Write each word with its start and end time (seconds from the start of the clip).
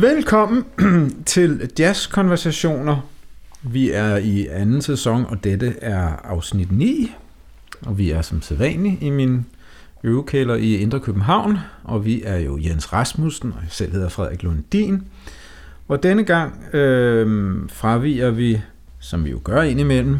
Velkommen 0.00 0.64
til 1.26 1.70
Jazzkonversationer. 1.78 3.08
Vi 3.62 3.90
er 3.90 4.16
i 4.16 4.46
anden 4.46 4.82
sæson, 4.82 5.26
og 5.26 5.44
dette 5.44 5.74
er 5.80 6.06
afsnit 6.24 6.72
9. 6.72 7.12
Og 7.86 7.98
vi 7.98 8.10
er 8.10 8.22
som 8.22 8.42
sædvanligt 8.42 9.02
i 9.02 9.10
min 9.10 9.46
øvekælder 10.04 10.54
i 10.54 10.76
Indre 10.76 11.00
København. 11.00 11.58
Og 11.84 12.04
vi 12.04 12.22
er 12.24 12.36
jo 12.36 12.58
Jens 12.58 12.92
Rasmussen, 12.92 13.52
og 13.52 13.58
jeg 13.62 13.70
selv 13.70 13.92
hedder 13.92 14.08
Frederik 14.08 14.42
Lundin. 14.42 15.02
Og 15.88 16.02
denne 16.02 16.24
gang 16.24 16.74
øh, 16.74 17.54
fraviger 17.68 18.30
vi, 18.30 18.60
som 19.00 19.24
vi 19.24 19.30
jo 19.30 19.40
gør 19.44 19.62
indimellem, 19.62 20.18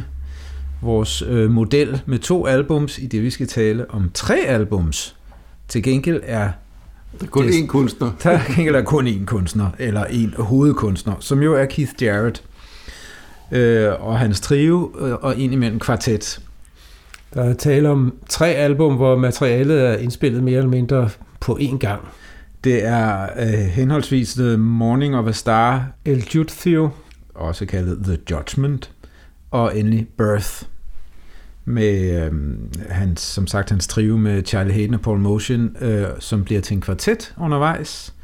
vores 0.83 1.23
øh, 1.23 1.51
model 1.51 2.03
med 2.07 2.19
to 2.19 2.47
albums, 2.47 2.99
i 2.99 3.07
det 3.07 3.23
vi 3.23 3.31
skal 3.31 3.47
tale 3.47 3.91
om 3.91 4.11
tre 4.15 4.39
albums. 4.47 5.17
Til 5.69 5.83
gengæld 5.83 6.21
er 6.25 6.51
der 7.21 7.27
er 7.27 7.31
kun 7.31 7.49
én 7.49 7.67
kunstner. 7.67 8.11
Der 8.23 8.31
er 8.75 8.83
kun 8.83 9.07
én 9.07 9.25
kunstner, 9.25 9.71
eller 9.79 10.05
en 10.05 10.35
hovedkunstner, 10.39 11.15
som 11.21 11.43
jo 11.43 11.55
er 11.55 11.65
Keith 11.65 11.93
Jarrett 12.03 12.43
øh, 13.53 14.07
og 14.07 14.19
hans 14.19 14.41
trio, 14.41 14.93
øh, 15.01 15.13
og 15.13 15.37
indimellem 15.37 15.79
kvartet. 15.79 16.41
Der 17.35 17.45
er 17.45 17.55
tale 17.55 17.89
om 17.89 18.15
tre 18.29 18.49
album, 18.49 18.97
hvor 18.97 19.17
materialet 19.17 19.87
er 19.87 19.97
indspillet 19.97 20.43
mere 20.43 20.57
eller 20.57 20.71
mindre 20.71 21.11
på 21.41 21.59
én 21.61 21.79
gang. 21.79 22.01
Det 22.65 22.85
er 22.85 23.23
øh, 23.39 23.49
henholdsvis 23.49 24.35
The 24.35 24.57
Morning 24.57 25.17
of 25.17 25.27
a 25.27 25.33
Star, 25.33 25.93
El 26.05 26.27
Jutthio, 26.35 26.91
også 27.35 27.67
kaldet 27.67 27.99
The 28.05 28.19
Judgment, 28.31 28.91
og 29.51 29.79
endelig 29.79 30.09
Birth 30.19 30.63
med 31.65 32.25
øh, 32.25 32.33
hans, 32.89 33.21
som 33.21 33.47
sagt 33.47 33.71
hans 33.71 33.87
trio 33.87 34.17
med 34.17 34.43
Charlie 34.45 34.73
Hayden 34.73 34.95
og 34.95 35.01
Paul 35.01 35.19
Motion, 35.19 35.77
øh, 35.81 36.07
som 36.19 36.45
bliver 36.45 36.61
til 36.61 36.75
en 36.75 36.81
kvartet 36.81 37.35
undervejs 37.39 38.15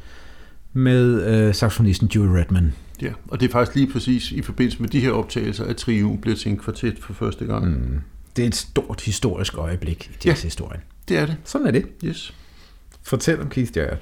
med 0.73 1.27
øh, 1.27 1.55
saxofonisten 1.55 2.07
Joey 2.07 2.27
Redman. 2.27 2.73
Ja, 3.01 3.11
og 3.27 3.39
det 3.39 3.47
er 3.47 3.51
faktisk 3.51 3.75
lige 3.75 3.91
præcis 3.91 4.31
i 4.31 4.41
forbindelse 4.41 4.81
med 4.81 4.89
de 4.89 4.99
her 4.99 5.11
optagelser, 5.11 5.65
at 5.65 5.77
trioen 5.77 6.21
bliver 6.21 6.37
til 6.37 6.51
en 6.51 6.57
kvartet 6.57 6.99
for 6.99 7.13
første 7.13 7.45
gang. 7.45 7.65
Mm. 7.69 7.99
Det 8.35 8.43
er 8.43 8.47
et 8.47 8.55
stort 8.55 9.01
historisk 9.01 9.57
øjeblik 9.57 10.11
i 10.13 10.27
jazzhistorien. 10.27 10.81
Ja, 11.09 11.13
det 11.13 11.21
er 11.21 11.25
det. 11.25 11.37
Sådan 11.43 11.67
er 11.67 11.71
det. 11.71 11.85
Yes. 12.03 12.33
Fortæl 13.03 13.41
om 13.41 13.49
Keith 13.49 13.77
Jarrett. 13.77 14.01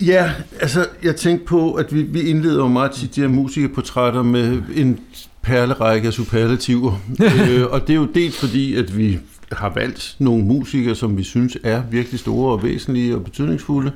Ja, 0.00 0.32
altså 0.60 0.86
jeg 1.02 1.16
tænkte 1.16 1.46
på, 1.46 1.74
at 1.74 1.94
vi, 1.94 2.02
vi 2.02 2.20
indleder 2.20 2.62
jo 2.62 2.68
meget 2.68 2.92
til 2.92 3.14
de 3.14 3.20
her 3.20 3.28
musikerportrætter 3.28 4.22
med 4.22 4.62
en 4.74 5.00
perlerække 5.46 6.06
af 6.06 6.12
superlativer. 6.12 6.92
øh, 7.50 7.66
og 7.70 7.80
det 7.80 7.90
er 7.90 7.96
jo 7.96 8.08
dels 8.14 8.38
fordi, 8.40 8.74
at 8.74 8.98
vi 8.98 9.18
har 9.52 9.72
valgt 9.74 10.16
nogle 10.18 10.44
musikere, 10.44 10.94
som 10.94 11.18
vi 11.18 11.22
synes 11.22 11.58
er 11.62 11.82
virkelig 11.90 12.20
store 12.20 12.52
og 12.52 12.62
væsentlige 12.62 13.14
og 13.14 13.24
betydningsfulde. 13.24 13.92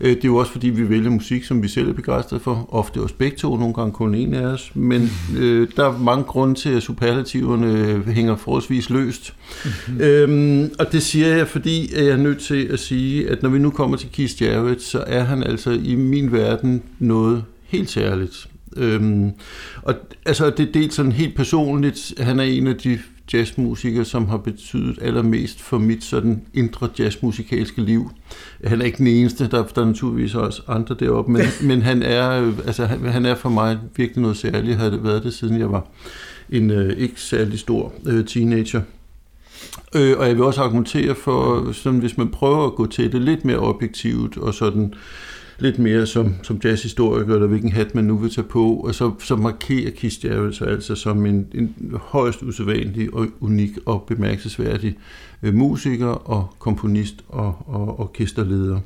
Øh, 0.00 0.10
det 0.10 0.24
er 0.24 0.28
jo 0.28 0.36
også 0.36 0.52
fordi, 0.52 0.68
vi 0.68 0.88
vælger 0.90 1.10
musik, 1.10 1.44
som 1.44 1.62
vi 1.62 1.68
selv 1.68 1.88
er 1.88 1.92
begejstrede 1.92 2.42
for. 2.42 2.68
Ofte 2.74 3.00
også 3.00 3.14
begge 3.14 3.36
to, 3.36 3.56
nogle 3.56 3.74
gange 3.74 3.92
kun 3.92 4.14
en 4.14 4.34
af 4.34 4.46
os. 4.46 4.70
Men 4.74 5.10
øh, 5.38 5.68
der 5.76 5.88
er 5.88 5.98
mange 5.98 6.24
grunde 6.24 6.54
til, 6.54 6.68
at 6.68 6.82
superlativerne 6.82 8.02
hænger 8.12 8.36
forholdsvis 8.36 8.90
løst. 8.90 9.34
Mm-hmm. 9.64 10.00
Øhm, 10.00 10.70
og 10.78 10.92
det 10.92 11.02
siger 11.02 11.36
jeg, 11.36 11.48
fordi 11.48 11.94
jeg 11.96 12.06
er 12.06 12.16
nødt 12.16 12.38
til 12.38 12.64
at 12.64 12.80
sige, 12.80 13.30
at 13.30 13.42
når 13.42 13.50
vi 13.50 13.58
nu 13.58 13.70
kommer 13.70 13.96
til 13.96 14.08
Keith 14.12 14.42
Jarrett, 14.42 14.82
så 14.82 15.04
er 15.06 15.24
han 15.24 15.42
altså 15.42 15.70
i 15.70 15.94
min 15.94 16.32
verden 16.32 16.82
noget 16.98 17.44
helt 17.68 17.90
særligt. 17.90 18.48
Øhm, 18.76 19.30
og 19.82 19.94
altså, 20.26 20.50
det 20.50 20.68
er 20.68 20.72
dels 20.72 20.94
sådan 20.94 21.12
helt 21.12 21.36
personligt, 21.36 22.14
han 22.18 22.40
er 22.40 22.44
en 22.44 22.66
af 22.66 22.76
de 22.76 22.98
jazzmusikere, 23.32 24.04
som 24.04 24.28
har 24.28 24.36
betydet 24.36 24.98
allermest 25.02 25.60
for 25.60 25.78
mit 25.78 26.04
sådan 26.04 26.42
indre 26.54 26.88
jazzmusikalske 26.98 27.82
liv. 27.82 28.10
Han 28.64 28.80
er 28.80 28.84
ikke 28.84 28.98
den 28.98 29.06
eneste, 29.06 29.48
der, 29.48 29.64
der 29.64 29.82
er 29.82 29.86
naturligvis 29.86 30.34
også 30.34 30.62
andre 30.68 30.96
deroppe, 31.00 31.32
men, 31.32 31.42
men 31.68 31.82
han, 31.82 32.02
er, 32.02 32.52
altså, 32.66 32.86
han, 32.86 33.00
han 33.00 33.26
er 33.26 33.34
for 33.34 33.48
mig 33.48 33.78
virkelig 33.96 34.22
noget 34.22 34.36
særligt. 34.36 34.68
Jeg 34.68 34.78
havde 34.78 35.04
været 35.04 35.22
det, 35.22 35.34
siden 35.34 35.58
jeg 35.58 35.72
var 35.72 35.86
en 36.50 36.70
øh, 36.70 36.96
ikke 36.98 37.20
særlig 37.20 37.58
stor 37.58 37.92
øh, 38.06 38.26
teenager. 38.26 38.82
Øh, 39.94 40.18
og 40.18 40.26
jeg 40.26 40.36
vil 40.36 40.44
også 40.44 40.62
argumentere 40.62 41.14
for, 41.14 41.72
sådan, 41.72 41.98
hvis 41.98 42.18
man 42.18 42.28
prøver 42.28 42.66
at 42.66 42.74
gå 42.74 42.86
til 42.86 43.12
det 43.12 43.22
lidt 43.22 43.44
mere 43.44 43.58
objektivt 43.58 44.38
og 44.38 44.54
sådan 44.54 44.84
øh, 44.84 45.00
lidt 45.58 45.78
mere 45.78 46.06
som, 46.06 46.34
som 46.42 46.60
jazzhistoriker, 46.64 47.34
eller 47.34 47.46
hvilken 47.46 47.72
hat 47.72 47.94
man 47.94 48.04
nu 48.04 48.16
vil 48.16 48.30
tage 48.30 48.46
på, 48.46 48.74
og 48.74 48.94
så, 48.94 49.12
så 49.18 49.36
markerer 49.36 49.90
Keith 49.90 50.24
Jarrett 50.24 50.56
sig 50.56 50.68
altså 50.68 50.94
som 50.94 51.26
en, 51.26 51.46
en 51.54 51.94
højst 52.02 52.42
usædvanlig 52.42 53.14
og 53.14 53.26
unik 53.40 53.70
og 53.86 54.04
bemærkelsesværdig 54.08 54.96
øh, 55.42 55.54
musiker 55.54 56.06
og 56.06 56.54
komponist 56.58 57.14
og, 57.28 57.56
og 57.66 58.00
orkesterleder. 58.00 58.80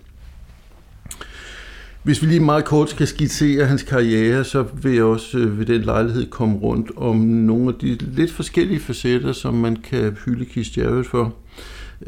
Hvis 2.02 2.22
vi 2.22 2.26
lige 2.26 2.40
meget 2.40 2.64
kort 2.64 2.90
skal 2.90 3.06
skitsere 3.06 3.66
hans 3.66 3.82
karriere, 3.82 4.44
så 4.44 4.64
vil 4.82 4.92
jeg 4.92 5.04
også 5.04 5.38
øh, 5.38 5.58
ved 5.58 5.66
den 5.66 5.80
lejlighed 5.82 6.30
komme 6.30 6.56
rundt 6.56 6.90
om 6.96 7.16
nogle 7.16 7.68
af 7.68 7.74
de 7.74 7.98
lidt 8.00 8.32
forskellige 8.32 8.80
facetter, 8.80 9.32
som 9.32 9.54
man 9.54 9.76
kan 9.76 10.16
hylde 10.24 10.44
Keith 10.44 10.78
Jarrett 10.78 11.08
for. 11.08 11.34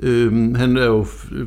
Øhm, 0.02 0.54
han 0.54 0.76
er 0.76 0.84
jo 0.84 1.06
øh, 1.32 1.46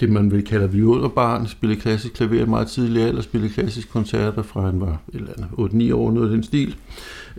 det, 0.00 0.10
man 0.10 0.30
vil 0.30 0.44
kalde 0.44 0.70
violerbarn, 0.70 1.46
spillede 1.46 1.80
klassisk 1.80 2.14
klaver 2.14 2.46
meget 2.46 2.68
tidligere, 2.68 3.08
alder, 3.08 3.22
spillede 3.22 3.52
klassisk 3.52 3.90
koncerter 3.90 4.42
fra 4.42 4.60
han 4.60 4.80
var 4.80 5.02
8-9 5.12 5.94
år, 5.94 6.10
noget 6.10 6.28
af 6.28 6.34
den 6.34 6.42
stil. 6.42 6.76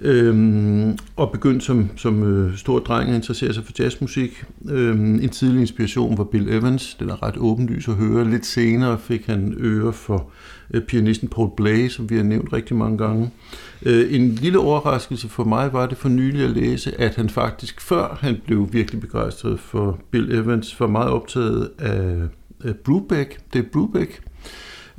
Øhm, 0.01 0.97
og 1.15 1.31
begyndte 1.31 1.65
som, 1.65 1.89
som 1.95 2.23
øh, 2.23 2.57
stor 2.57 2.79
dreng 2.79 3.09
at 3.09 3.15
interessere 3.15 3.53
sig 3.53 3.63
for 3.63 3.73
jazzmusik. 3.79 4.43
Øhm, 4.69 5.15
en 5.15 5.29
tidlig 5.29 5.61
inspiration 5.61 6.17
var 6.17 6.23
Bill 6.23 6.49
Evans, 6.49 6.95
den 6.99 7.09
er 7.09 7.23
ret 7.23 7.37
åbenlys 7.37 7.87
at 7.87 7.93
høre. 7.93 8.29
Lidt 8.29 8.45
senere 8.45 8.99
fik 8.99 9.25
han 9.25 9.55
øre 9.57 9.93
for 9.93 10.29
øh, 10.73 10.81
pianisten 10.81 11.27
Paul 11.27 11.49
Blay, 11.57 11.87
som 11.89 12.09
vi 12.09 12.15
har 12.15 12.23
nævnt 12.23 12.53
rigtig 12.53 12.75
mange 12.75 12.97
gange. 12.97 13.31
Øh, 13.85 14.15
en 14.15 14.29
lille 14.29 14.59
overraskelse 14.59 15.29
for 15.29 15.43
mig 15.43 15.73
var 15.73 15.85
det 15.85 15.97
for 15.97 16.09
nylig 16.09 16.43
at 16.43 16.51
læse, 16.51 17.01
at 17.01 17.15
han 17.15 17.29
faktisk 17.29 17.81
før 17.81 18.17
han 18.21 18.41
blev 18.45 18.69
virkelig 18.71 19.01
begejstret 19.01 19.59
for 19.59 19.99
Bill 20.11 20.31
Evans, 20.35 20.79
var 20.79 20.87
meget 20.87 21.09
optaget 21.09 21.69
af, 21.79 22.21
af 22.63 22.75
Brubeck. 22.75 23.39
Det 23.53 23.59
er 23.59 23.69
Brubeck, 23.73 24.21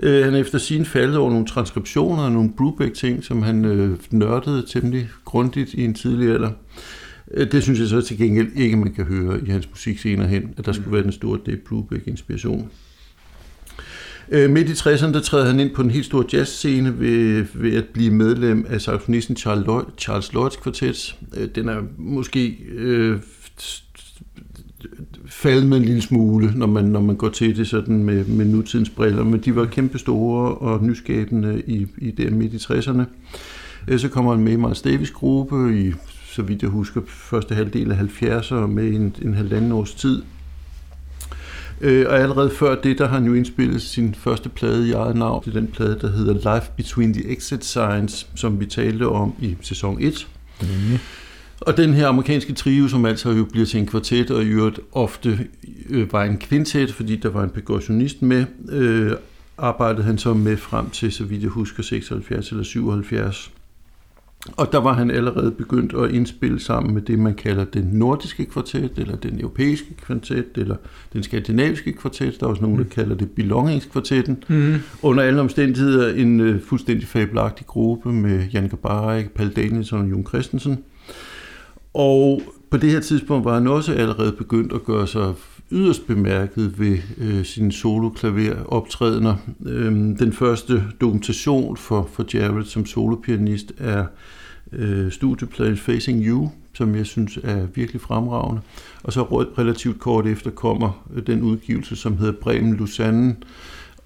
Øh, 0.02 0.24
han 0.24 0.34
er 0.34 0.38
efter 0.38 0.58
sin 0.58 0.84
faldet 0.84 1.16
over 1.16 1.30
nogle 1.30 1.46
transkriptioner 1.46 2.22
og 2.22 2.32
nogle 2.32 2.52
Brubeck-ting, 2.56 3.24
som 3.24 3.42
han 3.42 3.64
øh, 3.64 3.98
nørdede 4.10 4.64
temmelig 4.68 5.08
grundigt 5.24 5.74
i 5.74 5.84
en 5.84 5.94
tidlig 5.94 6.30
alder. 6.34 6.50
Øh, 7.30 7.52
det 7.52 7.62
synes 7.62 7.80
jeg 7.80 7.88
så 7.88 8.00
til 8.00 8.18
gengæld 8.18 8.48
ikke, 8.56 8.76
man 8.76 8.92
kan 8.92 9.04
høre 9.04 9.40
i 9.46 9.50
hans 9.50 9.70
musik 9.70 9.98
senere 9.98 10.28
hen, 10.28 10.54
at 10.56 10.66
der 10.66 10.72
skulle 10.72 10.92
være 10.92 11.02
den 11.02 11.12
store 11.12 11.38
Dave 11.46 11.56
Brubeck-inspiration. 11.56 12.70
Øh, 14.28 14.50
midt 14.50 14.68
i 14.68 14.72
60'erne, 14.72 15.12
der 15.12 15.20
træder 15.20 15.46
han 15.46 15.60
ind 15.60 15.70
på 15.70 15.82
en 15.82 15.90
helt 15.90 16.06
stor 16.06 16.26
jazzscene 16.32 17.00
ved, 17.00 17.46
ved 17.54 17.76
at 17.76 17.84
blive 17.84 18.10
medlem 18.10 18.66
af 18.68 18.80
saxofonisten 18.80 19.36
Charles, 19.36 19.86
Charles 19.98 20.32
Lloyds 20.32 20.56
kvartet. 20.56 21.16
Øh, 21.36 21.48
den 21.54 21.68
er 21.68 21.82
måske 21.98 22.58
øh, 22.72 23.18
faldet 25.26 25.66
med 25.66 25.76
en 25.76 25.84
lille 25.84 26.02
smule, 26.02 26.52
når 26.56 26.66
man, 26.66 26.84
når 26.84 27.00
man 27.00 27.16
går 27.16 27.28
til 27.28 27.56
det 27.56 27.68
sådan 27.68 28.04
med, 28.04 28.24
med 28.24 28.44
nutidens 28.44 28.90
briller, 28.90 29.24
men 29.24 29.40
de 29.40 29.56
var 29.56 29.64
kæmpe 29.64 29.98
store 29.98 30.54
og 30.54 30.84
nyskabende 30.84 31.62
i, 31.66 31.86
i 31.98 32.10
der 32.10 32.30
midt 32.30 32.52
i 32.52 32.56
60'erne. 32.56 33.02
Øh, 33.88 33.98
så 33.98 34.08
kommer 34.08 34.34
han 34.34 34.44
med 34.44 34.52
i 34.52 34.56
Miles 34.56 34.82
Davis 34.82 35.10
gruppe 35.10 35.80
i, 35.80 35.92
så 36.24 36.42
vidt 36.42 36.62
jeg 36.62 36.70
husker, 36.70 37.00
første 37.06 37.54
halvdel 37.54 37.92
af 37.92 37.96
70'erne 37.96 38.66
med 38.66 38.88
en, 38.88 39.16
en 39.22 39.34
halvanden 39.34 39.72
års 39.72 39.94
tid. 39.94 40.22
Øh, 41.80 42.06
og 42.08 42.20
allerede 42.20 42.50
før 42.50 42.80
det, 42.80 42.98
der 42.98 43.08
har 43.08 43.14
han 43.14 43.26
jo 43.26 43.34
indspillet 43.34 43.82
sin 43.82 44.14
første 44.14 44.48
plade 44.48 44.88
i 44.88 44.92
eget 44.92 45.16
navn. 45.16 45.44
Det 45.44 45.56
er 45.56 45.60
den 45.60 45.68
plade, 45.68 45.98
der 46.00 46.10
hedder 46.10 46.54
Life 46.54 46.70
Between 46.76 47.14
the 47.14 47.32
Exit 47.32 47.64
Signs, 47.64 48.26
som 48.34 48.60
vi 48.60 48.66
talte 48.66 49.08
om 49.08 49.34
i 49.40 49.56
sæson 49.60 49.98
1. 50.00 50.28
Mm. 50.60 50.66
Og 51.66 51.76
den 51.76 51.94
her 51.94 52.08
amerikanske 52.08 52.52
trio, 52.52 52.88
som 52.88 53.04
altså 53.04 53.30
jo 53.30 53.44
bliver 53.44 53.66
til 53.66 53.80
en 53.80 53.86
kvartet, 53.86 54.30
og 54.30 54.42
i 54.42 54.46
øvrigt 54.46 54.80
ofte 54.92 55.38
øh, 55.90 56.12
var 56.12 56.24
en 56.24 56.38
kvintet, 56.38 56.92
fordi 56.92 57.16
der 57.16 57.28
var 57.28 57.44
en 57.44 57.50
percussionist 57.50 58.22
med, 58.22 58.44
øh, 58.68 59.12
arbejdede 59.58 60.02
han 60.02 60.18
så 60.18 60.34
med 60.34 60.56
frem 60.56 60.90
til, 60.90 61.12
så 61.12 61.24
vidt 61.24 61.42
jeg 61.42 61.50
husker, 61.50 61.82
76 61.82 62.50
eller 62.50 62.64
77. 62.64 63.52
Og 64.56 64.72
der 64.72 64.78
var 64.78 64.92
han 64.92 65.10
allerede 65.10 65.50
begyndt 65.50 65.94
at 65.94 66.10
indspille 66.10 66.60
sammen 66.60 66.94
med 66.94 67.02
det, 67.02 67.18
man 67.18 67.34
kalder 67.34 67.64
den 67.64 67.84
nordiske 67.84 68.44
kvartet, 68.44 68.92
eller 68.96 69.16
den 69.16 69.40
europæiske 69.40 69.94
kvartet, 69.94 70.46
eller 70.56 70.76
den 71.12 71.22
skandinaviske 71.22 71.92
kvartet. 71.92 72.40
Der 72.40 72.46
er 72.46 72.50
også 72.50 72.62
nogen, 72.62 72.78
der 72.78 72.84
mm. 72.84 72.90
kalder 72.90 73.16
det 73.16 73.30
belongingskvartetten. 73.30 74.44
Mm. 74.48 74.74
Under 75.02 75.22
alle 75.22 75.40
omstændigheder 75.40 76.14
en 76.14 76.40
uh, 76.40 76.60
fuldstændig 76.60 77.08
fabelagtig 77.08 77.66
gruppe 77.66 78.12
med 78.12 78.48
Jan 78.52 78.68
Gabarik, 78.68 79.30
Paul 79.30 79.50
Danielsen 79.50 79.98
og 79.98 80.10
Jon 80.10 80.26
Christensen. 80.26 80.78
Og 81.94 82.42
på 82.70 82.76
det 82.76 82.90
her 82.90 83.00
tidspunkt 83.00 83.44
var 83.44 83.54
han 83.54 83.66
også 83.66 83.92
allerede 83.92 84.32
begyndt 84.32 84.72
at 84.72 84.84
gøre 84.84 85.06
sig 85.06 85.34
yderst 85.72 86.06
bemærket 86.06 86.78
ved 86.78 86.98
øh, 87.18 87.44
sine 87.44 87.72
soloklaveroptrædener. 87.72 89.36
Øhm, 89.66 90.16
den 90.16 90.32
første 90.32 90.84
dokumentation 91.00 91.76
for, 91.76 92.08
for 92.12 92.24
Jared 92.34 92.64
som 92.64 92.86
solopianist 92.86 93.72
er 93.78 94.04
øh, 94.72 95.12
studiepladen 95.12 95.76
Facing 95.76 96.26
You, 96.26 96.50
som 96.72 96.94
jeg 96.94 97.06
synes 97.06 97.38
er 97.42 97.66
virkelig 97.74 98.00
fremragende. 98.00 98.60
Og 99.02 99.12
så 99.12 99.22
relativt 99.58 100.00
kort 100.00 100.26
efter 100.26 100.50
kommer 100.50 101.06
øh, 101.14 101.26
den 101.26 101.42
udgivelse, 101.42 101.96
som 101.96 102.18
hedder 102.18 102.32
Bremen 102.32 102.76
Lausanne, 102.76 103.36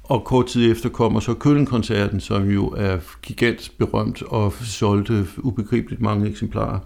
Og 0.03 0.25
kort 0.25 0.47
tid 0.47 0.71
efter 0.71 0.89
kommer 0.89 1.21
så 1.21 1.35
Køln-koncerten, 1.35 2.21
som 2.21 2.51
jo 2.51 2.67
er 2.67 2.99
gigantisk 3.23 3.79
berømt 3.79 4.23
og 4.23 4.53
solgte 4.53 5.27
ubegribeligt 5.39 6.01
mange 6.01 6.29
eksemplarer. 6.29 6.79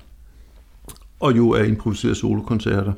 Og 1.23 1.37
jo 1.37 1.51
er 1.51 1.65
improviserede 1.65 2.15
solokoncerter, 2.15 2.93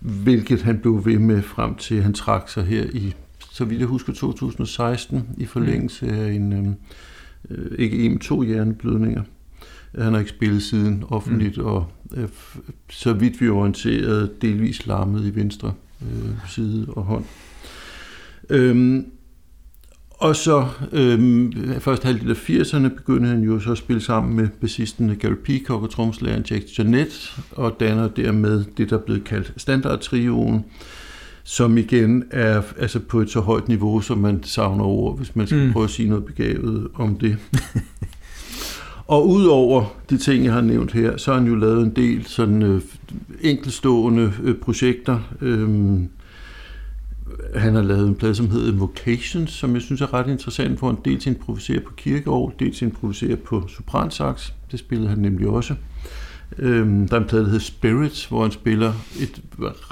hvilket 0.00 0.62
han 0.62 0.78
blev 0.78 1.04
ved 1.04 1.18
med 1.18 1.42
frem 1.42 1.74
til, 1.74 2.02
han 2.02 2.14
trak 2.14 2.48
sig 2.48 2.64
her 2.64 2.84
i, 2.92 3.14
så 3.52 3.64
vidt 3.64 3.80
jeg 3.80 3.88
husker, 3.88 4.12
2016 4.12 5.28
i 5.36 5.46
forlængelse 5.46 6.08
af 6.08 6.32
en, 6.32 6.76
øh, 7.50 7.70
ikke 7.78 7.98
en, 7.98 8.18
to 8.18 8.42
hjerneblødninger. 8.42 9.22
Han 9.98 10.12
har 10.12 10.18
ikke 10.18 10.30
spillet 10.30 10.62
siden 10.62 11.04
offentligt, 11.08 11.58
mm. 11.58 11.64
og 11.64 11.86
øh, 12.16 12.28
så 12.90 13.12
vidt 13.12 13.40
vi 13.40 13.46
er 13.46 13.52
orienteret, 13.52 14.42
delvis 14.42 14.86
larmet 14.86 15.26
i 15.26 15.34
venstre 15.34 15.72
øh, 16.02 16.30
side 16.48 16.86
og 16.88 17.02
hånd. 17.02 17.24
Øhm, 18.50 19.06
og 20.18 20.36
så 20.36 20.66
øhm, 20.92 21.52
først 21.80 22.02
halvdel 22.02 22.30
af 22.30 22.50
80'erne 22.50 22.88
begyndte 22.88 23.28
han 23.28 23.42
jo 23.42 23.60
så 23.60 23.72
at 23.72 23.78
spille 23.78 24.02
sammen 24.02 24.36
med 24.36 24.48
bassisten 24.60 25.16
Gary 25.16 25.34
Peacock 25.44 25.82
og 25.82 25.90
tromslæren 25.90 26.44
Jack 26.50 26.78
Janet, 26.78 27.36
og 27.52 27.76
danner 27.80 28.08
dermed 28.08 28.64
det, 28.76 28.90
der 28.90 28.96
er 28.96 29.00
blevet 29.00 29.24
kaldt 29.24 29.52
standardtrioen, 29.56 30.64
som 31.44 31.78
igen 31.78 32.24
er 32.30 32.62
altså 32.78 32.98
på 32.98 33.20
et 33.20 33.30
så 33.30 33.40
højt 33.40 33.68
niveau, 33.68 34.00
som 34.00 34.18
man 34.18 34.42
savner 34.42 34.84
ord, 34.84 35.18
hvis 35.18 35.36
man 35.36 35.46
skal 35.46 35.66
mm. 35.66 35.72
prøve 35.72 35.84
at 35.84 35.90
sige 35.90 36.08
noget 36.08 36.24
begavet 36.24 36.88
om 36.94 37.18
det. 37.18 37.36
og 39.06 39.28
udover 39.28 39.84
de 40.10 40.18
ting, 40.18 40.44
jeg 40.44 40.52
har 40.52 40.60
nævnt 40.60 40.92
her, 40.92 41.16
så 41.16 41.32
har 41.32 41.38
han 41.38 41.48
jo 41.48 41.54
lavet 41.54 41.82
en 41.82 41.96
del 41.96 42.26
sådan 42.26 42.62
øh, 42.62 42.80
enkelstående 43.40 44.32
øh, 44.42 44.54
projekter, 44.54 45.18
øh, 45.40 45.98
han 47.54 47.74
har 47.74 47.82
lavet 47.82 48.08
en 48.08 48.14
plade, 48.14 48.34
som 48.34 48.50
hedder 48.50 48.72
Vocations, 48.72 49.50
som 49.50 49.74
jeg 49.74 49.82
synes 49.82 50.00
er 50.00 50.14
ret 50.14 50.30
interessant, 50.30 50.78
hvor 50.78 50.88
han 50.88 50.98
dels 51.04 51.26
improviserer 51.26 51.80
på 51.80 51.92
kirkeår, 51.96 52.54
dels 52.58 52.82
improviserer 52.82 53.36
på 53.36 53.68
sopransax. 53.68 54.52
Det 54.70 54.78
spillede 54.78 55.08
han 55.08 55.18
nemlig 55.18 55.48
også. 55.48 55.74
Øhm, 56.58 57.08
der 57.08 57.16
er 57.16 57.20
en 57.20 57.26
plade, 57.28 57.42
der 57.42 57.48
hedder 57.48 57.64
Spirits, 57.64 58.24
hvor 58.24 58.42
han 58.42 58.50
spiller 58.50 58.92
et 59.20 59.42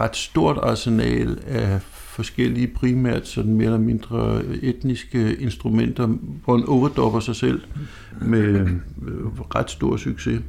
ret 0.01 0.17
stort 0.17 0.59
arsenal 0.63 1.39
af 1.47 1.81
forskellige, 1.83 2.67
primært 2.67 3.29
sådan 3.29 3.55
mere 3.55 3.67
eller 3.67 3.79
mindre 3.79 4.43
etniske 4.63 5.37
instrumenter, 5.37 6.07
hvor 6.45 6.57
han 6.57 6.67
overdopper 6.69 7.21
sig 7.21 7.37
selv 7.37 7.61
med 8.21 8.43
øh, 8.43 8.71
ret 9.55 9.71
stor 9.71 9.97
succes. 9.97 10.41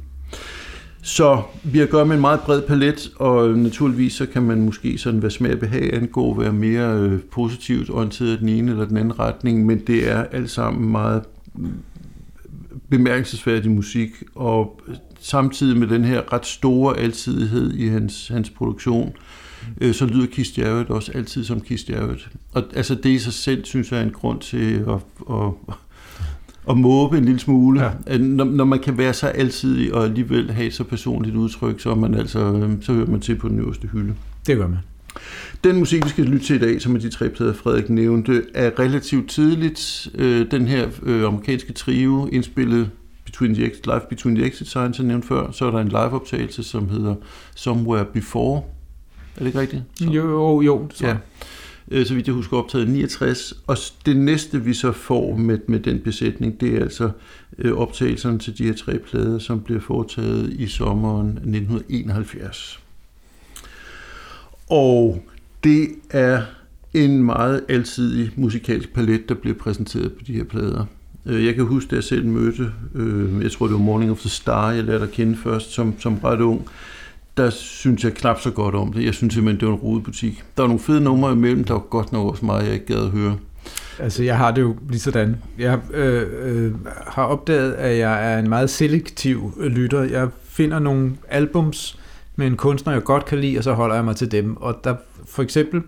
Så 1.06 1.42
vi 1.64 1.78
har 1.78 1.84
at 1.84 1.90
gøre 1.90 2.06
med 2.06 2.14
en 2.14 2.20
meget 2.20 2.40
bred 2.40 2.62
palet, 2.62 3.12
og 3.16 3.48
øh, 3.48 3.56
naturligvis 3.56 4.12
så 4.12 4.26
kan 4.26 4.42
man 4.42 4.62
måske 4.62 4.98
sådan, 4.98 5.20
hvad 5.20 5.30
smag 5.30 5.58
behag 5.58 5.94
angår, 5.94 6.40
være 6.40 6.52
mere 6.52 6.98
øh, 6.98 7.20
positivt 7.20 7.90
orienteret 7.90 8.28
i 8.28 8.36
den 8.36 8.48
ene 8.48 8.70
eller 8.70 8.84
den 8.84 8.96
anden 8.96 9.18
retning, 9.18 9.66
men 9.66 9.78
det 9.86 10.10
er 10.10 10.24
alt 10.24 10.50
sammen 10.50 10.92
meget 10.92 11.22
mm, 11.54 11.72
bemærkelsesværdig 12.88 13.70
musik, 13.70 14.10
og 14.34 14.80
øh, 14.88 14.94
samtidig 15.20 15.76
med 15.76 15.86
den 15.86 16.04
her 16.04 16.32
ret 16.32 16.46
store 16.46 16.98
altidighed 16.98 17.72
i 17.72 17.88
hans, 17.88 18.28
hans 18.28 18.50
produktion, 18.50 19.12
øh, 19.80 19.94
så 19.94 20.06
lyder 20.06 20.26
Keith 20.26 20.58
Jarrett 20.58 20.90
også 20.90 21.12
altid 21.14 21.44
som 21.44 21.60
Keith 21.60 21.90
Jarrett. 21.90 22.28
Og 22.52 22.62
altså 22.74 22.94
det 22.94 23.10
i 23.10 23.18
sig 23.18 23.32
selv, 23.32 23.64
synes 23.64 23.92
jeg, 23.92 24.00
er 24.00 24.04
en 24.04 24.10
grund 24.10 24.40
til 24.40 24.74
at, 24.74 24.98
at, 25.30 25.74
at 26.70 26.76
måbe 26.76 27.18
en 27.18 27.24
lille 27.24 27.40
smule. 27.40 27.82
Ja. 27.82 28.18
Når, 28.18 28.44
når 28.44 28.64
man 28.64 28.78
kan 28.78 28.98
være 28.98 29.12
så 29.12 29.26
altid 29.26 29.92
og 29.92 30.04
alligevel 30.04 30.50
have 30.50 30.70
så 30.70 30.84
personligt 30.84 31.36
udtryk, 31.36 31.80
så, 31.80 31.94
man 31.94 32.14
altså, 32.14 32.38
øhm, 32.38 32.82
så 32.82 32.92
hører 32.92 33.06
man 33.06 33.20
til 33.20 33.36
på 33.36 33.48
den 33.48 33.58
øverste 33.58 33.88
hylde. 33.88 34.14
Det 34.46 34.56
gør 34.56 34.66
man. 34.66 34.78
Den 35.64 35.78
musik, 35.78 36.04
vi 36.04 36.08
skal 36.08 36.24
lytte 36.24 36.46
til 36.46 36.56
i 36.56 36.58
dag, 36.58 36.82
som 36.82 36.94
er 36.94 37.00
de 37.00 37.08
tre 37.08 37.28
plader, 37.28 37.54
Frederik 37.54 37.90
nævnte, 37.90 38.42
er 38.54 38.70
relativt 38.78 39.30
tidligt. 39.30 40.08
Øh, 40.14 40.50
den 40.50 40.66
her 40.66 40.88
øh, 41.02 41.26
amerikanske 41.26 41.72
trio, 41.72 42.28
indspillet 42.32 42.90
Between 43.24 43.54
the 43.54 43.66
Exit, 43.66 43.86
Live 43.86 44.00
Between 44.08 44.36
the 44.36 44.46
Exit 44.46 44.68
Signs, 44.68 44.98
jeg 44.98 45.06
nævnte 45.06 45.28
før. 45.28 45.50
Så 45.50 45.66
er 45.66 45.70
der 45.70 45.78
en 45.78 45.88
live-optagelse, 45.88 46.62
som 46.62 46.88
hedder 46.88 47.14
Somewhere 47.54 48.04
Before. 48.04 48.62
Er 49.36 49.38
det 49.38 49.46
ikke 49.46 49.60
rigtigt? 49.60 49.82
Så. 49.94 50.04
Jo, 50.04 50.30
jo, 50.30 50.60
jo. 50.60 50.88
Så. 50.94 51.06
Ja. 51.06 51.16
Øh, 51.90 52.06
så 52.06 52.14
vidt 52.14 52.26
jeg 52.26 52.34
husker, 52.34 52.56
optaget 52.56 52.88
69. 52.88 53.54
Og 53.66 53.76
det 54.06 54.16
næste, 54.16 54.64
vi 54.64 54.74
så 54.74 54.92
får 54.92 55.36
med, 55.36 55.58
med 55.68 55.80
den 55.80 56.00
besætning, 56.00 56.60
det 56.60 56.74
er 56.74 56.80
altså 56.80 57.10
øh, 57.58 57.72
optagelserne 57.72 58.38
til 58.38 58.58
de 58.58 58.64
her 58.64 58.74
tre 58.74 58.98
plader, 58.98 59.38
som 59.38 59.60
bliver 59.60 59.80
foretaget 59.80 60.52
i 60.52 60.66
sommeren 60.66 61.28
1971. 61.28 62.80
Og 64.68 65.24
det 65.64 65.88
er 66.10 66.42
en 66.94 67.24
meget 67.24 67.64
alsidig 67.68 68.30
musikalsk 68.36 68.94
palet, 68.94 69.28
der 69.28 69.34
bliver 69.34 69.56
præsenteret 69.56 70.12
på 70.12 70.24
de 70.26 70.32
her 70.32 70.44
plader. 70.44 70.84
Øh, 71.26 71.44
jeg 71.46 71.54
kan 71.54 71.64
huske, 71.64 71.90
da 71.90 71.94
jeg 71.94 72.04
selv 72.04 72.26
mødte, 72.26 72.72
øh, 72.94 73.42
jeg 73.42 73.52
tror 73.52 73.66
det 73.66 73.72
var 73.72 73.80
Morning 73.80 74.10
of 74.10 74.20
the 74.20 74.30
Star, 74.30 74.70
jeg 74.70 74.84
lærte 74.84 75.04
at 75.04 75.10
kende 75.10 75.36
først 75.36 75.70
som, 75.70 76.00
som 76.00 76.14
ret 76.14 76.40
ung, 76.40 76.68
der 77.36 77.50
synes 77.50 78.04
jeg 78.04 78.14
knap 78.14 78.40
så 78.40 78.50
godt 78.50 78.74
om 78.74 78.92
det. 78.92 79.04
Jeg 79.04 79.14
synes 79.14 79.34
simpelthen, 79.34 79.60
det 79.60 79.68
var 79.68 79.74
en 79.74 79.80
rodebutik. 79.80 80.44
Der 80.56 80.62
var 80.62 80.68
nogle 80.68 80.80
fede 80.80 81.00
numre 81.00 81.32
imellem, 81.32 81.64
der 81.64 81.74
var 81.74 81.80
godt 81.80 82.12
nok 82.12 82.30
også 82.30 82.44
meget, 82.44 82.64
jeg 82.64 82.74
ikke 82.74 82.86
gad 82.86 83.04
at 83.04 83.10
høre. 83.10 83.36
Altså, 83.98 84.22
jeg 84.22 84.38
har 84.38 84.50
det 84.50 84.62
jo 84.62 84.76
lige 84.88 85.00
sådan. 85.00 85.36
Jeg 85.58 85.80
øh, 85.94 86.26
øh, 86.42 86.72
har 87.06 87.24
opdaget, 87.24 87.72
at 87.72 87.98
jeg 87.98 88.32
er 88.32 88.38
en 88.38 88.48
meget 88.48 88.70
selektiv 88.70 89.54
øh, 89.60 89.72
lytter. 89.72 90.02
Jeg 90.02 90.28
finder 90.44 90.78
nogle 90.78 91.12
albums 91.28 91.98
med 92.36 92.46
en 92.46 92.56
kunstner, 92.56 92.92
jeg 92.92 93.04
godt 93.04 93.24
kan 93.24 93.38
lide, 93.38 93.58
og 93.58 93.64
så 93.64 93.72
holder 93.72 93.94
jeg 93.94 94.04
mig 94.04 94.16
til 94.16 94.32
dem. 94.32 94.56
Og 94.56 94.80
der 94.84 94.94
for 95.28 95.42
eksempel 95.42 95.82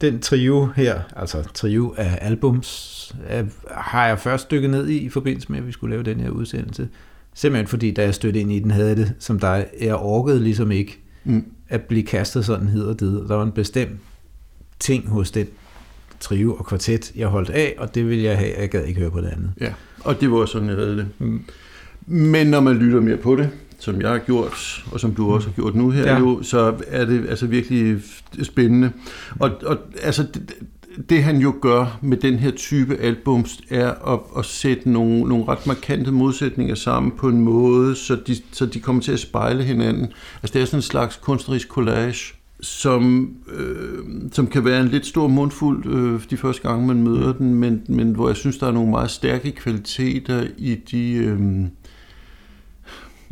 den 0.00 0.20
trio 0.20 0.68
her, 0.76 1.00
altså 1.16 1.42
trio 1.54 1.94
af 1.96 2.18
albums, 2.20 3.16
øh, 3.32 3.44
har 3.70 4.06
jeg 4.06 4.18
først 4.18 4.50
dykket 4.50 4.70
ned 4.70 4.88
i 4.88 4.98
i 4.98 5.08
forbindelse 5.08 5.52
med, 5.52 5.58
at 5.58 5.66
vi 5.66 5.72
skulle 5.72 5.90
lave 5.90 6.02
den 6.02 6.20
her 6.20 6.30
udsendelse. 6.30 6.88
Simpelthen 7.34 7.66
fordi, 7.66 7.90
da 7.90 8.02
jeg 8.02 8.14
stødte 8.14 8.40
ind 8.40 8.52
i 8.52 8.58
den, 8.58 8.70
havde 8.70 8.96
det 8.96 9.12
som 9.18 9.38
dig. 9.38 9.66
Jeg 9.80 9.96
orkede 9.96 10.40
ligesom 10.42 10.70
ikke 10.70 10.98
mm. 11.24 11.44
at 11.68 11.82
blive 11.82 12.02
kastet 12.02 12.44
sådan 12.44 12.68
hed 12.68 12.82
og 12.82 13.00
det. 13.00 13.28
Der 13.28 13.34
var 13.34 13.42
en 13.42 13.52
bestemt 13.52 14.00
ting 14.78 15.08
hos 15.08 15.30
den 15.30 15.46
trio 16.20 16.54
og 16.54 16.66
kvartet, 16.66 17.12
jeg 17.16 17.28
holdt 17.28 17.50
af, 17.50 17.74
og 17.78 17.94
det 17.94 18.08
ville 18.08 18.24
jeg 18.24 18.38
have. 18.38 18.52
Jeg 18.58 18.68
gad 18.68 18.84
ikke 18.84 19.00
høre 19.00 19.10
på 19.10 19.20
det 19.20 19.28
andet. 19.28 19.52
Ja, 19.60 19.72
og 20.00 20.20
det 20.20 20.30
var 20.30 20.46
sådan, 20.46 20.68
jeg 20.68 20.76
havde 20.76 20.96
det. 20.96 21.08
Mm. 21.18 21.44
Men 22.06 22.46
når 22.46 22.60
man 22.60 22.76
lytter 22.76 23.00
mere 23.00 23.16
på 23.16 23.36
det, 23.36 23.50
som 23.78 24.00
jeg 24.00 24.10
har 24.10 24.18
gjort, 24.18 24.84
og 24.92 25.00
som 25.00 25.14
du 25.14 25.32
også 25.34 25.48
har 25.48 25.54
gjort 25.54 25.74
nu 25.74 25.90
her, 25.90 26.12
ja. 26.12 26.18
jo, 26.18 26.42
så 26.42 26.74
er 26.86 27.04
det 27.04 27.28
altså 27.28 27.46
virkelig 27.46 28.00
spændende. 28.42 28.90
Og, 29.38 29.50
og 29.66 29.78
altså, 30.02 30.22
det, 30.22 30.52
det 31.08 31.22
han 31.22 31.36
jo 31.36 31.54
gør 31.60 31.98
med 32.02 32.16
den 32.16 32.38
her 32.38 32.50
type 32.50 32.96
albums, 32.96 33.60
er 33.70 34.12
at, 34.12 34.20
at 34.38 34.44
sætte 34.44 34.90
nogle, 34.90 35.20
nogle 35.20 35.44
ret 35.48 35.66
markante 35.66 36.10
modsætninger 36.10 36.74
sammen 36.74 37.12
på 37.12 37.28
en 37.28 37.40
måde, 37.40 37.96
så 37.96 38.16
de, 38.26 38.36
så 38.52 38.66
de 38.66 38.80
kommer 38.80 39.02
til 39.02 39.12
at 39.12 39.20
spejle 39.20 39.64
hinanden. 39.64 40.12
Altså 40.42 40.54
det 40.54 40.62
er 40.62 40.66
sådan 40.66 40.78
en 40.78 40.82
slags 40.82 41.16
kunstnerisk 41.16 41.68
collage, 41.68 42.34
som, 42.60 43.34
øh, 43.56 43.98
som 44.32 44.46
kan 44.46 44.64
være 44.64 44.80
en 44.80 44.88
lidt 44.88 45.06
stor 45.06 45.28
mundfuld 45.28 45.86
øh, 45.86 46.20
de 46.30 46.36
første 46.36 46.68
gange, 46.68 46.86
man 46.86 47.02
møder 47.02 47.32
den, 47.32 47.54
men, 47.54 47.82
men 47.88 48.12
hvor 48.12 48.28
jeg 48.28 48.36
synes, 48.36 48.58
der 48.58 48.66
er 48.66 48.72
nogle 48.72 48.90
meget 48.90 49.10
stærke 49.10 49.52
kvaliteter 49.52 50.46
i 50.58 50.74
de... 50.74 51.12
Øh, 51.12 51.40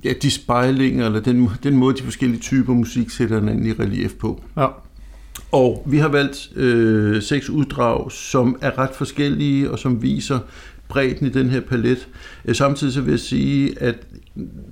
ja, 0.05 0.13
de 0.23 0.31
spejlinger, 0.31 1.07
eller 1.07 1.21
den, 1.21 1.49
den 1.63 1.77
måde, 1.77 1.97
de 1.97 2.03
forskellige 2.03 2.41
typer 2.41 2.73
musik 2.75 3.11
sætter 3.11 3.39
hinanden 3.39 3.67
i 3.67 3.73
relief 3.73 4.15
på. 4.15 4.43
Ja. 4.57 4.67
Og 5.53 5.83
vi 5.87 5.99
har 5.99 6.09
valgt 6.09 6.51
øh, 6.57 7.23
seks 7.23 7.51
uddrag, 7.51 8.13
som 8.13 8.59
er 8.61 8.79
ret 8.79 8.95
forskellige, 8.95 9.71
og 9.71 9.79
som 9.79 10.03
viser 10.03 10.39
bredden 10.89 11.27
i 11.27 11.31
den 11.31 11.51
her 11.51 11.61
palet. 11.61 12.09
Øh, 12.45 12.55
samtidig 12.55 12.93
så 12.93 13.01
vil 13.01 13.11
jeg 13.11 13.21
sige, 13.21 13.83
at 13.83 13.97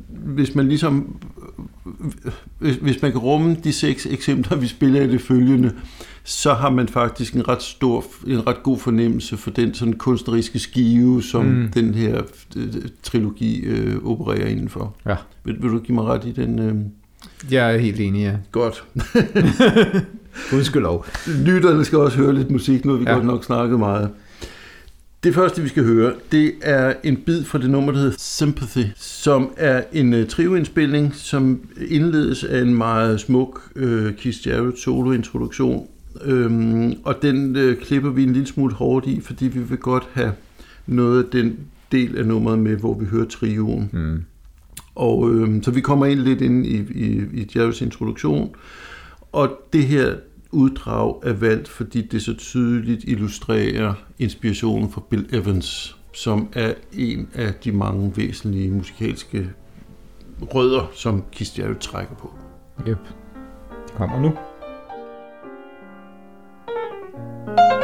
hvis 0.08 0.54
man 0.54 0.68
ligesom 0.68 1.16
hvis, 2.58 2.76
hvis 2.76 3.02
man 3.02 3.12
kan 3.12 3.20
rumme 3.20 3.56
de 3.64 3.72
seks 3.72 4.06
eksempler, 4.06 4.56
vi 4.56 4.66
spiller 4.66 5.02
i 5.02 5.08
det 5.08 5.20
følgende, 5.20 5.72
så 6.24 6.54
har 6.54 6.70
man 6.70 6.88
faktisk 6.88 7.34
en 7.34 7.48
ret 7.48 7.62
stor, 7.62 8.04
en 8.26 8.46
ret 8.46 8.62
god 8.62 8.78
fornemmelse 8.78 9.36
for 9.36 9.50
den 9.50 9.74
sådan 9.74 9.92
kunstneriske 9.92 10.58
skive, 10.58 11.22
som 11.22 11.44
mm. 11.44 11.68
den 11.74 11.94
her 11.94 12.22
øh, 12.56 12.68
trilogi 13.02 13.60
øh, 13.60 14.04
opererer 14.04 14.46
indenfor. 14.46 14.96
Ja. 15.06 15.16
Vil, 15.44 15.62
vil 15.62 15.70
du 15.70 15.78
give 15.78 15.94
mig 15.94 16.04
ret 16.04 16.24
i 16.24 16.32
den? 16.32 16.58
Øh... 16.58 16.74
Jeg 17.50 17.74
er 17.74 17.78
helt 17.78 18.00
enig, 18.00 18.20
ja. 18.20 18.36
Godt. 18.52 18.84
Gudskelov. 20.50 21.06
Lytterne 21.44 21.84
skal 21.84 21.98
også 21.98 22.18
høre 22.18 22.34
lidt 22.34 22.50
musik, 22.50 22.84
nu 22.84 22.92
har 22.92 22.98
vi 22.98 23.04
ja. 23.08 23.14
godt 23.14 23.24
nok 23.24 23.44
snakket 23.44 23.78
meget. 23.78 24.10
Det 25.24 25.34
første, 25.34 25.62
vi 25.62 25.68
skal 25.68 25.84
høre, 25.84 26.12
det 26.32 26.52
er 26.62 26.94
en 27.04 27.16
bid 27.16 27.44
fra 27.44 27.58
det 27.58 27.70
nummer, 27.70 27.92
der 27.92 27.98
hedder 27.98 28.14
Sympathy, 28.18 28.84
som 28.96 29.50
er 29.56 29.82
en 29.92 30.14
uh, 30.14 30.26
trioindspilning, 30.26 31.14
som 31.14 31.60
indledes 31.88 32.44
af 32.44 32.60
en 32.60 32.74
meget 32.74 33.20
smuk 33.20 33.62
uh, 33.76 33.82
Keith 34.18 34.46
Jarrett 34.46 34.78
solo-introduktion. 34.78 35.86
Um, 36.26 36.94
og 37.04 37.22
den 37.22 37.56
uh, 37.56 37.74
klipper 37.74 38.10
vi 38.10 38.22
en 38.22 38.32
lille 38.32 38.46
smule 38.46 38.74
hårdt 38.74 39.06
i, 39.06 39.20
fordi 39.20 39.44
vi 39.46 39.60
vil 39.60 39.78
godt 39.78 40.08
have 40.12 40.32
noget 40.86 41.24
af 41.24 41.30
den 41.32 41.58
del 41.92 42.18
af 42.18 42.26
nummeret 42.26 42.58
med, 42.58 42.76
hvor 42.76 42.98
vi 42.98 43.06
hører 43.06 43.26
trioen. 43.26 43.90
Mm. 43.92 44.22
Og 44.94 45.18
uh, 45.18 45.48
så 45.62 45.70
vi 45.70 45.80
kommer 45.80 46.06
ind 46.06 46.20
lidt 46.20 46.40
ind 46.40 46.66
i, 46.66 46.76
i, 46.76 47.22
i 47.32 47.50
Jarretts 47.56 47.80
introduktion, 47.80 48.50
og 49.36 49.50
det 49.72 49.84
her 49.84 50.16
uddrag 50.52 51.20
er 51.22 51.32
valgt, 51.32 51.68
fordi 51.68 52.02
det 52.02 52.22
så 52.22 52.34
tydeligt 52.34 53.04
illustrerer 53.04 53.94
inspirationen 54.18 54.90
fra 54.90 55.02
Bill 55.10 55.26
Evans, 55.32 55.96
som 56.12 56.48
er 56.52 56.74
en 56.92 57.28
af 57.34 57.54
de 57.54 57.72
mange 57.72 58.12
væsentlige 58.16 58.70
musikalske 58.70 59.50
rødder, 60.40 60.90
som 60.94 61.24
Keith 61.32 61.58
Jarrett 61.58 61.80
trækker 61.80 62.14
på. 62.14 62.34
Yep. 62.88 62.98
Kommer 63.96 64.20
nu. 64.20 64.28
Det 67.46 67.75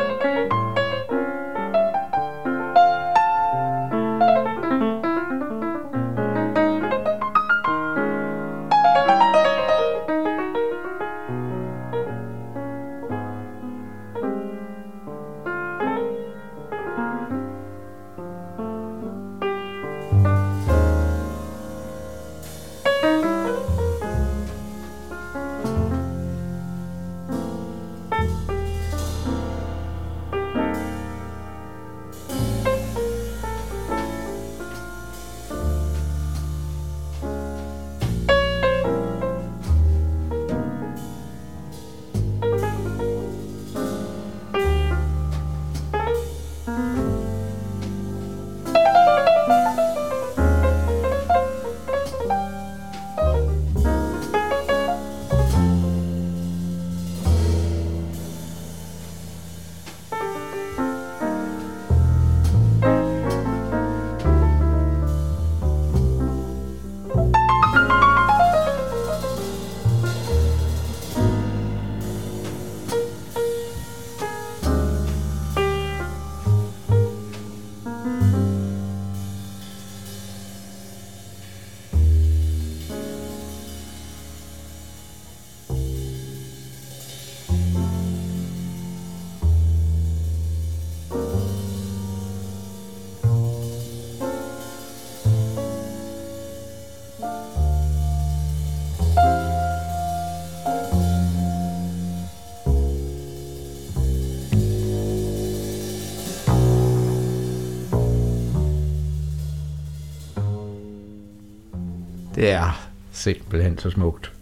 Ja, 112.43 112.65
simpelthen 113.13 113.79
så 113.79 113.91
smukt. 113.91 114.33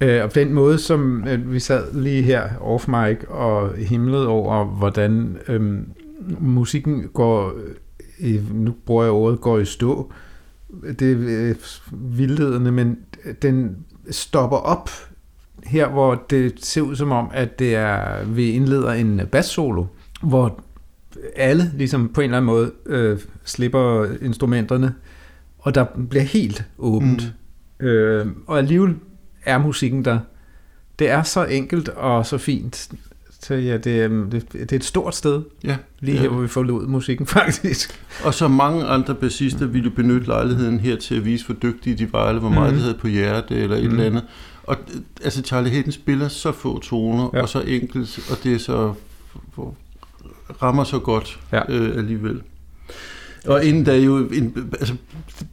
Øh, 0.00 0.24
og 0.24 0.34
den 0.34 0.52
måde, 0.52 0.78
som 0.78 1.28
øh, 1.28 1.52
vi 1.52 1.60
sad 1.60 1.94
lige 1.94 2.22
her 2.22 2.48
off 2.60 2.88
mic 2.88 3.18
og 3.28 3.74
himlede 3.76 4.28
over, 4.28 4.64
hvordan 4.64 5.38
øh, 5.48 5.78
musikken 6.40 7.08
går, 7.14 7.52
øh, 8.20 8.54
nu 8.54 8.74
bruger 8.86 9.04
jeg 9.04 9.12
ordet, 9.12 9.40
går 9.40 9.58
i 9.58 9.64
stå. 9.64 10.12
Det 10.98 11.12
er 11.12 11.48
øh, 11.50 11.54
vildledende, 11.92 12.72
men 12.72 12.98
den 13.42 13.76
stopper 14.10 14.56
op 14.56 14.90
her, 15.64 15.88
hvor 15.88 16.24
det 16.30 16.64
ser 16.64 16.80
ud 16.80 16.96
som 16.96 17.12
om, 17.12 17.30
at 17.32 17.58
det 17.58 17.74
er, 17.74 18.24
vi 18.24 18.50
indleder 18.50 18.92
en 18.92 19.20
bass-solo, 19.32 19.84
hvor 20.22 20.60
alle 21.36 21.70
ligesom 21.74 22.08
på 22.08 22.20
en 22.20 22.24
eller 22.24 22.36
anden 22.36 22.46
måde 22.46 22.72
øh, 22.86 23.18
slipper 23.44 24.06
instrumenterne, 24.22 24.94
og 25.60 25.74
der 25.74 25.84
bliver 26.10 26.24
helt 26.24 26.64
åbent. 26.78 27.32
Mm. 27.80 27.86
Øh, 27.86 28.26
og 28.46 28.58
alligevel 28.58 28.94
er 29.44 29.58
musikken 29.58 30.04
der. 30.04 30.18
Det 30.98 31.10
er 31.10 31.22
så 31.22 31.44
enkelt 31.44 31.88
og 31.88 32.26
så 32.26 32.38
fint. 32.38 32.88
Så 33.42 33.54
ja, 33.54 33.76
det, 33.76 34.00
er, 34.00 34.08
det, 34.08 34.52
det 34.52 34.72
er 34.72 34.76
et 34.76 34.84
stort 34.84 35.14
sted, 35.14 35.42
Ja, 35.64 35.76
lige 36.00 36.14
ja. 36.14 36.20
her, 36.22 36.28
hvor 36.28 36.40
vi 36.40 36.48
forlod 36.48 36.86
musikken 36.86 37.26
faktisk. 37.38 38.04
Og 38.24 38.34
så 38.34 38.48
mange 38.48 38.84
andre 38.84 39.14
bassister 39.14 39.66
ville 39.66 39.90
benytte 39.90 40.26
lejligheden 40.26 40.80
her 40.80 40.96
til 40.96 41.14
at 41.14 41.24
vise, 41.24 41.46
hvor 41.46 41.54
dygtige 41.62 41.96
de 41.96 42.12
var, 42.12 42.28
eller 42.28 42.40
hvor 42.40 42.48
meget 42.50 42.68
Mhm. 42.72 42.76
de 42.76 42.82
havde 42.82 42.98
på 42.98 43.06
hjerte, 43.06 43.54
eller 43.54 43.76
et 43.76 43.82
Mhm. 43.84 43.92
eller 43.92 44.04
andet. 44.06 44.24
Og 44.62 44.76
altså, 45.24 45.42
Charlie 45.42 45.70
Hayden 45.72 45.92
spiller 45.92 46.28
så 46.28 46.52
få 46.52 46.78
toner, 46.80 47.30
Ja. 47.34 47.42
og 47.42 47.48
så 47.48 47.60
enkelt, 47.60 48.18
og 48.30 48.36
det 48.44 48.54
er 48.54 48.58
så 48.58 48.94
rammer 50.62 50.84
så 50.84 50.98
godt 50.98 51.40
Ja. 51.52 51.62
øh, 51.72 51.96
alligevel. 51.98 52.42
Og 53.46 53.64
inden 53.64 53.86
der 53.86 53.92
er 53.92 53.96
jo 53.96 54.16
en 54.16 54.72
altså, 54.80 54.94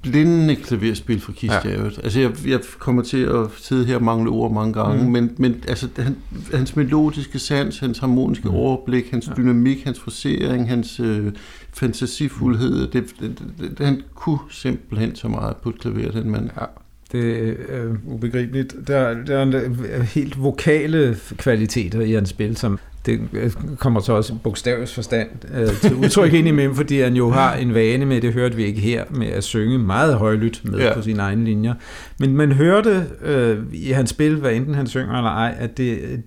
blændende 0.01 0.56
klaverspil 0.56 1.22
fra 1.22 1.34
Keith 1.34 1.56
Ja. 1.65 1.70
Jarrett. 1.72 2.00
Altså, 2.03 2.20
jeg, 2.20 2.32
jeg 2.48 2.60
kommer 2.79 3.01
til 3.01 3.17
at 3.17 3.46
sidde 3.58 3.86
her 3.86 3.96
og 3.96 4.03
mangle 4.03 4.29
ord 4.29 4.53
mange 4.53 4.74
gange, 4.74 5.03
mm. 5.03 5.12
men, 5.12 5.32
men 5.38 5.63
altså, 5.67 5.88
han, 5.98 6.15
hans 6.53 6.75
melodiske 6.75 7.39
sans, 7.39 7.79
hans 7.79 8.00
harmoniske 8.00 8.48
mm. 8.48 8.56
overblik, 8.56 9.12
hans 9.12 9.27
Ja. 9.27 9.34
dynamik, 9.34 9.84
hans 9.84 10.00
frasering, 10.00 10.70
hans 10.70 11.00
øh, 11.00 11.32
fantasifuldhed, 11.74 12.88
det, 12.88 13.06
det, 13.20 13.41
det, 13.77 13.86
han 13.86 14.01
kunne 14.15 14.39
simpelthen 14.50 15.15
så 15.15 15.27
meget 15.27 15.56
på 15.58 15.70
et 15.70 15.79
klaver, 15.79 16.12
den 16.12 16.32
mand. 16.32 16.50
Ja, 16.60 16.65
det 17.11 17.49
er 17.49 17.53
øh, 17.69 17.95
ubegribeligt. 18.05 18.75
Der, 18.87 19.23
der 19.23 19.37
er 19.37 19.43
en, 19.43 19.53
øh, 19.53 20.01
helt 20.01 20.43
vokale 20.43 21.17
kvaliteter 21.37 22.01
i 22.01 22.11
hans 22.11 22.29
spil, 22.29 22.57
som 22.57 22.79
det 23.05 23.19
øh, 23.33 23.51
kommer 23.77 23.99
så 23.99 24.13
også 24.13 24.33
i 24.33 24.35
bogstavets 24.43 24.93
forstand 24.93 25.29
øh, 25.55 25.67
til 25.81 25.95
udtryk 26.03 26.33
ind 26.33 26.47
imellem, 26.47 26.75
fordi 26.75 26.99
han 26.99 27.15
jo 27.15 27.29
har 27.29 27.55
en 27.55 27.73
vane 27.73 28.05
med, 28.05 28.21
det 28.21 28.33
hørte 28.33 28.55
vi 28.55 28.63
ikke 28.65 28.81
her, 28.81 29.03
med 29.09 29.27
at 29.27 29.43
synge 29.43 29.77
meget 29.77 30.15
højlydt 30.15 30.61
med 30.63 30.79
ja. 30.79 30.85
Ja. 30.85 30.93
på 30.93 31.01
sine 31.01 31.21
egne 31.21 31.45
linjer. 31.45 31.73
Men 32.17 32.35
man 32.37 32.51
hørte 32.51 33.05
øh, 33.23 33.57
i 33.73 33.91
hans 33.91 34.09
spil, 34.09 34.35
hvad 34.35 34.53
enten 34.53 34.75
han 34.75 34.87
synger 34.87 35.17
eller 35.17 35.29
ej, 35.29 35.55
at 35.59 35.77
det, 35.77 35.99
øh, 36.01 36.17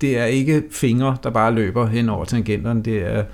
det 0.00 0.18
er 0.18 0.24
ikke 0.24 0.62
fingre, 0.70 1.16
der 1.22 1.30
bare 1.30 1.54
løber 1.54 1.86
hen 1.86 2.08
over 2.08 2.24
tangenterne, 2.24 2.82
det 2.82 3.06
er 3.06 3.24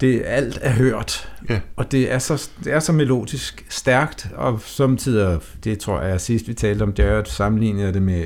det 0.00 0.22
alt 0.26 0.58
er 0.62 0.70
hørt. 0.72 1.28
Ja. 1.48 1.60
Og 1.76 1.92
det 1.92 2.12
er, 2.12 2.18
så, 2.18 2.50
det 2.64 2.72
er 2.72 2.78
så 2.80 2.92
melodisk 2.92 3.66
stærkt, 3.68 4.30
og 4.36 4.60
samtidig, 4.60 5.38
det 5.64 5.78
tror 5.78 6.00
jeg 6.02 6.20
sidst 6.20 6.48
vi 6.48 6.54
talte 6.54 6.82
om, 6.82 6.92
det 6.92 7.04
er 7.04 7.18
at 7.18 7.28
sammenligne 7.28 7.92
det 7.92 8.02
med 8.02 8.24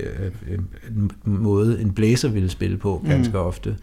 øh, 0.48 0.58
en 0.88 1.10
måde, 1.24 1.80
en 1.80 1.92
blæser 1.94 2.28
ville 2.28 2.50
spille 2.50 2.76
på 2.76 3.04
ganske 3.08 3.32
Mm. 3.32 3.38
ofte. 3.44 3.76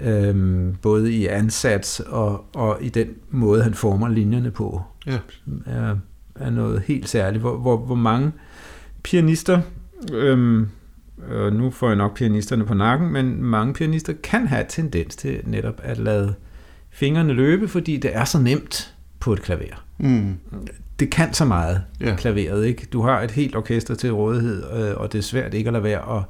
Øhm, 0.00 0.76
både 0.82 1.12
i 1.12 1.26
ansats 1.26 2.00
og, 2.00 2.44
og 2.54 2.78
i 2.80 2.88
den 2.88 3.08
måde, 3.30 3.62
han 3.62 3.74
former 3.74 4.08
linjerne 4.08 4.50
på, 4.50 4.82
Ja. 5.06 5.18
er, 5.66 5.96
er 6.34 6.50
noget 6.50 6.82
helt 6.86 7.08
særligt. 7.08 7.40
Hvor, 7.40 7.56
hvor, 7.56 7.76
hvor 7.76 7.94
mange 7.94 8.32
pianister, 9.02 9.60
øhm, 10.12 10.68
øh, 11.30 11.52
nu 11.52 11.70
får 11.70 11.86
jeg 11.88 11.96
nok 11.96 12.16
pianisterne 12.16 12.64
på 12.64 12.74
nakken, 12.74 13.12
men 13.12 13.42
mange 13.42 13.74
pianister 13.74 14.12
kan 14.22 14.46
have 14.46 14.64
tendens 14.68 15.16
til 15.16 15.40
netop 15.44 15.80
at 15.82 15.98
lade 15.98 16.34
fingrene 16.92 17.32
løbe, 17.32 17.68
fordi 17.68 17.96
det 17.96 18.16
er 18.16 18.24
så 18.24 18.38
nemt 18.38 18.94
på 19.20 19.32
et 19.32 19.42
klaver. 19.42 19.84
Mm. 19.98 20.34
Det 21.00 21.10
kan 21.10 21.34
så 21.34 21.44
meget, 21.44 21.82
Ja. 22.00 22.14
klaveret, 22.16 22.66
ikke? 22.66 22.86
Du 22.92 23.02
har 23.02 23.20
et 23.20 23.30
helt 23.30 23.56
orkester 23.56 23.94
til 23.94 24.12
rådighed, 24.12 24.62
øh, 24.72 24.96
og 24.96 25.12
det 25.12 25.18
er 25.18 25.22
svært 25.22 25.54
ikke 25.54 25.68
at 25.68 25.72
lade 25.72 25.84
være 25.84 26.16
at 26.18 26.22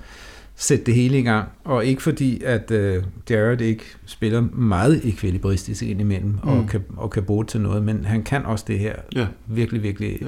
sætte 0.57 0.85
det 0.85 0.95
hele 0.95 1.19
i 1.19 1.23
gang. 1.23 1.49
Og 1.65 1.85
ikke 1.87 2.03
fordi, 2.03 2.43
at 2.45 2.71
øh, 2.71 3.03
Jared 3.31 3.61
ikke 3.61 3.85
spiller 4.07 4.41
meget 4.41 5.01
ekvilibristisk 5.09 5.83
indimellem, 5.83 6.31
mm. 6.31 6.49
og, 6.49 6.67
kan, 6.69 6.81
og 6.97 7.11
kan 7.11 7.23
bruge 7.23 7.45
til 7.45 7.61
noget, 7.61 7.83
men 7.83 8.05
han 8.05 8.23
kan 8.23 8.45
også 8.45 8.65
det 8.69 8.79
her 8.79 8.95
Ja. 9.17 9.27
virkelig, 9.47 9.83
virkelig. 9.83 10.19
Ja. 10.23 10.27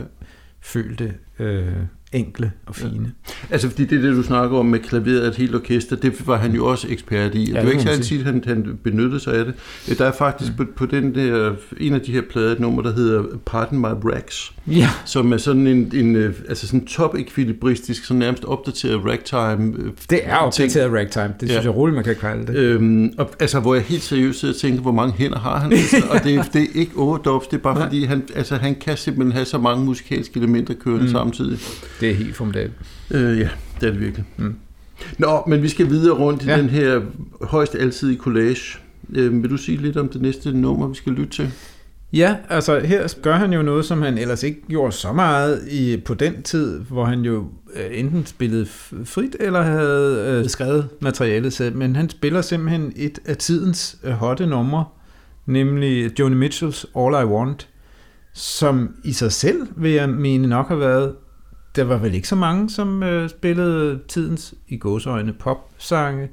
følte, 0.60 1.14
øh, 1.38 1.72
enkle 2.14 2.52
og 2.66 2.74
fine. 2.76 3.12
Altså, 3.50 3.68
fordi 3.68 3.84
det 3.84 3.98
er 3.98 4.02
det, 4.02 4.16
du 4.16 4.22
snakker 4.22 4.58
om 4.58 4.66
med 4.66 4.78
klaveret, 4.78 5.26
et 5.28 5.34
helt 5.36 5.54
orkester, 5.54 5.96
det 5.96 6.26
var 6.26 6.36
han 6.36 6.52
jo 6.54 6.66
også 6.66 6.86
ekspert 6.90 7.34
i. 7.34 7.52
Ja, 7.52 7.56
det 7.58 7.64
var 7.66 7.70
ikke 7.70 7.82
så 7.82 7.88
altid, 7.88 8.22
han, 8.24 8.42
han 8.46 8.78
benyttede 8.84 9.20
sig 9.20 9.34
af 9.34 9.44
det. 9.44 9.98
Der 9.98 10.04
er 10.06 10.12
faktisk 10.12 10.50
mm. 10.50 10.56
på, 10.66 10.72
på 10.76 10.86
den 10.86 11.14
der, 11.14 11.52
en 11.80 11.94
af 11.94 12.00
de 12.00 12.12
her 12.12 12.22
plader, 12.30 12.52
et 12.52 12.60
nummer, 12.60 12.82
der 12.82 12.92
hedder 12.94 13.22
Pardon 13.46 13.78
My 13.78 13.86
Rags, 14.12 14.52
Ja. 14.66 14.88
som 15.04 15.32
er 15.32 15.36
sådan 15.36 15.66
en, 15.66 15.92
en 15.94 16.16
øh, 16.16 16.34
altså 16.48 16.66
sådan 16.66 16.86
top 16.86 17.14
ekvilibristisk, 17.18 18.04
sådan 18.04 18.18
nærmest 18.18 18.44
opdateret 18.44 19.00
ragtime. 19.04 19.74
øh, 19.78 19.90
Det 20.10 20.20
er 20.24 20.50
ting. 20.50 20.64
opdateret 20.66 20.92
ragtime. 20.92 21.24
Det 21.40 21.48
synes 21.48 21.52
Ja. 21.52 21.60
jeg 21.70 21.76
roligt, 21.76 21.94
man 21.94 22.04
kan 22.04 22.16
kalde 22.20 22.46
det. 22.46 22.56
Øhm, 22.56 23.12
og, 23.18 23.30
altså, 23.40 23.60
hvor 23.60 23.74
jeg 23.74 23.82
helt 23.84 24.02
seriøst 24.02 24.40
sidder 24.40 24.54
og 24.54 24.60
tænker, 24.60 24.80
hvor 24.82 24.92
mange 24.92 25.14
hænder 25.18 25.38
har 25.38 25.58
han? 25.58 25.72
Altså, 25.84 25.96
og 26.10 26.24
det, 26.24 26.50
det 26.52 26.62
er 26.62 26.66
ikke 26.74 26.92
overdubs, 26.96 27.46
det 27.46 27.56
er 27.56 27.60
bare 27.60 27.74
Nej. 27.74 27.82
fordi, 27.86 28.04
han, 28.04 28.22
altså, 28.34 28.56
han 28.56 28.74
kan 28.74 28.96
simpelthen 28.96 29.32
have 29.32 29.44
så 29.44 29.58
mange 29.58 29.84
musikalske 29.84 30.36
elementer 30.40 30.74
kørende 30.74 31.02
mm. 31.04 31.10
samtidig. 31.10 31.58
Det 32.00 32.03
er 32.10 32.14
helt 32.14 32.36
formidabelt. 32.36 32.74
Øh, 33.10 33.38
ja, 33.38 33.48
det 33.80 33.86
er 33.86 33.90
det 33.92 34.00
virkelig. 34.00 34.24
Mm. 34.36 34.54
Nå, 35.18 35.42
men 35.46 35.62
vi 35.62 35.68
skal 35.68 35.88
videre 35.90 36.14
rundt 36.14 36.42
i 36.42 36.46
Ja. 36.46 36.56
den 36.58 36.68
her 36.68 37.00
højst 37.42 37.74
alsidige 37.74 38.18
collage. 38.18 38.78
Øh, 39.14 39.42
vil 39.42 39.50
du 39.50 39.56
sige 39.56 39.78
lidt 39.78 39.96
om 39.96 40.08
det 40.08 40.22
næste 40.22 40.52
nummer, 40.52 40.88
vi 40.88 40.94
skal 40.94 41.12
lytte 41.12 41.32
til? 41.32 41.50
Ja, 42.12 42.36
altså 42.48 42.78
her 42.80 43.14
gør 43.22 43.34
han 43.36 43.52
jo 43.52 43.62
noget, 43.62 43.84
som 43.84 44.02
han 44.02 44.18
ellers 44.18 44.42
ikke 44.42 44.60
gjorde 44.68 44.92
så 44.92 45.12
meget 45.12 45.68
i, 45.70 45.96
på 45.96 46.14
den 46.14 46.42
tid, 46.42 46.80
hvor 46.80 47.04
han 47.04 47.20
jo 47.20 47.44
øh, 47.76 47.98
enten 47.98 48.26
spillede 48.26 48.66
frit 49.04 49.36
eller 49.40 49.62
havde 49.62 50.40
øh, 50.42 50.48
skrevet 50.50 50.88
materialet 51.00 51.52
selv, 51.52 51.76
men 51.76 51.96
han 51.96 52.10
spiller 52.10 52.40
simpelthen 52.42 52.92
et 52.96 53.18
af 53.26 53.36
tidens 53.36 53.96
øh, 54.04 54.12
hotte 54.12 54.46
numre, 54.46 54.84
nemlig 55.46 56.18
Joni 56.20 56.34
Mitchells 56.34 56.86
All 56.96 57.12
I 57.14 57.24
Want, 57.32 57.68
som 58.32 58.90
i 59.04 59.12
sig 59.12 59.32
selv, 59.32 59.66
vil 59.76 59.90
jeg 59.90 60.08
mene 60.08 60.48
nok 60.48 60.68
har 60.68 60.76
været, 60.76 61.12
der 61.76 61.84
var 61.84 61.96
vel 61.96 62.14
ikke 62.14 62.28
så 62.28 62.36
mange, 62.36 62.70
som 62.70 63.02
øh, 63.02 63.30
spillede 63.30 64.00
tidens, 64.08 64.54
i 64.68 64.76
gåseøjne, 64.76 65.32
popsange 65.32 66.28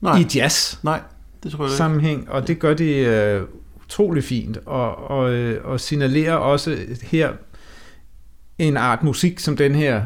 Nej, 0.00 0.18
i 0.18 0.26
jazz 0.34 0.84
nej 0.84 1.00
det 1.42 1.52
tror 1.52 1.64
jeg 1.64 1.70
ikke. 1.70 1.76
sammenhæng, 1.76 2.30
og 2.30 2.48
det 2.48 2.58
gør 2.58 2.74
de 2.74 2.94
øh, 2.94 3.42
utrolig 3.84 4.24
fint, 4.24 4.58
og, 4.66 5.10
og, 5.10 5.32
øh, 5.32 5.64
og 5.64 5.80
signalerer 5.80 6.34
også 6.34 6.76
her 7.02 7.32
en 8.58 8.76
art 8.76 9.02
musik, 9.02 9.38
som 9.38 9.56
den 9.56 9.74
her 9.74 10.04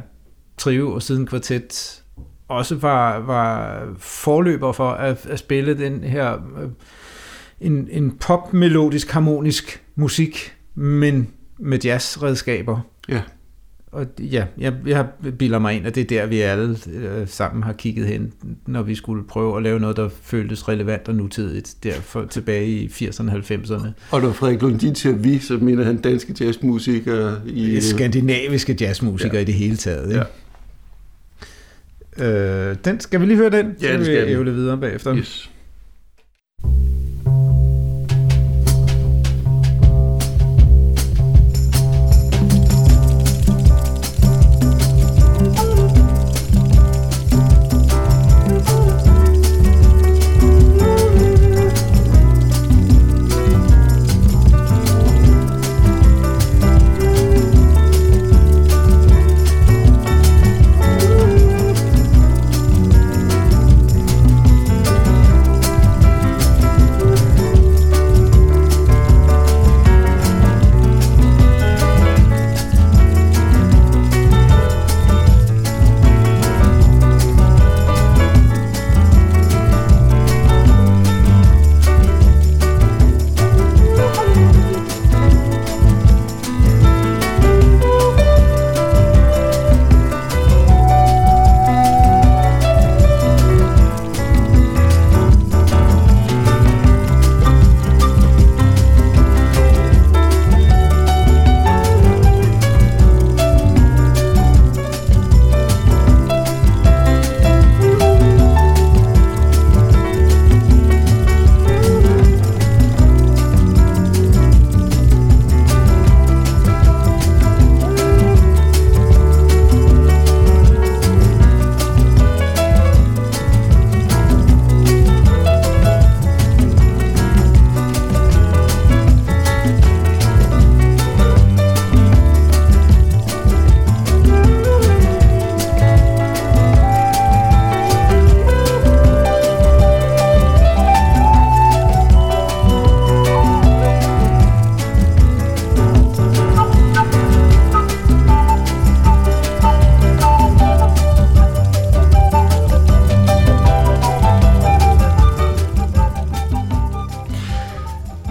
trio 0.59 0.93
og 0.93 1.03
siden 1.03 1.27
kvartet 1.27 2.03
også 2.49 2.77
var, 2.77 3.19
var 3.19 3.83
forløber 3.99 4.73
for 4.73 4.91
at, 4.91 5.27
at 5.27 5.39
spille 5.39 5.79
den 5.79 6.05
her 6.05 6.33
øh, 6.33 6.69
en, 7.61 7.89
en 7.91 8.17
popmelodisk 8.17 9.11
harmonisk 9.11 9.85
musik, 9.95 10.57
men 10.75 11.31
med 11.59 11.79
jazzredskaber. 11.85 12.81
Ja. 13.09 13.23
Og 13.93 14.07
ja, 14.19 14.45
jeg, 14.59 14.75
jeg 14.87 15.07
bilder 15.39 15.59
mig 15.59 15.75
ind, 15.77 15.87
at 15.87 15.95
det 15.95 16.01
er 16.01 16.05
der, 16.05 16.27
vi 16.27 16.41
alle 16.41 16.77
øh, 16.93 17.29
sammen 17.29 17.63
har 17.63 17.73
kigget 17.73 18.07
hen, 18.07 18.33
når 18.67 18.83
vi 18.83 18.95
skulle 18.95 19.25
prøve 19.25 19.57
at 19.57 19.63
lave 19.63 19.81
noget, 19.81 19.97
der 19.97 20.09
føltes 20.23 20.69
relevant 20.69 21.09
og 21.09 21.15
nutidigt, 21.15 21.77
derfor 21.83 22.25
tilbage 22.25 22.67
i 22.67 22.87
80'erne 22.87 23.31
og 23.31 23.37
90'erne. 23.37 23.89
Og 24.11 24.21
når 24.21 24.33
Frederik 24.33 24.63
Lundin 24.63 24.95
til 24.95 25.09
at 25.09 25.25
vi, 25.25 25.39
så 25.39 25.57
mener 25.57 25.85
han 25.85 25.97
danske 25.97 26.35
jazzmusikere 26.41 27.41
i... 27.47 27.77
øh, 27.77 27.83
Skandinaviske 27.83 28.77
jazzmusikere 28.81 29.37
ja. 29.37 29.41
I 29.43 29.45
det 29.45 29.55
hele 29.55 29.77
taget. 29.77 30.09
Ikke? 30.09 30.25
Ja. 32.19 32.71
Øh, 32.71 32.77
den, 32.85 33.01
skal 33.01 33.21
vi 33.21 33.27
lige 33.27 33.37
høre 33.37 33.51
den? 33.51 33.75
Ja, 33.83 33.93
så 33.93 33.99
det 33.99 34.07
skal 34.07 34.27
vi. 34.27 34.33
ævle 34.33 34.55
videre 34.55 34.79
bagefter. 34.79 35.17
Yes. 35.17 35.51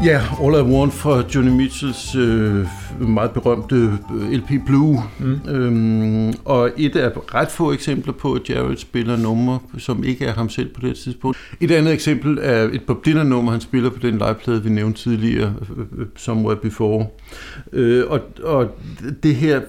Ja, 0.10 0.22
All 0.42 0.56
I 0.56 0.74
Want 0.74 0.94
fra 0.94 1.24
Johnny 1.36 1.52
Mitchells 1.52 2.16
øh, 2.16 2.66
meget 3.00 3.32
berømte 3.32 3.76
øh, 3.76 4.32
LP 4.32 4.66
Blue. 4.66 5.04
Mm. 5.20 5.40
Øhm, 5.50 6.34
og 6.46 6.72
et 6.78 6.96
af 6.96 7.12
ret 7.36 7.52
få 7.52 7.72
eksempler 7.72 8.14
på, 8.14 8.34
at 8.34 8.50
Jared 8.50 8.78
spiller 8.78 9.18
numre, 9.18 9.60
som 9.78 10.04
ikke 10.04 10.26
er 10.26 10.34
ham 10.34 10.50
selv 10.50 10.74
på 10.74 10.82
det 10.82 10.98
tidspunkt. 10.98 11.38
Et 11.60 11.72
andet 11.72 11.94
eksempel 11.94 12.40
er 12.42 12.64
et 12.64 12.82
Bob 12.88 13.06
Dylan-nummer, 13.06 13.52
han 13.52 13.62
spiller 13.62 13.90
på 13.90 14.00
den 14.02 14.12
liveplade, 14.12 14.64
vi 14.64 14.70
nævnte 14.70 15.02
tidligere, 15.02 15.54
øh, 15.78 15.86
øh, 15.98 16.06
Somewhere 16.16 16.56
Before. 16.56 17.08
Øh, 17.74 18.04
og, 18.08 18.20
og 18.44 18.68
det 19.24 19.36
her 19.36 19.62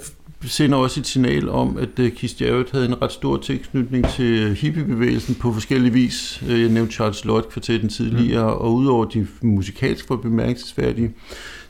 sender 0.48 0.78
også 0.78 1.00
et 1.00 1.06
signal 1.06 1.48
om, 1.48 1.76
at 1.78 1.98
øh, 1.98 2.12
Keith 2.12 2.42
Jarrett 2.42 2.70
havde 2.70 2.86
en 2.86 3.02
ret 3.02 3.12
stor 3.12 3.36
tilknytning 3.36 4.08
til 4.08 4.54
hippiebevægelsen 4.54 5.34
på 5.34 5.52
forskellige 5.52 5.92
vis. 5.92 6.42
Øh, 6.48 6.60
Jeg 6.60 6.68
nævnte 6.68 6.92
Charles 6.92 7.24
Lloyd 7.24 7.42
kvartetten 7.42 7.88
tidligere, 7.88 8.54
mm. 8.54 8.60
og 8.60 8.74
udover 8.74 9.04
de 9.04 9.26
musikalsk 9.42 10.10
var 10.10 10.16
bemærkelsesværdige, 10.16 11.10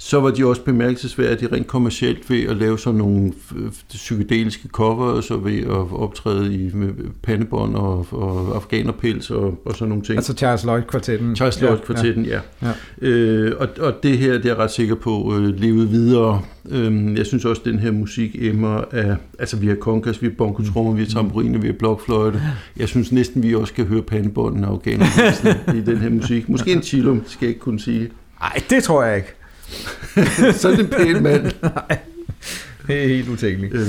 så 0.03 0.21
var 0.21 0.31
de 0.31 0.47
også 0.47 0.63
bemærkelsesværdige 0.63 1.53
rent 1.53 1.67
kommercielt 1.67 2.31
ved 2.31 2.43
at 2.43 2.57
lave 2.57 2.79
sådan 2.79 2.99
nogle 2.99 3.33
øh, 3.57 3.71
psykedeliske 3.89 4.69
covers 4.69 5.31
og 5.31 5.45
ved 5.45 5.59
at 5.59 5.93
optræde 5.93 6.55
i 6.55 6.71
pandebånd 7.23 7.75
og, 7.75 8.07
og 8.11 8.55
afghanerpels 8.55 9.31
og, 9.31 9.61
og 9.65 9.75
sådan 9.75 9.89
nogle 9.89 10.05
ting. 10.05 10.17
Altså 10.17 10.35
Charles 10.35 10.65
Lloyd-kvartetten. 10.65 11.37
Charles 11.37 11.61
Lloyd 11.61 11.79
kvartetten, 11.79 12.25
ja. 12.25 12.41
Ja. 12.63 12.69
ja. 13.03 13.09
Øh, 13.09 13.53
og, 13.61 13.69
og 13.81 13.95
det 14.03 14.19
her, 14.19 14.33
det 14.33 14.45
er 14.45 14.49
jeg 14.49 14.57
ret 14.59 14.71
sikker 14.71 14.95
på, 14.95 15.35
øh, 15.37 15.61
levede 15.61 15.89
videre. 15.89 16.43
Øhm, 16.71 17.17
jeg 17.17 17.27
synes 17.27 17.45
også, 17.45 17.63
at 17.63 17.73
den 17.73 17.79
her 17.79 17.91
musik 17.91 18.37
emmer 18.39 18.85
af, 18.91 19.17
altså 19.39 19.57
vi 19.57 19.67
har 19.67 19.75
kongas, 19.75 20.23
vi 20.23 20.27
har 20.27 20.35
bongotrummer, 20.39 20.93
vi 20.93 21.03
har 21.03 21.09
tamburiner, 21.09 21.59
vi 21.59 21.67
har 21.67 21.75
blokfløjte. 21.79 22.43
Jeg 22.77 22.89
synes 22.89 23.13
næsten, 23.13 23.43
vi 23.43 23.55
også 23.55 23.73
kan 23.73 23.85
høre 23.85 24.03
pandebånden 24.03 24.65
og 24.65 24.71
afghanerpelsen 24.71 25.49
i 25.77 25.81
den 25.81 25.97
her 25.97 26.11
musik. 26.11 26.49
Måske 26.49 26.73
en 26.73 26.83
chillum, 26.83 27.23
skal 27.27 27.47
jeg 27.47 27.49
ikke 27.49 27.61
kunne 27.61 27.81
sige. 27.81 28.11
Nej, 28.41 28.63
det 28.71 28.83
tror 28.83 29.05
jeg 29.05 29.17
ikke. 29.17 29.35
Sådan 30.61 30.81
en 30.81 30.87
pæn 30.87 31.23
mand. 31.23 31.45
Det 32.87 33.03
er 33.05 33.09
helt 33.09 33.29
utænkeligt. 33.29 33.75
Øhm, 33.75 33.87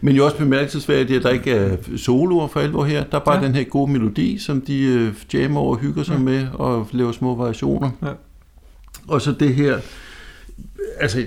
Men 0.00 0.16
jo 0.16 0.24
også 0.24 0.36
bemærkelsesværdigt, 0.36 1.16
at 1.16 1.22
der 1.22 1.30
ikke 1.30 1.50
er 1.50 1.76
soloer 1.96 2.48
for 2.48 2.60
alvor 2.60 2.84
her. 2.84 3.04
Der 3.04 3.18
er 3.20 3.24
bare 3.24 3.38
Ja. 3.40 3.46
den 3.46 3.54
her 3.54 3.64
gode 3.64 3.92
melodi, 3.92 4.38
som 4.38 4.60
de 4.60 4.82
øh, 4.82 5.14
jammer 5.34 5.60
og 5.60 5.78
hygger 5.78 6.02
sig 6.02 6.12
ja. 6.14 6.18
med 6.18 6.46
og 6.52 6.88
laver 6.92 7.12
små 7.12 7.34
variationer. 7.36 7.90
Ja. 8.02 8.08
Og 9.08 9.22
så 9.22 9.32
det 9.40 9.54
her, 9.54 9.78
altså 11.00 11.26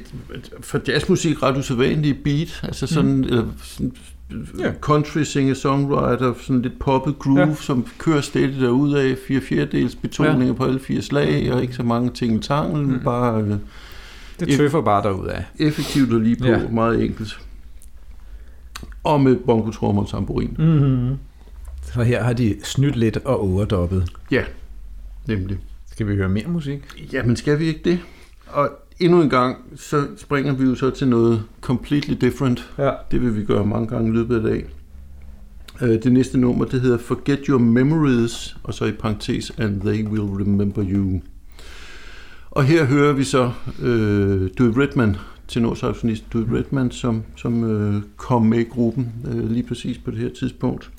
for 0.59 0.81
jazzmusik 0.87 1.43
ret 1.43 1.57
usædvanlige 1.57 2.13
beat, 2.13 2.59
altså 2.63 2.87
sådan, 2.87 3.15
mm. 3.15 3.23
eller 3.23 3.45
sådan 3.63 3.91
Ja. 4.31 4.65
ja. 4.65 4.73
country 4.81 5.23
singer-songwriter, 5.23 6.33
sådan 6.41 6.61
lidt 6.61 6.79
poppet 6.79 7.19
groove, 7.19 7.39
Ja. 7.39 7.47
ja. 7.47 7.53
som 7.55 7.85
kører 7.97 8.21
stedigt 8.21 8.61
derud 8.61 8.93
af 8.93 9.17
fire 9.27 9.41
fjerdedels 9.41 9.95
betoninger 9.95 10.45
ja. 10.47 10.53
på 10.53 10.65
alle 10.65 10.79
fire 10.79 11.01
slag, 11.01 11.53
og 11.53 11.61
ikke 11.61 11.73
så 11.73 11.83
mange 11.83 12.09
ting 12.09 12.43
tangel, 12.43 12.83
Mm. 12.85 12.91
mm. 12.93 12.99
bare 13.03 13.41
øh, 13.41 13.53
Det 14.39 14.47
tøffer 14.57 14.81
bare 14.81 15.03
derud 15.03 15.27
af. 15.27 15.43
effektivt 15.59 16.13
og 16.13 16.19
lige 16.21 16.35
på, 16.35 16.45
Ja. 16.47 16.59
ja. 16.59 16.67
meget 16.69 17.03
enkelt. 17.03 17.39
Og 19.03 19.21
med 19.21 19.35
bongotrummer 19.35 20.01
og 20.01 20.09
tamburin. 20.09 20.55
Mm-hmm. 20.59 21.17
Så 21.93 22.03
her 22.03 22.23
har 22.23 22.33
de 22.33 22.55
snydt 22.63 22.95
lidt 22.95 23.17
og 23.17 23.41
overdoppet. 23.41 24.09
Ja, 24.31 24.43
nemlig. 25.27 25.57
Skal 25.91 26.07
vi 26.07 26.15
høre 26.15 26.29
mere 26.29 26.47
musik? 26.47 27.09
Jamen 27.13 27.35
skal 27.35 27.59
vi 27.59 27.65
ikke 27.65 27.81
det? 27.85 27.99
Og 28.47 28.69
endnu 28.99 29.21
en 29.21 29.29
gang, 29.29 29.57
så 29.75 30.07
springer 30.17 30.53
vi 30.53 30.63
jo 30.63 30.75
så 30.75 30.89
til 30.89 31.07
noget 31.07 31.43
completely 31.61 32.13
different. 32.21 32.71
Ja. 32.77 32.91
Det 33.11 33.21
vil 33.21 33.35
vi 33.35 33.43
gøre 33.43 33.65
mange 33.65 33.87
gange 33.87 34.09
i 34.09 34.13
løbet 34.13 34.35
af 34.35 34.41
dag. 34.41 34.65
Øh, 35.81 36.03
Det 36.03 36.11
næste 36.13 36.37
nummer, 36.37 36.65
det 36.65 36.81
hedder 36.81 36.97
Forget 36.97 37.39
Your 37.45 37.59
Memories, 37.59 38.57
og 38.63 38.73
så 38.73 38.85
i 38.85 38.91
parentes, 38.91 39.51
And 39.57 39.81
They 39.81 40.07
Will 40.07 40.43
Remember 40.43 40.83
You. 40.89 41.21
Og 42.51 42.63
her 42.63 42.85
hører 42.85 43.13
vi 43.13 43.23
så 43.23 43.51
øh, 43.81 44.49
Dewey 44.57 44.73
Redman, 44.77 45.15
tenorsaxofonist 45.47 46.23
Dewey 46.33 46.45
Redman, 46.57 46.91
som, 46.91 47.23
som 47.35 47.63
øh, 47.63 48.01
kom 48.17 48.41
med 48.45 48.59
i 48.59 48.63
gruppen 48.63 49.13
øh, 49.27 49.51
lige 49.51 49.63
præcis 49.63 49.97
på 49.97 50.11
det 50.11 50.19
her 50.19 50.29
tidspunkt. 50.39 50.91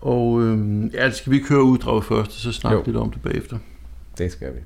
Og 0.00 0.42
øh, 0.42 0.84
ja, 0.94 1.10
skal 1.10 1.30
vi 1.30 1.36
ikke 1.36 1.48
høre 1.48 1.62
uddraget 1.62 2.04
først, 2.04 2.28
og 2.30 2.32
så 2.36 2.52
snakke 2.52 2.78
Jo. 2.78 2.82
lidt 2.86 2.96
om 2.96 3.10
det 3.10 3.22
bagefter. 3.22 3.58
Det 4.18 4.32
skal 4.32 4.48
vi. 4.54 4.60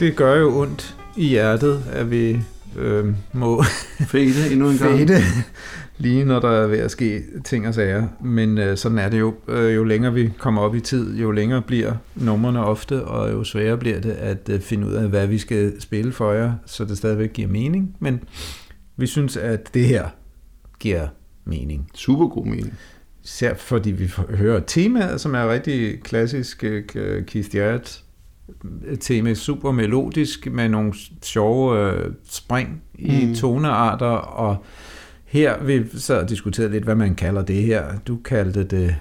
Det 0.00 0.16
gør 0.16 0.34
jo 0.34 0.60
ondt 0.60 0.96
i 1.16 1.26
hjertet, 1.28 1.84
at 1.92 2.10
vi 2.10 2.40
øh, 2.76 3.06
må 3.32 3.62
Fade 4.12 4.52
endnu 4.52 4.70
en 4.70 4.78
gang. 4.78 5.08
fade 5.08 5.22
lige 5.98 6.24
når 6.24 6.40
der 6.40 6.50
er 6.50 6.66
ved 6.66 6.78
at 6.78 6.90
ske 6.90 7.22
ting 7.44 7.68
og 7.68 7.74
sager. 7.74 8.08
Men 8.20 8.58
øh, 8.58 8.76
sådan 8.76 8.98
er 8.98 9.08
det 9.08 9.18
jo. 9.18 9.34
Øh, 9.48 9.74
jo 9.74 9.84
længere 9.84 10.14
vi 10.14 10.30
kommer 10.38 10.62
op 10.62 10.74
i 10.74 10.80
tid, 10.80 11.18
jo 11.18 11.30
længere 11.30 11.62
bliver 11.62 11.94
numrene 12.14 12.64
ofte, 12.64 13.04
og 13.04 13.32
jo 13.32 13.44
sværere 13.44 13.78
bliver 13.78 14.00
det 14.00 14.10
at 14.10 14.48
øh, 14.50 14.60
finde 14.60 14.86
ud 14.86 14.92
af, 14.92 15.08
hvad 15.08 15.26
vi 15.26 15.38
skal 15.38 15.80
spille 15.80 16.12
for 16.12 16.32
jer, 16.32 16.52
så 16.66 16.84
det 16.84 16.98
stadigvæk 16.98 17.32
giver 17.32 17.48
mening. 17.48 17.96
Men 18.00 18.20
vi 18.96 19.06
synes, 19.06 19.36
at 19.36 19.74
det 19.74 19.84
her 19.84 20.08
giver 20.80 21.08
mening. 21.44 21.90
Super 21.94 22.26
god 22.26 22.46
mening. 22.46 22.74
Især 23.24 23.54
fordi 23.54 23.90
vi 23.90 24.12
hører 24.30 24.60
temaet, 24.60 25.20
som 25.20 25.34
er 25.34 25.52
rigtig 25.52 26.02
klassisk 26.02 26.64
øh, 26.64 27.24
Keith 27.26 27.56
Jarrett 27.56 28.04
tema, 29.00 29.34
super 29.34 29.70
melodisk 29.72 30.46
med 30.52 30.68
nogle 30.68 30.92
sjove 31.22 31.92
øh, 31.92 32.12
spring 32.30 32.82
i 32.98 33.24
Mm. 33.26 33.34
tonearter, 33.34 34.06
og 34.06 34.64
her 35.24 35.64
vi 35.64 35.82
så 35.98 36.20
og 36.20 36.28
diskuterede 36.28 36.72
lidt, 36.72 36.84
hvad 36.84 36.94
man 36.94 37.14
kalder 37.14 37.42
det 37.42 37.62
her. 37.62 37.84
Du 38.06 38.16
kaldte 38.24 38.64
det 38.64 38.96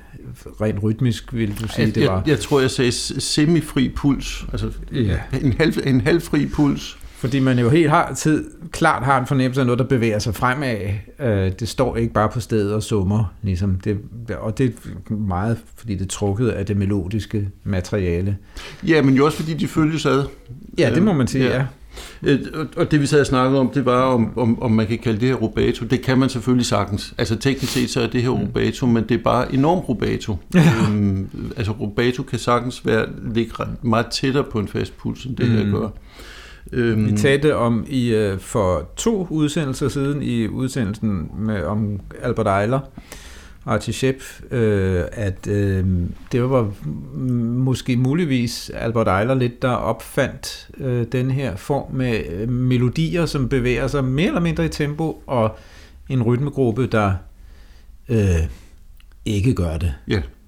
rent 0.61 0.83
rytmisk, 0.83 1.33
vil 1.33 1.59
du 1.61 1.67
sige, 1.67 1.85
Jeg, 1.85 1.95
det 1.95 2.07
var. 2.07 2.15
jeg, 2.19 2.27
jeg 2.27 2.39
tror, 2.39 2.59
jeg 2.61 2.71
sagde 2.71 2.91
semifri 2.91 3.89
puls. 3.95 4.45
Altså 4.51 4.71
Ja. 4.93 5.19
en, 5.41 5.53
halv, 5.53 5.73
en 5.85 6.01
halvfri 6.01 6.45
puls. 6.45 6.96
Fordi 7.17 7.39
man 7.39 7.59
jo 7.59 7.69
helt 7.69 7.89
har 7.89 8.13
tid, 8.13 8.45
klart 8.71 9.03
har 9.03 9.19
en 9.19 9.27
fornemmelse 9.27 9.61
af 9.61 9.65
noget, 9.67 9.79
der 9.79 9.85
bevæger 9.85 10.19
sig 10.19 10.35
fremad. 10.35 10.75
Øh, 11.19 11.51
det 11.59 11.67
står 11.69 11.95
ikke 11.97 12.13
bare 12.13 12.29
på 12.29 12.39
stedet 12.39 12.73
og 12.73 12.83
summer, 12.83 13.33
ligesom. 13.41 13.79
Det, 13.83 13.97
og 14.39 14.57
det 14.57 14.65
er 15.09 15.13
meget, 15.13 15.57
fordi 15.75 15.93
det 15.95 16.01
er 16.01 16.07
trukket 16.09 16.49
af 16.49 16.65
det 16.65 16.77
melodiske 16.77 17.49
materiale. 17.63 18.37
Ja, 18.87 19.01
men 19.01 19.15
jo 19.15 19.25
også 19.25 19.37
fordi 19.37 19.53
de 19.53 19.67
følges 19.67 20.05
ad. 20.05 20.23
Ja, 20.77 20.91
det 20.95 21.03
må 21.03 21.13
man 21.13 21.27
sige, 21.27 21.45
ja. 21.45 21.55
Ja. 22.23 22.31
Øh, 22.31 22.39
og- 22.77 22.91
det 22.91 23.01
vi 23.01 23.05
sad 23.05 23.19
og 23.19 23.25
snakkede 23.25 23.59
om, 23.59 23.69
det 23.69 23.85
var, 23.85 24.01
om, 24.01 24.37
om, 24.37 24.61
om 24.61 24.71
man 24.71 24.87
kan 24.87 24.97
kalde 24.99 25.19
det 25.19 25.27
her 25.27 25.35
rubato. 25.35 25.85
Det 25.85 26.01
kan 26.01 26.17
man 26.17 26.29
selvfølgelig 26.29 26.65
sagtens. 26.65 27.13
Altså 27.17 27.35
teknisk 27.35 27.73
set 27.73 27.89
så 27.89 28.01
er 28.01 28.07
det 28.07 28.21
her 28.21 28.29
Mm. 28.29 28.35
rubato, 28.41 28.85
men 28.85 29.03
det 29.09 29.19
er 29.19 29.23
bare 29.23 29.53
enormt 29.53 29.89
rubato. 29.89 30.37
Ja. 30.55 30.71
Øhm, 30.89 31.29
altså 31.57 31.71
rubato 31.71 32.23
kan 32.23 32.39
sagtens 32.39 32.85
være, 32.85 33.05
ligge 33.33 33.53
meget 33.81 34.05
tættere 34.07 34.43
på 34.43 34.59
en 34.59 34.67
fast 34.67 34.97
puls, 34.97 35.25
end 35.25 35.35
det 35.35 35.47
her 35.47 35.65
Mm. 35.65 35.71
gør. 35.71 35.87
Øhm, 36.71 37.05
Vi 37.11 37.17
talte 37.17 37.55
om 37.55 37.85
i 37.89 38.09
øh, 38.13 38.39
for 38.39 38.89
to 38.95 39.27
udsendelser 39.29 39.87
siden 39.89 40.21
i 40.21 40.47
udsendelsen 40.47 41.31
med, 41.39 41.63
om 41.63 41.99
Albert 42.21 42.61
Eiler, 42.61 42.79
Archie 43.65 43.93
Shepp, 43.93 44.17
øh, 44.51 45.03
at 45.11 45.47
øh, 45.47 45.85
det 46.31 46.43
var 46.49 46.71
måske 47.63 47.97
muligvis 47.97 48.71
Albert 48.75 49.19
Eiler 49.21 49.33
lidt, 49.35 49.61
der 49.61 49.69
opfandt 49.69 50.69
øh, 50.77 51.05
den 51.11 51.31
her 51.31 51.55
form 51.55 51.93
med 51.95 52.19
øh, 52.31 52.49
melodier, 52.49 53.25
som 53.25 53.49
bevæger 53.49 53.87
sig 53.87 54.03
mere 54.03 54.27
eller 54.27 54.41
mindre 54.41 54.65
i 54.65 54.69
tempo, 54.69 55.23
og 55.27 55.57
en 56.09 56.23
rytmegruppe, 56.23 56.87
der 56.87 57.13
øh, 58.09 58.17
ikke 59.25 59.53
gør 59.53 59.77
det. 59.77 59.93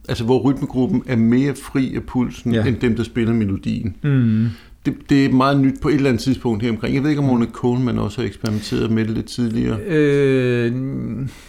Altså 0.10 0.23
hvor 0.23 0.39
rytmegruppen 0.39 1.03
er 1.08 1.15
mere 1.15 1.55
fri 1.55 1.95
af 1.95 2.03
pulsen, 2.03 2.53
Ja. 2.53 2.60
ja. 2.62 2.65
end 2.67 2.77
dem, 2.77 2.95
der 2.95 3.03
spiller 3.03 3.34
melodien. 3.34 3.95
Mm. 4.03 4.47
Det, 4.89 5.10
det 5.10 5.25
er 5.25 5.30
meget 5.30 5.60
nyt 5.60 5.82
på 5.82 5.89
et 5.89 5.95
eller 5.95 6.10
andet 6.10 6.23
tidspunkt 6.23 6.63
her 6.63 6.69
omkring. 6.71 6.95
Jeg 6.95 7.04
ved 7.04 7.10
ikke, 7.10 7.21
om 7.21 7.30
Ornette 7.30 7.54
Coleman 7.54 7.99
også 7.99 8.21
har 8.21 8.28
eksperimenteret 8.28 8.91
med 8.91 9.06
det 9.06 9.12
lidt 9.12 9.25
tidligere. 9.25 9.80
Øh, 9.80 10.71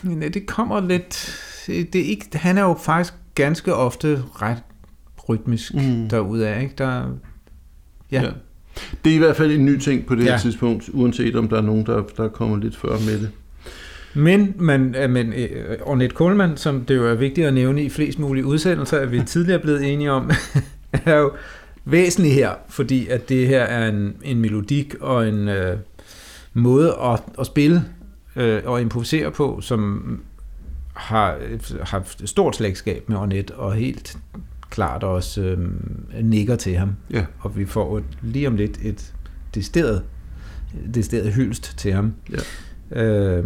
nej, 0.02 0.28
det 0.28 0.46
kommer 0.46 0.80
lidt... 0.80 1.46
Det 1.66 1.96
er 1.96 2.04
ikke, 2.04 2.38
han 2.38 2.58
er 2.58 2.62
jo 2.62 2.76
faktisk 2.82 3.14
ganske 3.34 3.74
ofte 3.74 4.22
ret 4.42 4.62
rytmisk 5.28 5.74
mm. 5.74 6.08
derudaf. 6.08 6.62
Ikke? 6.62 6.74
Der, 6.78 7.04
ja. 8.12 8.22
ja. 8.22 8.30
Det 9.04 9.10
er 9.10 9.16
i 9.16 9.18
hvert 9.18 9.36
fald 9.36 9.52
en 9.52 9.64
ny 9.64 9.78
ting 9.78 10.06
på 10.06 10.14
det 10.14 10.24
ja. 10.24 10.30
her 10.30 10.38
tidspunkt, 10.38 10.90
uanset 10.92 11.36
om 11.36 11.48
der 11.48 11.56
er 11.56 11.62
nogen, 11.62 11.86
der, 11.86 12.02
der 12.16 12.28
kommer 12.28 12.56
lidt 12.56 12.76
før 12.76 12.90
med 12.90 13.20
det. 13.20 13.30
Men, 14.14 14.54
men, 14.58 14.96
men 15.10 15.32
øh, 15.32 15.78
Ornette 15.82 16.16
Coleman, 16.16 16.56
som 16.56 16.80
det 16.80 16.96
jo 16.96 17.06
er 17.06 17.14
vigtigt 17.14 17.46
at 17.46 17.54
nævne 17.54 17.82
i 17.82 17.88
flest 17.88 18.18
mulige 18.18 18.44
udsendelser, 18.44 18.96
er 18.96 19.06
vi 19.06 19.22
tidligere 19.26 19.60
blevet 19.60 19.92
enige 19.92 20.12
om, 20.12 20.30
er 20.92 21.16
jo 21.16 21.32
væsentlig 21.84 22.34
her, 22.34 22.50
fordi 22.68 23.08
at 23.08 23.28
det 23.28 23.48
her 23.48 23.62
er 23.62 23.88
en, 23.88 24.16
en 24.22 24.40
melodik 24.40 24.94
og 25.00 25.28
en 25.28 25.48
øh, 25.48 25.78
måde 26.54 26.96
at, 27.02 27.20
at 27.38 27.46
spille 27.46 27.84
øh, 28.36 28.62
og 28.64 28.80
improvisere 28.80 29.30
på, 29.30 29.60
som 29.60 30.20
har 30.94 31.38
haft 31.82 32.28
stort 32.28 32.56
slægtskab 32.56 33.08
med 33.08 33.16
Ornette, 33.16 33.54
og 33.54 33.74
helt 33.74 34.18
klart 34.70 35.02
også 35.02 35.42
øh, 35.42 35.58
nikker 36.22 36.56
til 36.56 36.76
ham. 36.76 36.90
Ja. 37.10 37.24
Og 37.40 37.56
vi 37.56 37.66
får 37.66 37.98
et, 37.98 38.04
lige 38.22 38.46
om 38.46 38.56
lidt 38.56 38.78
et 38.82 39.14
decideret, 39.54 40.02
decideret 40.94 41.32
hyldst 41.32 41.78
til 41.78 41.92
ham. 41.92 42.14
Ja. 42.30 42.38
Øh, 43.02 43.44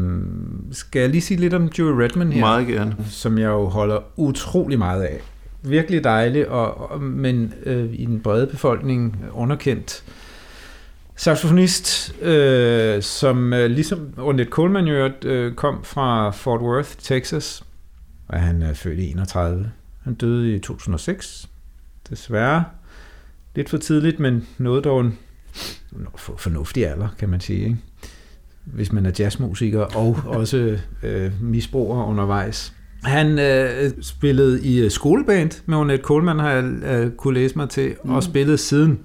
skal 0.72 1.00
jeg 1.00 1.10
lige 1.10 1.20
sige 1.20 1.40
lidt 1.40 1.54
om 1.54 1.70
Joey 1.78 1.92
Redman 1.92 2.32
her? 2.32 2.40
Meget 2.40 2.66
gerne. 2.66 2.96
Som 3.10 3.38
jeg 3.38 3.48
jo 3.48 3.64
holder 3.64 3.98
utrolig 4.16 4.78
meget 4.78 5.02
af. 5.02 5.20
Virkelig 5.64 6.04
dejlig, 6.04 6.48
og, 6.48 6.90
og, 6.90 7.00
men 7.02 7.54
øh, 7.62 7.92
i 7.92 8.04
den 8.04 8.20
brede 8.20 8.46
befolkning 8.46 9.24
underkendt 9.32 10.04
saxofonist, 11.16 12.14
øh, 12.22 13.02
som 13.02 13.52
øh, 13.52 13.70
ligesom 13.70 14.14
Ornette 14.18 14.50
Coleman 14.50 14.84
jo 14.84 15.10
øh, 15.24 15.54
kom 15.54 15.84
fra 15.84 16.30
Fort 16.30 16.60
Worth, 16.60 16.90
Texas, 16.98 17.64
og 18.28 18.40
han 18.40 18.62
er 18.62 18.74
født 18.74 18.98
i 18.98 19.10
31. 19.10 19.72
Han 20.02 20.14
døde 20.14 20.54
i 20.54 20.58
2006, 20.58 21.48
desværre. 22.10 22.64
Lidt 23.54 23.70
for 23.70 23.78
tidligt, 23.78 24.20
men 24.20 24.46
noget 24.58 24.84
dog 24.84 25.00
en 25.00 25.18
fornuftig 26.16 26.86
alder, 26.86 27.08
kan 27.18 27.28
man 27.28 27.40
sige. 27.40 27.64
Ikke? 27.64 27.78
hvis 28.64 28.92
man 28.92 29.06
er 29.06 29.10
jazzmusiker, 29.18 29.80
og 29.80 30.18
også 30.26 30.78
øh, 31.02 31.42
misbruger 31.42 32.04
undervejs. 32.04 32.72
Han 33.04 33.38
øh, 33.38 33.90
spillede 34.00 34.62
i 34.62 34.80
øh, 34.80 34.90
skoleband 34.90 35.50
med 35.66 35.78
Ornette 35.78 36.04
Coleman, 36.04 36.38
har 36.38 36.50
jeg 36.50 36.64
øh, 36.64 37.10
kunne 37.10 37.34
læse 37.34 37.58
mig 37.58 37.68
til, 37.68 37.94
mm. 38.04 38.10
og 38.10 38.22
spillede 38.22 38.58
siden, 38.58 39.00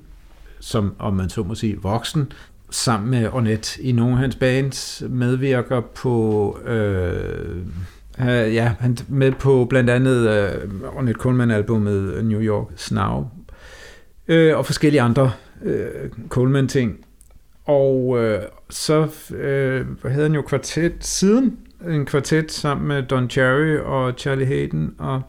som 0.59 0.95
om 0.99 1.13
man 1.13 1.29
så 1.29 1.43
må 1.43 1.55
sige, 1.55 1.77
voksen, 1.81 2.31
sammen 2.69 3.09
med 3.09 3.29
Ornette 3.33 3.81
i 3.83 3.91
nogle 3.91 4.12
af 4.12 4.17
hans 4.17 4.35
bands, 4.35 5.03
medvirker 5.09 5.81
på... 5.81 6.59
Øh, 6.65 7.57
ja, 8.27 8.73
han 8.79 8.97
med 9.07 9.31
på 9.31 9.65
blandt 9.69 9.89
andet 9.89 10.29
øh, 10.29 10.69
Ornette 10.95 11.19
Coleman-albumet 11.19 12.25
New 12.25 12.41
York 12.41 12.67
Snow, 12.75 13.27
øh, 14.27 14.57
og 14.57 14.65
forskellige 14.65 15.01
andre 15.01 15.31
øh, 15.63 16.09
Coleman-ting. 16.29 17.05
Og 17.65 18.17
øh, 18.23 18.41
så 18.69 19.07
øh, 19.35 19.85
havde 20.05 20.23
han 20.23 20.33
jo 20.33 20.41
kvartet 20.41 20.93
siden, 20.99 21.57
en 21.87 22.05
kvartet 22.05 22.51
sammen 22.51 22.87
med 22.87 23.03
Don 23.03 23.29
Cherry 23.29 23.77
og 23.77 24.13
Charlie 24.17 24.45
Hayden 24.45 24.93
og 24.97 25.21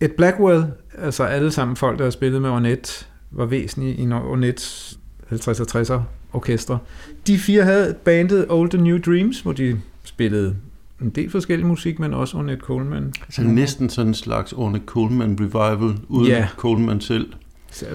Ed 0.00 0.08
Blackwell, 0.08 0.64
altså 0.98 1.24
alle 1.24 1.50
sammen 1.50 1.76
folk, 1.76 1.98
der 1.98 2.04
har 2.04 2.10
spillet 2.10 2.42
med 2.42 2.50
Ornette, 2.50 3.06
var 3.30 3.44
væsentlige 3.44 3.94
i 3.94 4.12
Ornettes 4.12 4.98
50'er 5.32 5.76
60'er 5.76 6.00
orkestre. 6.32 6.78
De 7.26 7.38
fire 7.38 7.64
havde 7.64 7.94
bandet 8.04 8.46
Old 8.48 8.74
and 8.74 8.82
New 8.82 8.98
Dreams, 8.98 9.40
hvor 9.40 9.52
de 9.52 9.80
spillede 10.04 10.56
en 11.02 11.10
del 11.10 11.30
forskellig 11.30 11.66
musik, 11.66 11.98
men 11.98 12.14
også 12.14 12.36
Ornette 12.36 12.64
Coleman. 12.64 13.12
Altså 13.22 13.42
næsten 13.42 13.90
sådan 13.90 14.08
en 14.08 14.14
slags 14.14 14.52
Ornette 14.52 14.86
Coleman 14.86 15.38
revival, 15.40 15.96
uden 16.08 16.26
ja. 16.26 16.48
Coleman 16.56 17.00
selv. 17.00 17.32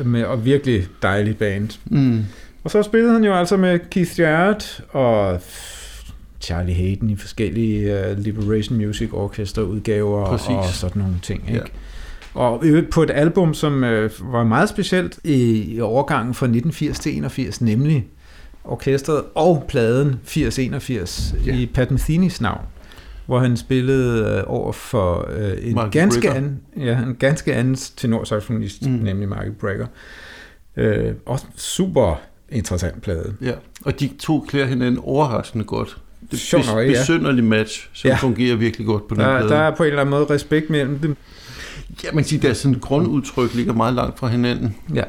Med, 0.05 0.23
og 0.23 0.45
virkelig 0.45 0.87
dejlig 1.01 1.37
band. 1.37 1.69
Mm. 1.85 2.23
Og 2.63 2.71
så 2.71 2.83
spillede 2.83 3.13
han 3.13 3.23
jo 3.23 3.33
altså 3.33 3.57
med 3.57 3.79
Keith 3.91 4.19
Jarrett 4.19 4.81
og 4.89 5.41
Charlie 6.45 6.73
Hayden 6.75 7.09
i 7.09 7.15
forskellige 7.15 8.11
uh, 8.11 8.17
Liberation 8.17 8.77
Music 8.77 9.09
Orchestra 9.13 9.61
udgaver 9.61 10.25
Præcis. 10.25 10.49
og 10.49 10.65
sådan 10.65 11.01
nogle 11.01 11.15
ting. 11.21 11.43
Ikke? 11.47 11.59
Ja. 11.59 11.65
Og 12.33 12.63
på 12.91 13.03
et 13.03 13.11
album, 13.11 13.53
som 13.53 13.73
uh, 13.73 14.33
var 14.33 14.43
meget 14.43 14.69
specielt 14.69 15.19
i, 15.23 15.63
i 15.75 15.81
overgangen 15.81 16.33
fra 16.33 16.45
1980 16.45 16.99
til 16.99 17.17
81, 17.17 17.61
nemlig 17.61 18.07
orkestret 18.63 19.23
og 19.35 19.65
pladen 19.67 20.19
8081 20.23 21.35
ja. 21.45 21.55
i 21.55 21.65
Pat 21.65 21.91
Metheny's 21.91 22.37
navn, 22.41 22.61
hvor 23.25 23.39
han 23.39 23.57
spillede 23.57 24.43
uh, 24.47 24.53
over 24.55 24.71
for 24.71 25.29
uh, 25.37 25.69
en, 25.69 25.79
ganske 25.91 26.31
anden, 26.31 26.59
ja, 26.77 26.99
en 27.03 27.15
ganske 27.15 27.53
anden 27.53 27.75
tenorsaxofonist, 27.75 28.85
mm. 28.85 28.91
nemlig 28.91 29.29
Mark 29.29 29.47
Brecker. 29.59 29.87
Uh, 30.77 31.15
og 31.25 31.39
super 31.55 32.21
interessant 32.49 33.01
plade. 33.01 33.33
Ja, 33.41 33.53
og 33.85 33.99
de 33.99 34.09
to 34.19 34.45
klæder 34.47 34.65
hinanden 34.65 35.01
overraskende 35.03 35.65
godt. 35.65 35.97
Det 36.31 36.33
er 36.33 36.37
Sjovt 36.37 36.65
nok, 36.67 36.87
besynderlig 36.87 37.43
ja. 37.43 37.49
match, 37.49 37.89
som 37.93 38.09
ja. 38.09 38.15
fungerer 38.15 38.55
virkelig 38.55 38.87
godt 38.87 39.07
på 39.07 39.15
den 39.15 39.23
der, 39.23 39.37
plade. 39.37 39.49
Der 39.49 39.57
er 39.57 39.75
på 39.75 39.83
en 39.83 39.87
eller 39.87 40.01
anden 40.01 40.11
måde 40.11 40.25
respekt 40.29 40.69
mellem 40.69 40.99
dem. 40.99 41.15
Ja, 42.03 42.09
man 42.13 42.23
kan 42.23 42.29
sige, 42.29 42.49
at 42.49 42.57
sådan 42.57 42.79
grundudtryk 42.79 43.53
ligger 43.53 43.73
meget 43.73 43.93
langt 43.93 44.19
fra 44.19 44.27
hinanden. 44.27 44.75
Ja. 44.93 45.03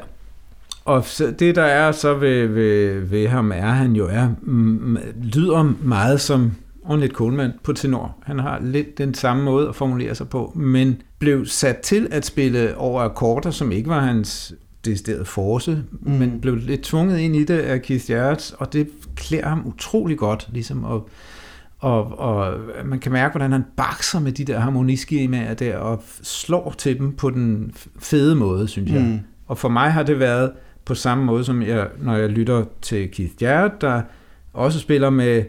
Og 0.85 1.05
det, 1.39 1.55
der 1.55 1.63
er 1.63 1.91
så 1.91 2.13
ved, 2.13 2.47
ved, 2.47 2.99
ved 2.99 3.27
ham, 3.27 3.51
er, 3.51 3.71
han 3.71 3.95
jo 3.95 4.07
er, 4.07 4.29
mm, 4.41 4.97
lyder 5.23 5.73
meget 5.83 6.21
som 6.21 6.51
Ornette 6.83 7.15
Coleman 7.15 7.51
på 7.63 7.73
tenor. 7.73 8.15
Han 8.23 8.39
har 8.39 8.59
lidt 8.63 8.97
den 8.97 9.13
samme 9.13 9.43
måde 9.43 9.69
at 9.69 9.75
formulere 9.75 10.15
sig 10.15 10.29
på, 10.29 10.51
men 10.55 11.01
blev 11.19 11.45
sat 11.45 11.77
til 11.77 12.07
at 12.11 12.25
spille 12.25 12.77
over 12.77 13.01
akkorder, 13.01 13.51
som 13.51 13.71
ikke 13.71 13.89
var 13.89 13.99
hans 13.99 14.53
decideret 14.85 15.27
force, 15.27 15.83
mm. 16.01 16.11
men 16.11 16.41
blev 16.41 16.55
lidt 16.55 16.81
tvunget 16.81 17.19
ind 17.19 17.35
i 17.35 17.43
det 17.43 17.59
af 17.59 17.81
Keith 17.81 18.11
Jarrett, 18.11 18.53
og 18.57 18.73
det 18.73 18.87
klæder 19.17 19.47
ham 19.47 19.63
utrolig 19.65 20.17
godt, 20.17 20.47
ligesom 20.51 20.85
at 20.85 21.01
og, 21.79 22.19
og 22.19 22.59
man 22.85 22.99
kan 22.99 23.11
mærke, 23.11 23.31
hvordan 23.31 23.51
han 23.51 23.65
bakser 23.75 24.19
med 24.19 24.31
de 24.31 24.45
der 24.45 24.59
harmoniskemaer 24.59 25.53
der, 25.53 25.77
og 25.77 26.03
slår 26.21 26.75
til 26.77 26.99
dem 26.99 27.15
på 27.15 27.29
den 27.29 27.71
fede 27.99 28.35
måde, 28.35 28.67
synes 28.67 28.91
jeg. 28.91 29.01
Mm. 29.01 29.19
Og 29.47 29.57
for 29.57 29.69
mig 29.69 29.91
har 29.91 30.03
det 30.03 30.19
været 30.19 30.51
på 30.85 30.95
samme 30.95 31.25
måde, 31.25 31.43
som 31.43 31.61
jeg, 31.61 31.87
når 31.99 32.15
jeg 32.15 32.29
lytter 32.29 32.65
til 32.81 33.11
Keith 33.11 33.33
Jarrett, 33.41 33.81
der 33.81 34.01
også 34.53 34.79
spiller 34.79 35.09
med 35.09 35.43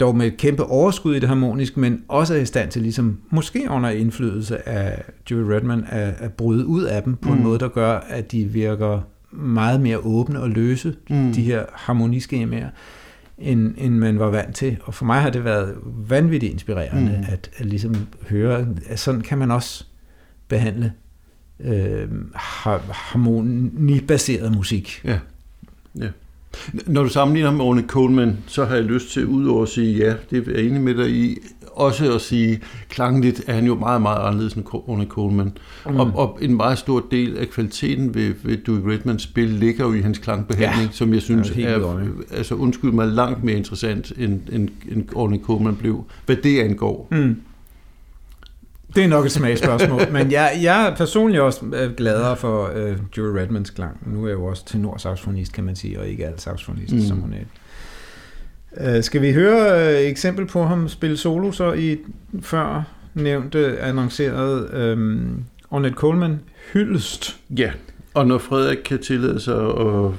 dog 0.00 0.16
med 0.16 0.26
et 0.26 0.36
kæmpe 0.36 0.64
overskud 0.64 1.14
i 1.14 1.18
det 1.18 1.28
harmoniske, 1.28 1.80
men 1.80 2.04
også 2.08 2.34
er 2.34 2.38
i 2.38 2.44
stand 2.44 2.70
til, 2.70 2.82
ligesom, 2.82 3.20
måske 3.30 3.66
under 3.70 3.90
indflydelse 3.90 4.68
af 4.68 5.02
Joey 5.30 5.42
Redman, 5.42 5.84
at, 5.88 6.14
at 6.18 6.32
bryde 6.32 6.66
ud 6.66 6.82
af 6.82 7.02
dem 7.02 7.16
på 7.16 7.28
mm. 7.28 7.36
en 7.36 7.42
måde, 7.42 7.58
der 7.58 7.68
gør, 7.68 7.98
at 8.08 8.32
de 8.32 8.44
virker 8.44 9.00
meget 9.32 9.80
mere 9.80 9.98
åbne 9.98 10.40
og 10.40 10.50
løse, 10.50 10.94
mm. 11.10 11.32
de 11.32 11.42
her 11.42 11.64
harmoniskemaer, 11.72 12.68
end, 13.40 13.74
end 13.78 13.94
man 13.94 14.18
var 14.18 14.26
vant 14.26 14.56
til. 14.56 14.76
Og 14.82 14.94
for 14.94 15.04
mig 15.04 15.20
har 15.20 15.30
det 15.30 15.44
været 15.44 15.74
vanvittigt 15.84 16.52
inspirerende 16.52 17.16
mm. 17.18 17.24
at, 17.32 17.50
at 17.56 17.66
ligesom 17.66 17.94
høre, 18.28 18.66
at 18.86 18.98
sådan 18.98 19.20
kan 19.20 19.38
man 19.38 19.50
også 19.50 19.84
behandle 20.48 20.92
øh, 21.60 22.08
harmonibaseret 22.90 24.52
musik. 24.52 25.00
Ja, 25.04 25.18
ja. 25.98 26.08
Når 26.86 27.02
du 27.02 27.08
sammenligner 27.08 27.50
med 27.50 27.60
Orne 27.60 27.84
Coleman, 27.86 28.38
så 28.46 28.64
har 28.64 28.74
jeg 28.74 28.84
lyst 28.84 29.12
til, 29.12 29.26
udover 29.26 29.62
at 29.62 29.68
sige 29.68 29.96
ja, 29.96 30.14
det 30.30 30.48
er 30.48 30.52
jeg 30.52 30.62
enig 30.62 30.80
med 30.80 30.94
dig 30.94 31.10
i, 31.10 31.38
også 31.80 32.14
at 32.14 32.20
sige, 32.20 32.60
klangligt 32.88 33.42
er 33.46 33.52
han 33.52 33.64
jo 33.64 33.74
meget, 33.74 34.02
meget 34.02 34.26
anderledes 34.26 34.54
end 34.54 34.64
Orne 34.72 35.06
Coleman. 35.06 35.52
Mm. 35.86 35.96
Og, 35.96 36.12
og 36.14 36.38
en 36.40 36.56
meget 36.56 36.78
stor 36.78 37.06
del 37.10 37.38
af 37.38 37.48
kvaliteten 37.48 38.14
ved, 38.14 38.34
ved 38.42 38.56
Dewey 38.56 38.92
Redmans 38.92 39.22
spil 39.22 39.48
ligger 39.48 39.86
jo 39.86 39.92
i 39.92 40.00
hans 40.00 40.18
klangbehandling, 40.18 40.90
ja, 40.90 40.92
som 40.92 41.14
jeg 41.14 41.22
synes 41.22 41.50
er, 41.50 41.68
er 41.68 42.06
altså 42.30 42.54
undskyld 42.54 42.90
mig, 42.90 43.08
langt 43.08 43.44
mere 43.44 43.56
interessant, 43.56 44.12
end, 44.16 44.40
end, 44.52 44.68
end 44.90 45.08
Orne 45.14 45.38
Coleman 45.38 45.76
blev, 45.76 46.04
hvad 46.26 46.36
det 46.36 46.60
angår. 46.60 47.08
Mm. 47.10 47.36
Det 48.94 49.04
er 49.04 49.08
nok 49.08 49.24
et 49.24 49.32
smagsspørgsmål, 49.32 50.00
men 50.12 50.32
jeg, 50.32 50.58
jeg 50.62 50.86
er 50.86 50.96
personligt 50.96 51.42
også 51.42 51.64
øh, 51.74 51.94
gladere 51.96 52.36
for 52.36 52.70
uh, 52.70 52.96
Joey 53.16 53.40
Redmans 53.40 53.70
klang. 53.70 53.96
Nu 54.06 54.24
er 54.24 54.28
jeg 54.28 54.34
jo 54.34 54.44
også 54.44 54.66
tenorsaxofonist, 54.66 55.52
kan 55.52 55.64
man 55.64 55.76
sige, 55.76 56.00
og 56.00 56.08
ikke 56.08 56.26
alt 56.26 56.40
saxofonist, 56.40 56.94
mm. 56.94 57.00
som 57.00 57.16
hun 57.18 57.32
er. 57.32 57.36
Uh, 58.72 59.02
skal 59.02 59.22
vi 59.22 59.32
høre 59.32 59.94
uh, 59.94 60.10
eksempel 60.10 60.46
på 60.46 60.64
ham 60.64 60.88
spille 60.88 61.16
solo 61.16 61.52
så 61.52 61.72
i 61.72 61.98
før 62.40 62.82
nævnte 63.14 63.78
annonceret 63.80 64.74
øhm, 64.74 65.44
Ornette 65.70 65.96
Coleman 65.96 66.40
hyldest? 66.72 67.40
Ja, 67.56 67.70
og 68.14 68.26
når 68.26 68.38
Frederik 68.38 68.78
kan 68.84 68.98
tillade 68.98 69.40
sig 69.40 69.64
at 69.64 70.10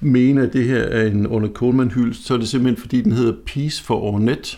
mene, 0.00 0.42
at 0.42 0.52
det 0.52 0.64
her 0.64 0.82
er 0.82 1.06
en 1.06 1.26
Ornette 1.26 1.54
Coleman 1.54 1.90
hyldest, 1.90 2.26
så 2.26 2.34
er 2.34 2.38
det 2.38 2.48
simpelthen 2.48 2.80
fordi, 2.80 3.00
den 3.00 3.12
hedder 3.12 3.34
Peace 3.46 3.84
for 3.84 4.00
Ornette. 4.02 4.56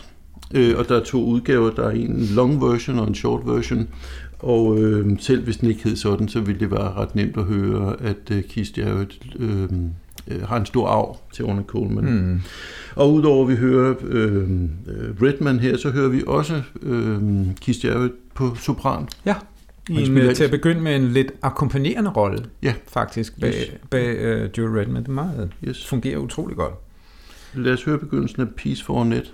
Øh, 0.53 0.77
og 0.77 0.89
der 0.89 0.99
er 0.99 1.03
to 1.03 1.23
udgaver. 1.23 1.69
Der 1.69 1.83
er 1.83 1.91
en 1.91 2.27
long 2.35 2.61
version 2.61 2.99
og 2.99 3.07
en 3.07 3.15
short 3.15 3.41
version. 3.45 3.87
Og 4.39 4.79
øh, 4.79 5.19
selv 5.19 5.43
hvis 5.43 5.57
den 5.57 5.69
ikke 5.69 5.83
hed 5.83 5.95
sådan, 5.95 6.27
så 6.27 6.39
ville 6.39 6.59
det 6.59 6.71
være 6.71 6.93
ret 6.93 7.15
nemt 7.15 7.37
at 7.37 7.43
høre, 7.43 7.95
at 8.01 8.31
øh, 8.31 8.43
Keith 8.43 8.79
Jarrett 8.79 9.19
øh, 9.39 9.69
øh, 10.27 10.41
har 10.41 10.57
en 10.57 10.65
stor 10.65 10.87
arv 10.87 11.17
til 11.33 11.45
Ornette 11.45 11.67
Coleman. 11.69 12.03
Mm. 12.05 12.41
Og 12.95 13.13
udover 13.13 13.43
at 13.45 13.49
vi 13.51 13.55
hører 13.55 13.95
øh, 14.03 14.51
øh, 14.51 15.21
Redman 15.21 15.59
her, 15.59 15.77
så 15.77 15.89
hører 15.91 16.09
vi 16.09 16.23
også 16.27 16.61
øh, 16.81 17.17
Keith 17.61 17.85
Jarrett 17.85 18.13
på 18.33 18.55
sopran. 18.55 19.07
Ja, 19.25 19.35
I 19.89 19.93
en, 19.93 20.05
spiller 20.05 20.29
øh, 20.29 20.35
til 20.35 20.43
at 20.43 20.51
begynde 20.51 20.81
med 20.81 20.95
en 20.95 21.07
lidt 21.07 21.31
akkompagnerende 21.41 22.09
rolle, 22.09 22.45
Ja. 22.63 22.73
faktisk, 22.87 23.39
bag, 23.41 23.53
Yes. 23.53 23.71
bag 23.89 24.43
uh, 24.43 24.49
Joe 24.57 24.79
Redman. 24.81 25.03
Det 25.03 25.09
meget, 25.09 25.51
Yes. 25.67 25.87
fungerer 25.87 26.17
utrolig 26.17 26.57
godt. 26.57 26.73
Lad 27.53 27.73
os 27.73 27.83
høre 27.83 27.97
begyndelsen 27.97 28.41
af 28.41 28.47
Peace 28.57 28.83
for 28.83 29.03
Net. 29.03 29.33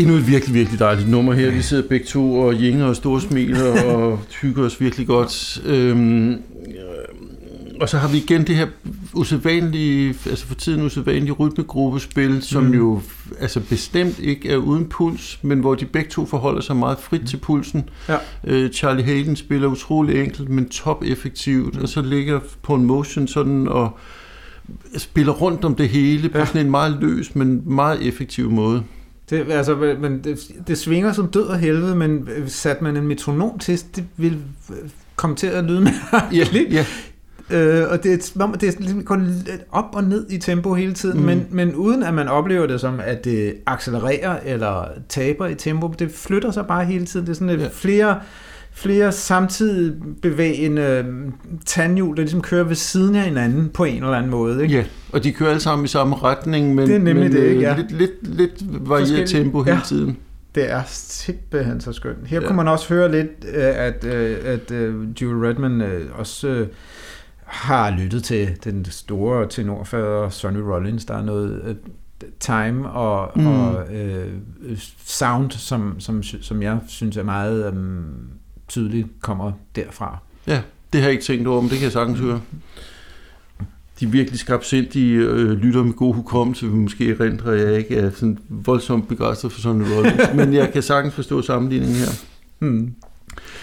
Endnu 0.00 0.14
et 0.16 0.28
virkelig, 0.28 0.54
virkelig 0.54 0.78
dejligt 0.78 1.08
nummer 1.08 1.32
her. 1.32 1.50
Vi 1.50 1.62
sidder 1.62 1.88
begge 1.88 2.06
to 2.06 2.38
og 2.40 2.54
jinger 2.54 2.84
og 2.86 2.96
store 2.96 3.20
smiler 3.20 3.82
og 3.94 4.18
hygger 4.42 4.64
os 4.64 4.80
virkelig 4.80 5.06
godt. 5.06 5.62
Øhm, 5.66 6.30
øh, 6.32 6.36
og 7.80 7.88
så 7.88 7.98
har 7.98 8.08
vi 8.08 8.16
igen 8.16 8.46
det 8.46 8.56
her 8.56 8.66
usædvanlige, 9.14 10.14
altså 10.26 10.46
for 10.46 10.54
tiden 10.54 10.82
usædvanlige 10.82 11.32
rytmegruppespil, 11.32 12.42
som 12.42 12.62
Mm. 12.62 12.68
mm. 12.68 12.74
jo 12.76 13.00
altså 13.40 13.60
bestemt 13.60 14.18
ikke 14.18 14.50
er 14.50 14.56
uden 14.56 14.84
puls, 14.86 15.38
men 15.42 15.58
hvor 15.60 15.74
de 15.74 15.84
begge 15.86 16.10
to 16.10 16.26
forholder 16.26 16.60
sig 16.60 16.76
meget 16.76 16.98
frit 16.98 17.22
til 17.28 17.36
pulsen. 17.36 17.88
Ja. 18.08 18.16
Øh, 18.46 18.70
Charlie 18.70 19.04
Hayden 19.04 19.36
spiller 19.36 19.68
utrolig 19.68 20.22
enkelt, 20.24 20.48
men 20.48 20.68
top 20.68 21.02
effektivt, 21.06 21.76
og 21.78 21.88
så 21.88 22.02
ligger 22.02 22.40
på 22.62 22.74
en 22.74 22.84
motion 22.84 23.28
sådan 23.28 23.68
og 23.68 23.98
spiller 24.96 25.32
rundt 25.32 25.64
om 25.64 25.74
det 25.74 25.88
hele 25.88 26.28
på 26.28 26.38
Ja. 26.38 26.38
ja. 26.38 26.46
sådan 26.46 26.64
en 26.66 26.70
meget 26.70 26.96
løs, 27.00 27.34
men 27.34 27.62
meget 27.66 28.06
effektiv 28.08 28.50
måde. 28.50 28.82
Det, 29.30 29.52
altså, 29.52 29.96
men 30.00 30.24
det, 30.24 30.38
det 30.66 30.78
svinger 30.78 31.12
som 31.12 31.28
død 31.28 31.42
og 31.42 31.58
helvede, 31.58 31.96
men 31.96 32.28
øh, 32.36 32.48
satte 32.48 32.84
man 32.84 32.96
en 32.96 33.06
metronom 33.06 33.58
til, 33.58 33.80
det 33.96 34.04
ville 34.16 34.38
øh, 34.70 34.76
komme 35.16 35.36
til 35.36 35.46
at 35.46 35.64
lyde 35.64 35.80
mærkeligt. 36.12 36.72
ja. 36.72 36.86
Øh, 37.52 37.90
og 37.90 38.02
det 38.02 38.12
er, 38.12 38.46
det 38.60 38.68
er 38.68 38.80
ligesom 38.80 39.20
lidt 39.46 39.62
op 39.72 39.84
og 39.92 40.04
ned 40.04 40.26
i 40.30 40.38
tempo 40.38 40.74
hele 40.74 40.92
tiden, 40.92 41.18
mm. 41.20 41.26
Men, 41.26 41.46
men 41.50 41.74
uden 41.74 42.02
at 42.02 42.14
man 42.14 42.28
oplever 42.28 42.66
det 42.66 42.80
som, 42.80 43.00
at 43.04 43.24
det 43.24 43.54
accelererer 43.66 44.38
eller 44.44 44.84
taber 45.08 45.46
i 45.46 45.54
tempo. 45.54 45.94
Det 45.98 46.10
flytter 46.10 46.50
sig 46.50 46.66
bare 46.66 46.84
hele 46.84 47.06
tiden. 47.06 47.26
Det 47.26 47.32
er 47.32 47.36
sådan 47.36 47.60
Ja. 47.60 47.68
flere, 47.72 48.20
flere 48.82 49.12
samtidig 49.12 49.94
bevægende 50.22 50.82
øh, 50.82 51.32
tandhjul, 51.66 52.16
der 52.16 52.22
ligesom 52.22 52.42
kører 52.42 52.64
ved 52.64 52.74
siden 52.74 53.14
af 53.14 53.22
hinanden 53.22 53.68
på 53.68 53.84
en 53.84 53.94
eller 54.02 54.16
anden 54.16 54.30
måde. 54.30 54.62
Ikke? 54.62 54.74
Ja, 54.76 54.84
og 55.12 55.24
de 55.24 55.32
kører 55.32 55.50
alle 55.50 55.60
sammen 55.60 55.84
i 55.84 55.88
samme 55.88 56.16
retning, 56.16 56.74
men, 56.74 56.86
Det 56.88 56.94
er 56.94 56.98
nemlig 56.98 57.16
men 57.30 57.32
det, 57.32 57.42
ikke? 57.44 57.56
øh, 57.56 57.62
Ja. 57.62 57.76
lidt, 57.76 57.92
lidt, 57.92 58.36
lidt 58.36 58.88
varieret 58.88 59.28
tempo 59.28 59.62
hele 59.62 59.76
Ja. 59.76 59.82
tiden. 59.86 60.16
Det 60.54 60.70
er 60.70 60.82
simpelthen 60.86 61.80
så 61.80 61.92
skønt. 61.92 62.26
Her 62.26 62.40
ja. 62.40 62.46
Kunne 62.46 62.56
man 62.56 62.68
også 62.68 62.94
høre 62.94 63.10
lidt, 63.12 63.44
øh, 63.54 63.64
at, 63.64 64.04
at 64.04 64.70
øh, 64.70 64.94
Jules 65.22 65.48
Redman 65.48 65.82
også 66.14 66.66
har 67.44 67.90
lyttet 67.90 68.24
til 68.24 68.48
den 68.64 68.84
store 68.84 69.46
tenorfader 69.48 70.28
Sonny 70.28 70.58
Rollins. 70.58 71.04
Der 71.04 71.14
er 71.14 71.22
noget 71.24 71.76
time 72.40 72.90
og, 72.90 73.32
mm. 73.36 73.46
Og 73.46 73.94
øh, 73.94 74.26
sound, 75.04 75.50
som, 75.50 76.00
som, 76.00 76.22
som 76.22 76.62
jeg 76.62 76.78
synes 76.88 77.16
er 77.16 77.22
meget 77.22 77.66
øh, 77.66 77.78
tydeligt 78.70 79.08
kommer 79.20 79.52
derfra. 79.76 80.18
Ja, 80.46 80.62
det 80.92 81.00
har 81.00 81.08
jeg 81.08 81.12
ikke 81.12 81.24
tænkt 81.24 81.46
over, 81.46 81.60
men 81.60 81.70
det 81.70 81.78
kan 81.78 81.84
jeg 81.84 81.92
sagtens 81.92 82.18
høre. 82.20 82.40
De 84.00 84.10
virkelig 84.10 84.40
skarpsindige 84.40 85.16
øh, 85.16 85.50
lytter 85.50 85.82
med 85.82 85.92
god 85.92 86.14
hukommelse, 86.14 86.66
vil 86.66 86.76
måske 86.76 87.10
erindre, 87.10 87.50
jeg 87.50 87.78
ikke 87.78 87.96
er 87.96 88.10
sådan 88.10 88.38
voldsomt 88.48 89.08
begejstret 89.08 89.52
for 89.52 89.60
sådan 89.60 89.80
noget, 89.80 90.20
men 90.36 90.54
jeg 90.54 90.72
kan 90.72 90.82
sagtens 90.82 91.14
forstå 91.14 91.42
sammenligningen 91.42 91.96
her. 91.96 92.10
Hmm. 92.58 92.94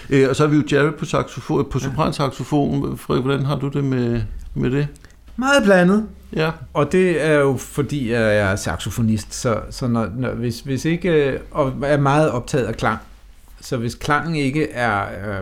Øh, 0.10 0.30
og 0.30 0.36
så 0.36 0.44
har 0.44 0.50
vi 0.50 0.58
jo 0.58 0.64
Jared 0.72 0.92
på, 0.92 1.06
saxofon, 1.06 1.70
på 1.72 1.80
sopransaxofon. 1.80 2.98
Frederik, 2.98 3.26
hvordan 3.26 3.46
har 3.46 3.56
du 3.60 3.68
det 3.68 3.84
med, 3.84 4.22
med 4.54 4.72
det? 4.72 4.88
Meget 5.36 5.64
blandet. 5.64 6.08
Ja, 6.36 6.52
Og 6.74 6.92
det 6.92 7.26
er 7.26 7.34
jo 7.34 7.58
fordi, 7.58 8.12
at 8.12 8.22
jeg 8.22 8.52
er 8.52 8.56
saxofonist, 8.56 9.34
så, 9.34 9.60
så 9.70 9.88
når, 9.88 10.10
når, 10.18 10.30
hvis, 10.30 10.60
hvis 10.60 10.86
ikke, 10.86 11.10
øh, 11.10 11.40
og 11.52 11.74
er 11.84 11.98
meget 11.98 12.32
optaget 12.32 12.66
af 12.66 12.76
klang, 12.76 13.00
så 13.62 13.78
hvis 13.78 13.96
klangen 13.96 14.36
ikke 14.36 14.72
er, 14.72 15.02
er 15.02 15.42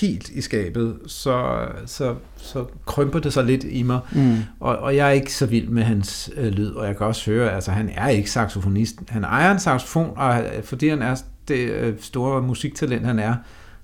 helt 0.00 0.28
i 0.28 0.40
skabet, 0.40 0.96
så, 1.06 1.66
så, 1.86 2.14
så 2.36 2.64
krymper 2.86 3.18
det 3.18 3.32
sig 3.32 3.44
lidt 3.44 3.64
i 3.64 3.82
mig. 3.82 4.00
mm. 4.12 4.36
Og, 4.60 4.76
og 4.76 4.96
jeg 4.96 5.06
er 5.08 5.12
ikke 5.12 5.34
så 5.34 5.46
vild 5.46 5.68
med 5.68 5.82
hans 5.82 6.30
øh, 6.36 6.46
lyd, 6.52 6.70
og 6.70 6.86
jeg 6.86 6.96
kan 6.96 7.06
også 7.06 7.30
høre, 7.30 7.52
altså 7.54 7.70
han 7.70 7.90
er 7.94 8.08
ikke 8.08 8.30
saxofonist. 8.30 8.94
Han 9.08 9.24
ejer 9.24 9.52
en 9.52 9.58
saxofon, 9.58 10.12
og 10.16 10.42
fordi 10.64 10.88
han 10.88 11.02
er 11.02 11.16
det 11.48 11.58
øh, 11.70 11.94
store 12.00 12.42
musiktalent, 12.42 13.06
han 13.06 13.18
er, 13.18 13.34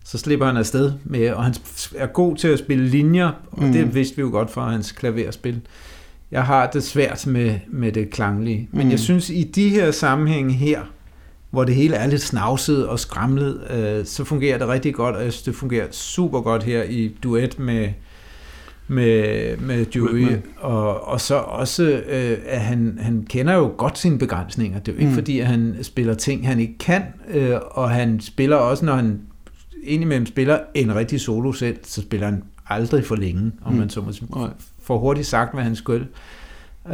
så 0.05 0.19
slipper 0.19 0.47
han 0.47 0.57
afsted 0.57 0.93
med, 1.05 1.31
og 1.31 1.45
han 1.45 1.55
er 1.97 2.07
god 2.07 2.37
til 2.37 2.49
at 2.49 2.59
spille 2.59 2.89
linjer, 2.89 3.31
og. 3.53 3.63
Mm. 3.65 3.73
det 3.73 3.95
vidste 3.95 4.17
vi 4.17 4.23
jo 4.23 4.29
godt 4.31 4.51
fra 4.51 4.71
hans 4.71 4.93
klaverspil. 4.93 5.61
Jeg 6.31 6.43
har 6.45 6.67
det 6.71 6.83
svært 6.83 7.27
med, 7.27 7.55
med 7.69 7.93
det 7.93 8.11
klanglige, 8.11 8.69
men 8.73 8.85
Mm. 8.87 8.91
jeg 8.91 8.99
synes 9.01 9.31
i 9.31 9.43
de 9.55 9.69
her 9.69 9.91
sammenhænge 9.91 10.53
her, 10.55 10.81
hvor 11.57 11.65
det 11.65 11.75
hele 11.75 11.97
er 11.97 12.07
lidt 12.07 12.23
snavset 12.23 12.87
og 12.89 13.01
skramlet, 13.01 13.61
øh, 13.71 14.07
så 14.07 14.25
fungerer 14.25 14.59
det 14.59 14.69
rigtig 14.69 14.95
godt, 14.95 15.17
og 15.17 15.25
jeg 15.25 15.33
synes, 15.33 15.43
det 15.43 15.55
fungerer 15.55 15.87
super 15.91 16.41
godt 16.41 16.63
her 16.63 16.83
i 16.83 17.17
duet 17.23 17.59
med, 17.59 17.89
med, 18.89 19.57
med. 19.57 19.87
Redman. 19.97 20.43
Og, 20.57 21.09
og 21.09 21.21
så 21.21 21.35
også, 21.35 21.83
øh, 22.09 22.39
at 22.47 22.61
han, 22.61 22.99
han 23.01 23.27
kender 23.31 23.55
jo 23.55 23.73
godt 23.77 23.99
sine 23.99 24.19
begrænsninger. 24.19 24.79
Det 24.79 24.89
er 24.89 24.93
jo 24.93 24.99
ikke 24.99 25.09
mm. 25.11 25.15
Fordi, 25.15 25.41
at 25.41 25.47
han 25.47 25.77
spiller 25.83 26.15
ting, 26.15 26.47
han 26.47 26.61
ikke 26.61 26.79
kan, 26.79 27.03
øh, 27.29 27.57
og 27.71 27.91
han 27.91 28.21
spiller 28.21 28.57
også, 28.57 28.85
når 28.85 28.95
han 28.95 29.21
indimellem 29.83 30.27
spiller 30.27 30.59
en 30.75 30.95
rigtig 30.95 31.21
solo 31.21 31.53
selv, 31.53 31.77
så 31.85 32.03
spiller 32.03 32.27
han 32.27 32.43
aldrig 32.69 33.05
for 33.05 33.17
længe, 33.17 33.53
om 33.65 33.73
Mm. 33.73 33.79
man 33.79 33.91
så 33.91 34.01
må 34.01 34.13
sige. 34.13 34.29
For 34.83 34.99
hurtigt 34.99 35.27
sagt, 35.27 35.55
hvad 35.55 35.65
han 35.65 35.77
skulle, 35.77 36.07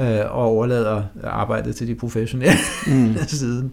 øh, 0.01 0.19
og 0.31 0.43
overlader 0.43 1.03
arbejdet 1.25 1.77
til 1.77 1.89
de 1.89 1.95
professionelle 1.95 2.59
Mm. 2.87 3.15
siden. 3.29 3.73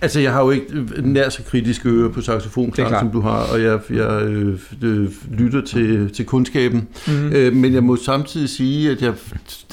Altså, 0.00 0.20
jeg 0.20 0.32
har 0.32 0.42
jo 0.42 0.50
ikke 0.50 0.66
nær 1.02 1.28
så 1.28 1.42
kritiske 1.42 1.88
ører 1.88 2.08
på 2.08 2.20
saxofonklang, 2.20 2.98
som 2.98 3.10
du 3.10 3.20
har, 3.20 3.52
og 3.52 3.62
jeg, 3.62 3.80
jeg 3.90 4.22
øh, 4.22 4.58
øh, 4.82 5.08
lytter 5.30 5.60
til, 5.60 6.10
til 6.12 6.24
kundskaben. 6.26 6.88
Mm. 7.06 7.32
Øh, 7.32 7.52
men 7.52 7.74
jeg 7.74 7.82
må 7.84 7.96
samtidig 7.96 8.48
sige, 8.48 8.90
at 8.90 9.02
jeg, 9.02 9.14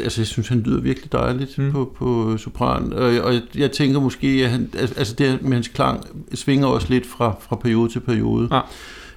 altså, 0.02 0.22
jeg 0.22 0.28
synes, 0.28 0.48
han 0.48 0.60
lyder 0.60 0.82
virkelig 0.82 1.12
dejligt 1.12 1.58
Mm. 1.58 1.72
på, 1.72 1.94
på 1.98 2.38
sopran. 2.38 2.94
Og, 2.94 3.20
og 3.20 3.34
jeg, 3.34 3.42
jeg 3.56 3.72
tænker 3.72 4.00
måske, 4.00 4.28
at 4.28 4.50
han, 4.50 4.70
altså 4.98 5.16
det 5.18 5.42
med 5.42 5.54
hans 5.54 5.68
klang 5.68 6.04
svinger 6.34 6.68
også 6.68 6.88
lidt 6.89 7.06
fra, 7.06 7.36
fra 7.50 7.56
periode 7.56 7.92
til 7.92 8.00
periode. 8.00 8.48
Ja. 8.52 8.60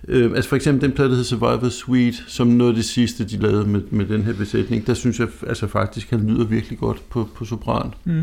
Øh, 0.09 0.31
altså 0.35 0.49
for 0.49 0.57
eksempel 0.57 0.83
den 0.83 0.93
plade, 0.93 1.09
der 1.09 1.15
hedder 1.15 1.29
Survivor 1.29 1.69
Suite, 1.69 2.19
som 2.27 2.47
noget 2.47 2.71
af 2.71 2.77
det 2.77 2.85
sidste, 2.85 3.25
de 3.25 3.37
lavede 3.37 3.69
med, 3.69 3.83
med 3.91 4.07
den 4.07 4.23
her 4.23 4.33
besætning, 4.33 4.87
der 4.87 4.95
synes 4.95 5.21
jeg 5.21 5.29
altså 5.47 5.67
faktisk, 5.67 6.11
han 6.11 6.27
lyder 6.27 6.45
virkelig 6.45 6.79
godt 6.79 7.03
på, 7.11 7.29
på 7.35 7.45
sopran. 7.45 7.91
Mm. 8.05 8.23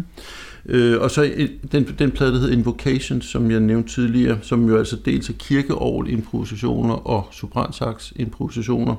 Øh, 0.65 1.01
og 1.01 1.11
så 1.11 1.47
den, 1.71 1.87
den 1.99 2.11
plade, 2.11 2.31
der 2.31 2.39
hedder 2.39 2.53
Invocation, 2.53 3.21
som 3.21 3.51
jeg 3.51 3.59
nævnte 3.59 3.93
tidligere, 3.93 4.37
som 4.41 4.69
jo 4.69 4.77
altså 4.77 4.95
dels 5.05 5.29
er 5.29 5.33
kirkeovl 5.33 6.09
improvisationer 6.09 6.93
og 6.93 7.27
sopransax 7.31 8.11
improvisationer, 8.15 8.95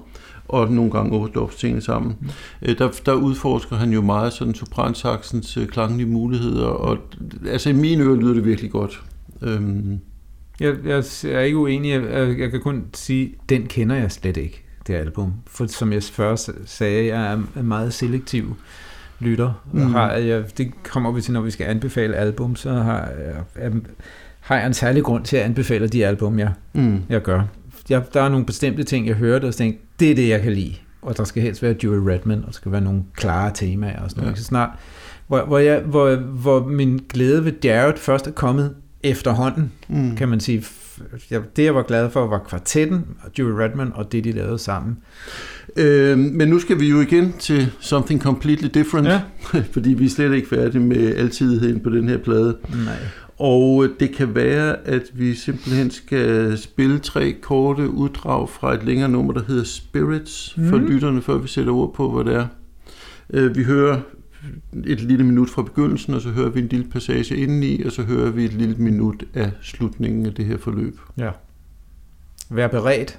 og 0.48 0.72
nogle 0.72 0.90
gange 0.90 1.12
overdubs 1.12 1.56
tingene 1.56 1.82
sammen. 1.82 2.16
Mm. 2.20 2.28
Øh, 2.62 2.78
der, 2.78 2.88
der 3.06 3.12
udforsker 3.12 3.76
han 3.76 3.92
jo 3.92 4.02
meget 4.02 4.32
sådan 4.32 4.54
sopransaxens 4.54 5.56
øh, 5.56 5.66
klanglige 5.66 6.08
muligheder, 6.08 6.66
og 6.66 6.98
altså 7.46 7.70
i 7.70 7.72
mine 7.72 8.04
ører 8.04 8.16
lyder 8.16 8.34
det 8.34 8.44
virkelig 8.44 8.70
godt. 8.70 9.02
Øhm, 9.42 10.00
Jeg, 10.62 10.76
jeg 10.84 11.04
er 11.32 11.40
ikke 11.40 11.58
uenig. 11.58 11.90
Jeg, 11.90 12.38
jeg 12.38 12.50
kan 12.50 12.60
kun 12.60 12.84
sige, 12.94 13.34
den 13.48 13.66
kender 13.66 13.96
jeg 13.96 14.12
slet 14.12 14.36
ikke, 14.36 14.64
det 14.86 14.94
album. 14.94 15.32
For 15.46 15.66
som 15.66 15.92
jeg 15.92 16.02
først 16.02 16.50
sagde, 16.64 17.06
jeg 17.06 17.32
er 17.56 17.62
meget 17.62 17.94
selektiv 17.94 18.56
lytter. 19.20 19.62
Mm. 19.72 19.80
Har 19.80 20.12
jeg, 20.12 20.58
det 20.58 20.72
kommer 20.82 21.12
vi 21.12 21.20
til, 21.20 21.32
når 21.32 21.40
vi 21.40 21.50
skal 21.50 21.66
anbefale 21.66 22.16
album, 22.16 22.56
så 22.56 22.72
har 22.72 23.08
jeg, 23.56 23.72
har 24.40 24.56
jeg 24.56 24.66
en 24.66 24.74
særlig 24.74 25.02
grund 25.02 25.24
til 25.24 25.36
at 25.36 25.42
anbefale 25.42 25.88
de 25.88 26.06
album, 26.06 26.38
jeg, 26.38 26.52
mm, 26.72 27.02
jeg 27.08 27.22
gør. 27.22 27.42
Jeg, 27.88 28.02
der 28.14 28.22
er 28.22 28.28
nogle 28.28 28.46
bestemte 28.46 28.84
ting, 28.84 29.06
jeg 29.06 29.14
hørte, 29.14 29.44
og 29.44 29.54
tænkte, 29.54 29.82
det 30.00 30.10
er 30.10 30.14
det, 30.14 30.28
jeg 30.28 30.42
kan 30.42 30.52
lide. 30.52 30.74
Og 31.02 31.16
der 31.16 31.24
skal 31.24 31.42
helst 31.42 31.62
være 31.62 31.76
Joey 31.84 31.96
Redman, 31.96 32.38
og 32.38 32.46
der 32.46 32.52
skal 32.52 32.72
være 32.72 32.80
nogle 32.80 33.02
klare 33.14 33.50
temaer 33.54 34.02
og 34.02 34.10
sådan 34.10 34.20
noget. 34.20 34.36
Ja. 34.36 34.40
Så 34.40 34.44
snart, 34.44 34.70
hvor, 35.26 35.44
hvor, 35.44 35.58
jeg, 35.58 35.80
hvor, 35.80 36.16
hvor 36.16 36.66
min 36.66 37.00
glæde 37.08 37.44
ved 37.44 37.52
Jared 37.64 37.96
først 37.96 38.26
er 38.26 38.30
kommet 38.30 38.74
efterhånden, 39.02 39.72
mm. 39.88 40.16
kan 40.16 40.28
man 40.28 40.40
sige. 40.40 40.64
Jeg, 41.30 41.40
det, 41.56 41.64
jeg 41.64 41.74
var 41.74 41.82
glad 41.82 42.10
for, 42.10 42.26
var 42.26 42.38
kvartetten, 42.38 43.04
og 43.24 43.30
Joey 43.38 43.50
Redman 43.52 43.90
og 43.94 44.12
det, 44.12 44.24
de 44.24 44.32
lavede 44.32 44.58
sammen. 44.58 44.98
Øh, 45.76 46.18
men 46.18 46.48
nu 46.48 46.58
skal 46.58 46.80
vi 46.80 46.88
jo 46.90 47.00
igen 47.00 47.32
til 47.38 47.72
Something 47.80 48.22
Completely 48.22 48.68
Different, 48.74 49.08
Ja. 49.08 49.20
fordi 49.72 49.94
vi 49.94 50.04
er 50.04 50.08
slet 50.08 50.32
ikke 50.34 50.48
færdige 50.48 50.82
med 50.82 51.16
altidigheden 51.16 51.80
på 51.80 51.90
den 51.90 52.08
her 52.08 52.18
plade. 52.18 52.56
Nej. 52.84 52.94
Og 53.38 53.88
det 54.00 54.14
kan 54.14 54.34
være, 54.34 54.76
at 54.88 55.02
vi 55.14 55.34
simpelthen 55.34 55.90
skal 55.90 56.58
spille 56.58 56.98
tre 56.98 57.34
korte 57.42 57.88
uddrag 57.88 58.48
fra 58.48 58.74
et 58.74 58.84
længere 58.84 59.08
nummer, 59.08 59.32
der 59.32 59.42
hedder 59.48 59.64
Spirits, 59.64 60.54
for 60.68 60.76
Mhm. 60.76 60.86
lytterne, 60.86 61.22
før 61.22 61.38
vi 61.38 61.48
sætter 61.48 61.72
ord 61.72 61.94
på, 61.94 62.10
hvad 62.10 62.24
det 62.32 62.34
er. 62.40 62.46
Øh, 63.32 63.56
Vi 63.56 63.62
hører 63.62 64.00
et 64.86 65.00
lille 65.00 65.24
minut 65.24 65.50
fra 65.50 65.62
begyndelsen, 65.62 66.14
og 66.14 66.20
så 66.20 66.28
hører 66.28 66.48
vi 66.48 66.60
en 66.60 66.68
lille 66.68 66.90
passage 66.90 67.36
indeni, 67.36 67.82
og 67.82 67.92
så 67.92 68.02
hører 68.02 68.30
vi 68.30 68.44
et 68.44 68.52
lille 68.52 68.74
minut 68.74 69.24
af 69.34 69.52
slutningen 69.62 70.26
af 70.26 70.34
det 70.34 70.44
her 70.44 70.58
forløb. 70.58 70.98
Ja. 71.18 71.30
Vær 72.50 72.68
beredt. 72.68 73.18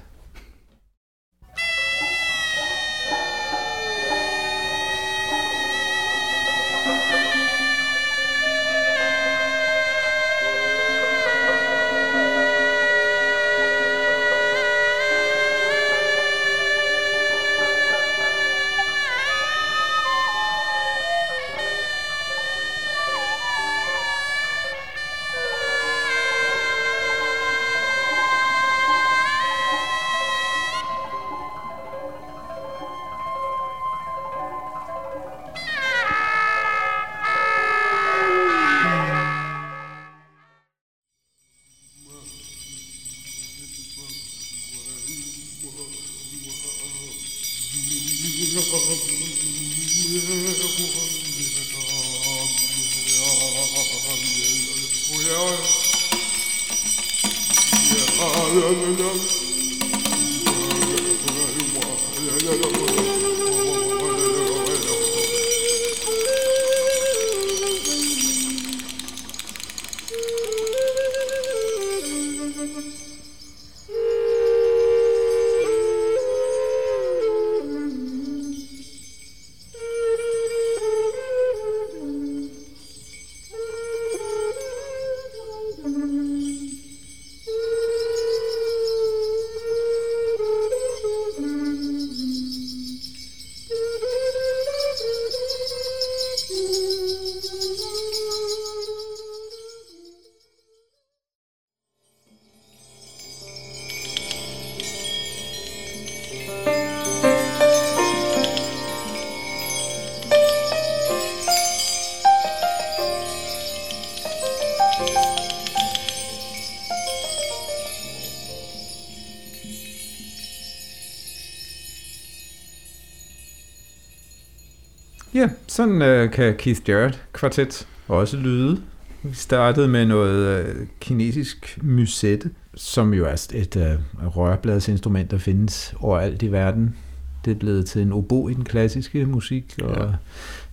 Sådan 125.74 126.02
øh, 126.02 126.30
kan 126.30 126.54
Keith 126.58 126.80
Jarrett 126.88 127.22
kvartet 127.32 127.86
også 128.08 128.36
lyde. 128.36 128.80
Vi 129.22 129.34
startede 129.34 129.88
med 129.88 130.06
noget 130.06 130.66
øh, 130.66 130.86
kinesisk 131.00 131.78
musette, 131.82 132.50
som 132.74 133.14
jo 133.14 133.24
er 133.24 133.46
et 133.54 133.76
øh, 133.76 134.26
rørbladsinstrument, 134.36 135.30
der 135.30 135.38
findes 135.38 135.94
overalt 136.00 136.42
i 136.42 136.52
verden. 136.52 136.96
Det 137.44 137.50
er 137.50 137.54
blevet 137.54 137.86
til 137.86 138.02
en 138.02 138.12
obo 138.12 138.48
i 138.48 138.54
den 138.54 138.64
klassiske 138.64 139.26
musik, 139.26 139.74
og 139.82 139.96
Ja. 139.96 140.04
ja. 140.04 140.10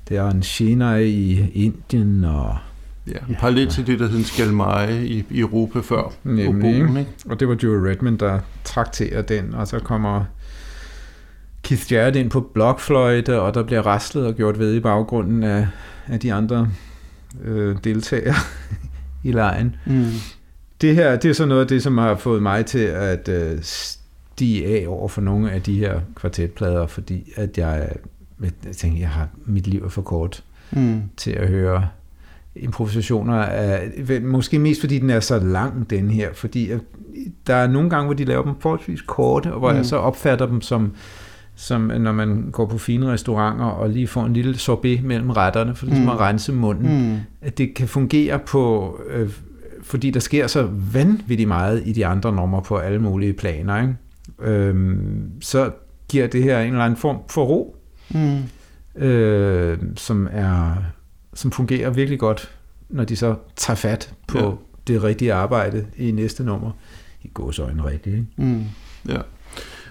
det 0.10 0.18
er 0.18 0.30
en 0.30 0.44
shinai 0.44 1.06
i 1.06 1.50
Indien, 1.54 2.24
og, 2.24 2.58
Ja, 3.08 3.18
en 3.30 3.36
parallel 3.40 3.70
til 3.70 3.88
det, 3.88 4.00
der 4.00 4.08
hed 4.08 4.24
skalmeje 4.24 5.06
i, 5.06 5.24
i 5.30 5.40
Europa 5.40 5.80
før. 5.80 6.14
Nemlig, 6.24 6.48
Oboen, 6.48 6.98
ikke? 6.98 7.12
og 7.30 7.40
det 7.40 7.48
var 7.48 7.58
Joe 7.64 7.90
Redman, 7.90 8.18
der 8.18 8.40
trakterer 8.64 9.22
den, 9.22 9.54
og 9.54 9.68
så 9.68 9.80
kommer 9.80 10.26
Keith 11.72 11.94
Jarrett 11.94 12.16
ind 12.16 12.30
på 12.30 12.42
blokfløjte, 12.42 13.42
og 13.42 13.54
der 13.54 13.64
bliver 13.64 13.82
raslet 13.82 14.26
og 14.26 14.36
gjort 14.36 14.60
ved 14.60 14.76
i 14.76 14.80
baggrunden 14.80 15.44
af, 15.44 15.68
af 16.08 16.20
de 16.20 16.34
andre 16.34 16.70
øh, 17.44 17.76
deltagere 17.84 18.36
i 19.24 19.32
lejen. 19.32 19.76
Mm. 19.86 20.06
Det 20.82 20.96
her, 20.96 21.16
det 21.16 21.30
er 21.30 21.34
så 21.34 21.46
noget 21.46 21.62
af 21.62 21.68
det, 21.68 21.84
som 21.84 21.98
har 21.98 22.16
fået 22.16 22.42
mig 22.42 22.66
til 22.66 22.80
at 22.80 23.30
øh, 23.30 23.58
stige 23.62 24.66
af 24.66 24.88
over 24.88 25.08
for 25.08 25.22
nogle 25.22 25.52
af 25.52 25.62
de 25.62 25.80
her 25.80 26.00
kvartetplader, 26.16 26.88
fordi 26.88 27.34
at 27.36 27.58
jeg, 27.58 27.90
jeg 28.42 28.76
tænker, 28.78 29.00
jeg 29.00 29.10
har 29.10 29.30
mit 29.46 29.68
liv 29.68 29.84
er 29.86 29.90
for 29.90 30.02
kort 30.02 30.44
Mm. 30.72 31.02
til 31.18 31.32
at 31.32 31.50
høre 31.50 31.88
improvisationer 32.56 33.36
af, 33.36 33.92
måske 34.22 34.60
mest 34.60 34.80
fordi 34.82 35.00
den 35.00 35.10
er 35.10 35.20
så 35.20 35.40
lang, 35.40 35.90
den 35.90 36.10
her, 36.10 36.30
fordi 36.34 36.70
der 37.48 37.56
er 37.56 37.68
nogle 37.68 37.90
gange, 37.90 38.06
hvor 38.06 38.14
de 38.14 38.26
laver 38.26 38.44
dem 38.44 38.54
forholdsvis 38.60 39.02
korte, 39.02 39.54
og 39.54 39.60
hvor 39.60 39.72
mm. 39.72 39.78
jeg 39.78 39.86
så 39.86 39.96
opfatter 39.96 40.46
dem 40.46 40.62
som, 40.62 40.94
som 41.62 41.82
når 41.82 42.12
man 42.12 42.50
går 42.52 42.66
på 42.66 42.78
fine 42.78 43.12
restauranter 43.12 43.66
og 43.66 43.90
lige 43.90 44.08
får 44.08 44.26
en 44.26 44.34
lille 44.34 44.58
sorbet 44.58 45.04
mellem 45.04 45.30
retterne, 45.30 45.76
for 45.76 45.86
ligesom 45.86 46.04
mm. 46.04 46.10
at 46.10 46.20
rense 46.20 46.54
munden. 46.54 47.12
Mm. 47.12 47.18
At 47.42 47.58
det 47.58 47.74
kan 47.74 47.88
fungere 47.88 48.40
på, 48.40 48.96
øh, 49.10 49.30
fordi 49.82 50.12
der 50.12 50.20
sker 50.20 50.48
så 50.48 50.70
vanvittigt 50.94 51.48
meget 51.48 51.84
i 51.86 51.94
de 51.94 52.06
andre 52.06 52.32
numre 52.36 52.62
på 52.62 52.78
alle 52.78 53.00
mulige 53.00 53.34
planer. 53.34 53.82
Ikke? 53.82 53.96
Øhm, 54.52 55.32
så 55.42 55.72
giver 56.10 56.28
det 56.28 56.44
her 56.44 56.60
en 56.60 56.68
eller 56.68 56.86
anden 56.86 56.98
form 56.98 57.18
for 57.30 57.44
ro, 57.44 57.76
mm. 58.10 59.02
øh, 59.04 59.78
som 59.96 60.28
er 60.32 60.76
som 61.34 61.52
fungerer 61.52 61.90
virkelig 61.90 62.20
godt, 62.20 62.52
når 62.90 63.04
de 63.04 63.16
så 63.16 63.36
tager 63.56 63.76
fat 63.76 64.14
på 64.28 64.40
ja. 64.40 64.52
det 64.88 65.04
rigtige 65.04 65.34
arbejde 65.34 65.86
i 65.98 66.12
næste 66.12 66.44
nummer. 66.44 66.72
I 67.24 67.30
gåsøjne 67.34 67.86
rigtigt, 67.86 68.16
ikke? 68.16 68.28
Mm. 68.38 68.64
Ja. 69.10 69.18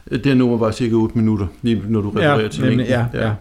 Det 0.08 0.36
nummer 0.36 0.56
var 0.56 0.70
cirka 0.70 0.94
8 0.94 1.18
minutter, 1.18 1.46
lige 1.62 1.82
når 1.88 2.00
du 2.00 2.10
refererer 2.10 2.40
ja, 2.40 2.48
til 2.48 2.64
nemlig, 2.64 2.86
ja, 2.86 3.06
ja. 3.14 3.26
ja. 3.26 3.32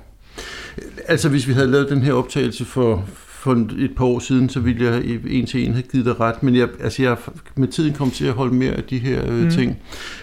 Altså, 1.07 1.29
hvis 1.29 1.47
vi 1.47 1.53
havde 1.53 1.67
lavet 1.67 1.89
den 1.89 2.01
her 2.01 2.13
optagelse 2.13 2.65
for, 2.65 3.05
for 3.39 3.67
et 3.77 3.91
par 3.97 4.05
år 4.05 4.19
siden, 4.19 4.49
så 4.49 4.59
ville 4.59 4.85
jeg 4.85 5.03
en 5.27 5.45
til 5.45 5.67
en 5.67 5.71
have 5.71 5.83
givet 5.91 6.05
dig 6.05 6.19
ret, 6.19 6.43
men 6.43 6.55
jeg, 6.55 6.67
altså 6.83 7.03
jeg 7.03 7.17
med 7.55 7.67
tiden 7.67 7.93
kom 7.93 8.11
til 8.11 8.25
at 8.25 8.33
holde 8.33 8.55
mere 8.55 8.71
af 8.71 8.83
de 8.83 8.97
her 8.97 9.31
øh, 9.31 9.43
mm. 9.43 9.49
ting. 9.49 9.77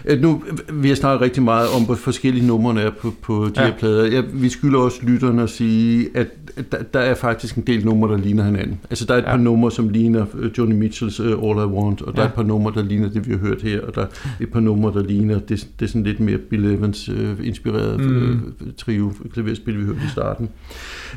Øh, 0.04 0.20
nu 0.20 0.42
vi 0.72 0.88
har 0.88 0.94
snakket 0.94 1.20
rigtig 1.20 1.42
meget 1.42 1.68
om, 1.76 1.84
hvor 1.84 1.94
forskellige 1.94 2.46
numre 2.46 2.82
er 2.82 2.90
på, 2.90 3.14
på 3.22 3.48
de 3.54 3.60
ja. 3.60 3.66
her 3.66 3.78
plader. 3.78 4.04
Jeg, 4.04 4.24
vi 4.32 4.48
skylder 4.48 4.78
også 4.78 4.98
lytterne 5.02 5.42
at 5.42 5.50
sige, 5.50 6.08
at 6.14 6.26
der, 6.72 6.82
der 6.82 7.00
er 7.00 7.14
faktisk 7.14 7.56
en 7.56 7.62
del 7.66 7.84
numre, 7.84 8.12
der 8.12 8.18
ligner 8.18 8.44
hinanden. 8.44 8.80
Altså 8.90 9.04
der 9.04 9.14
er 9.14 9.18
et 9.18 9.22
ja. 9.22 9.30
par 9.30 9.36
numre, 9.36 9.70
som 9.70 9.88
ligner 9.88 10.26
øh, 10.38 10.50
Johnny 10.58 10.74
Mitchells 10.74 11.20
uh, 11.20 11.26
All 11.26 11.58
I 11.58 11.74
Want, 11.76 12.02
og 12.02 12.16
der 12.16 12.22
ja. 12.22 12.26
er 12.26 12.30
et 12.30 12.34
par 12.34 12.42
numre, 12.42 12.72
der 12.74 12.82
ligner 12.82 13.08
det, 13.08 13.26
vi 13.28 13.32
har 13.32 13.38
hørt 13.38 13.62
her, 13.62 13.80
og 13.80 13.94
der 13.94 14.02
er 14.02 14.06
et 14.40 14.48
par 14.48 14.60
numre, 14.60 14.92
der 14.92 15.02
ligner 15.02 15.38
det, 15.38 15.68
det 15.80 15.84
er 15.84 15.88
sådan 15.88 16.02
lidt 16.02 16.20
mere 16.20 16.38
Bill 16.38 16.64
Evans 16.64 17.08
uh, 17.08 17.46
inspireret 17.46 18.00
mm. 18.00 18.32
uh, 18.60 18.72
trio 18.76 19.12
klaverspil, 19.32 19.78
vi 19.78 19.84
hørte 19.84 20.00
i 20.06 20.10
starten. 20.12 20.48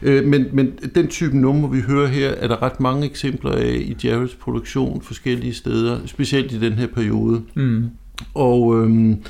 Uh, 0.02 0.26
men, 0.26 0.46
men 0.54 0.72
den 0.96 1.08
type 1.08 1.38
numre, 1.38 1.72
vi 1.72 1.80
hører 1.90 2.08
her, 2.08 2.30
er 2.30 2.48
der 2.48 2.64
ret 2.64 2.80
mange 2.80 3.06
eksempler 3.06 3.52
af 3.52 3.76
i 3.76 3.98
Jarretts 4.04 4.36
produktion 4.36 5.02
forskellige 5.02 5.54
steder, 5.54 6.00
specielt 6.06 6.52
i 6.52 6.60
den 6.60 6.74
her 6.74 6.88
periode. 6.88 7.42
Mm. 7.54 7.90
Og 8.34 8.84
øhm, 8.84 9.24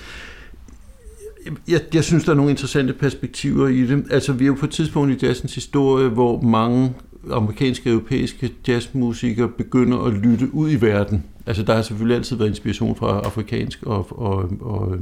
jeg, 1.68 1.82
jeg 1.94 2.04
synes, 2.04 2.24
der 2.24 2.32
er 2.32 2.36
nogle 2.36 2.52
interessante 2.52 2.94
perspektiver 2.94 3.68
i 3.68 3.82
det. 3.82 4.06
Altså, 4.12 4.34
vi 4.34 4.44
er 4.44 4.48
jo 4.48 4.54
på 4.60 4.66
et 4.66 4.72
tidspunkt 4.72 5.24
i 5.24 5.26
jazzens 5.26 5.56
historie, 5.56 6.10
hvor 6.10 6.42
mange 6.42 6.94
amerikanske 7.32 7.90
og 7.90 7.94
europæiske 7.94 8.52
jazzmusikere 8.68 9.48
begynder 9.48 9.98
at 9.98 10.14
lytte 10.14 10.54
ud 10.54 10.72
i 10.72 10.82
verden. 10.82 11.24
Altså, 11.46 11.64
der 11.64 11.76
har 11.76 11.82
selvfølgelig 11.82 12.18
altid 12.18 12.36
været 12.36 12.50
inspiration 12.50 12.96
fra 12.96 13.20
afrikansk 13.20 13.84
og, 13.84 14.20
og, 14.22 14.50
og 14.62 14.98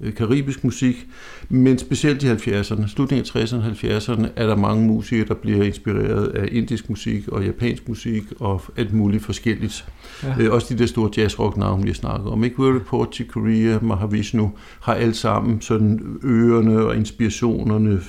øh, 0.00 0.14
karibisk 0.14 0.64
musik, 0.64 1.06
men 1.48 1.78
specielt 1.78 2.22
i 2.22 2.26
70'erne, 2.26 2.88
slutningen 2.88 3.26
af 3.34 3.44
60'erne 3.44 3.56
og 3.56 3.66
70'erne, 3.66 4.28
er 4.36 4.46
der 4.46 4.56
mange 4.56 4.86
musikere, 4.86 5.28
der 5.28 5.34
bliver 5.34 5.64
inspireret 5.64 6.28
af 6.28 6.48
indisk 6.52 6.88
musik 6.88 7.28
og 7.28 7.44
japansk 7.44 7.88
musik 7.88 8.22
og 8.40 8.62
alt 8.76 8.92
muligt 8.92 9.24
forskelligt. 9.24 9.84
Ja. 10.22 10.34
Øh, 10.38 10.52
også 10.52 10.74
de 10.74 10.78
der 10.78 10.86
store 10.86 11.10
jazzrock-navne, 11.16 11.82
vi 11.82 11.88
har 11.88 11.94
snakket 11.94 12.28
om. 12.28 12.44
Ikke 12.44 12.58
World 12.60 12.76
Report 12.76 13.10
til 13.12 13.28
Korea, 13.28 13.78
Mahavishnu, 13.82 14.52
har 14.80 14.94
alt 14.94 15.16
sammen 15.16 15.60
sådan 15.60 16.18
ørerne 16.24 16.78
og 16.78 16.96
inspirationerne, 16.96 18.00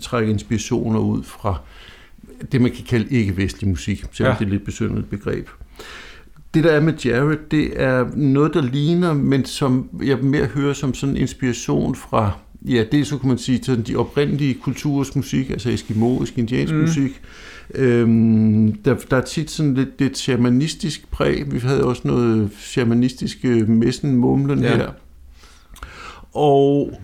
trækker 0.00 0.32
inspirationer 0.32 0.98
ud 0.98 1.22
fra 1.22 1.60
det, 2.52 2.60
man 2.60 2.70
kan 2.70 2.84
kalde 2.84 3.06
ikke-vestlig 3.10 3.68
musik, 3.68 4.04
selvom 4.12 4.32
ja. 4.32 4.38
det 4.38 4.46
er 4.46 4.50
lidt 4.50 4.64
besynderligt 4.64 5.10
begreb 5.10 5.48
det 6.56 6.64
der 6.64 6.70
er 6.70 6.80
med 6.80 6.94
Jared, 7.04 7.38
det 7.50 7.82
er 7.82 8.06
noget, 8.14 8.54
der 8.54 8.62
ligner, 8.62 9.14
men 9.14 9.44
som 9.44 9.88
jeg 10.04 10.18
mere 10.18 10.44
hører 10.44 10.72
som 10.72 10.94
sådan 10.94 11.14
en 11.14 11.20
inspiration 11.20 11.94
fra, 11.94 12.30
ja, 12.68 12.84
det 12.92 13.06
så 13.06 13.18
kunne 13.18 13.28
man 13.28 13.38
sige, 13.38 13.64
sådan 13.64 13.82
de 13.82 13.96
oprindelige 13.96 14.54
kulturers 14.54 15.16
musik, 15.16 15.50
altså 15.50 15.70
eskimoisk, 15.70 16.38
indiansk 16.38 16.74
mm. 16.74 16.80
musik. 16.80 17.20
Øhm, 17.74 18.72
der, 18.72 18.94
der 19.10 19.16
er 19.16 19.24
tit 19.24 19.50
sådan 19.50 19.74
lidt, 19.74 19.88
lidt 19.98 20.18
shamanistisk 20.18 21.10
præg. 21.10 21.52
Vi 21.52 21.58
havde 21.58 21.84
også 21.84 22.02
noget 22.04 22.50
shamanistisk 22.58 23.44
messen 23.66 24.16
mumlen 24.16 24.62
ja. 24.62 24.76
her. 24.76 24.90
Og 26.32 27.00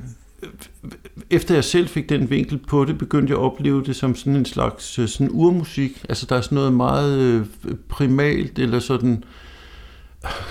efter 1.30 1.54
jeg 1.54 1.64
selv 1.64 1.88
fik 1.88 2.08
den 2.08 2.30
vinkel 2.30 2.58
på 2.68 2.84
det, 2.84 2.98
begyndte 2.98 3.30
jeg 3.30 3.38
at 3.38 3.44
opleve 3.44 3.84
det 3.84 3.96
som 3.96 4.14
sådan 4.14 4.36
en 4.36 4.44
slags 4.44 4.98
øh, 4.98 5.08
sådan 5.08 5.28
urmusik. 5.30 6.04
Altså 6.08 6.26
der 6.28 6.36
er 6.36 6.40
sådan 6.40 6.56
noget 6.56 6.72
meget 6.72 7.18
øh, 7.18 7.46
primalt, 7.88 8.58
eller 8.58 8.78
sådan, 8.78 9.24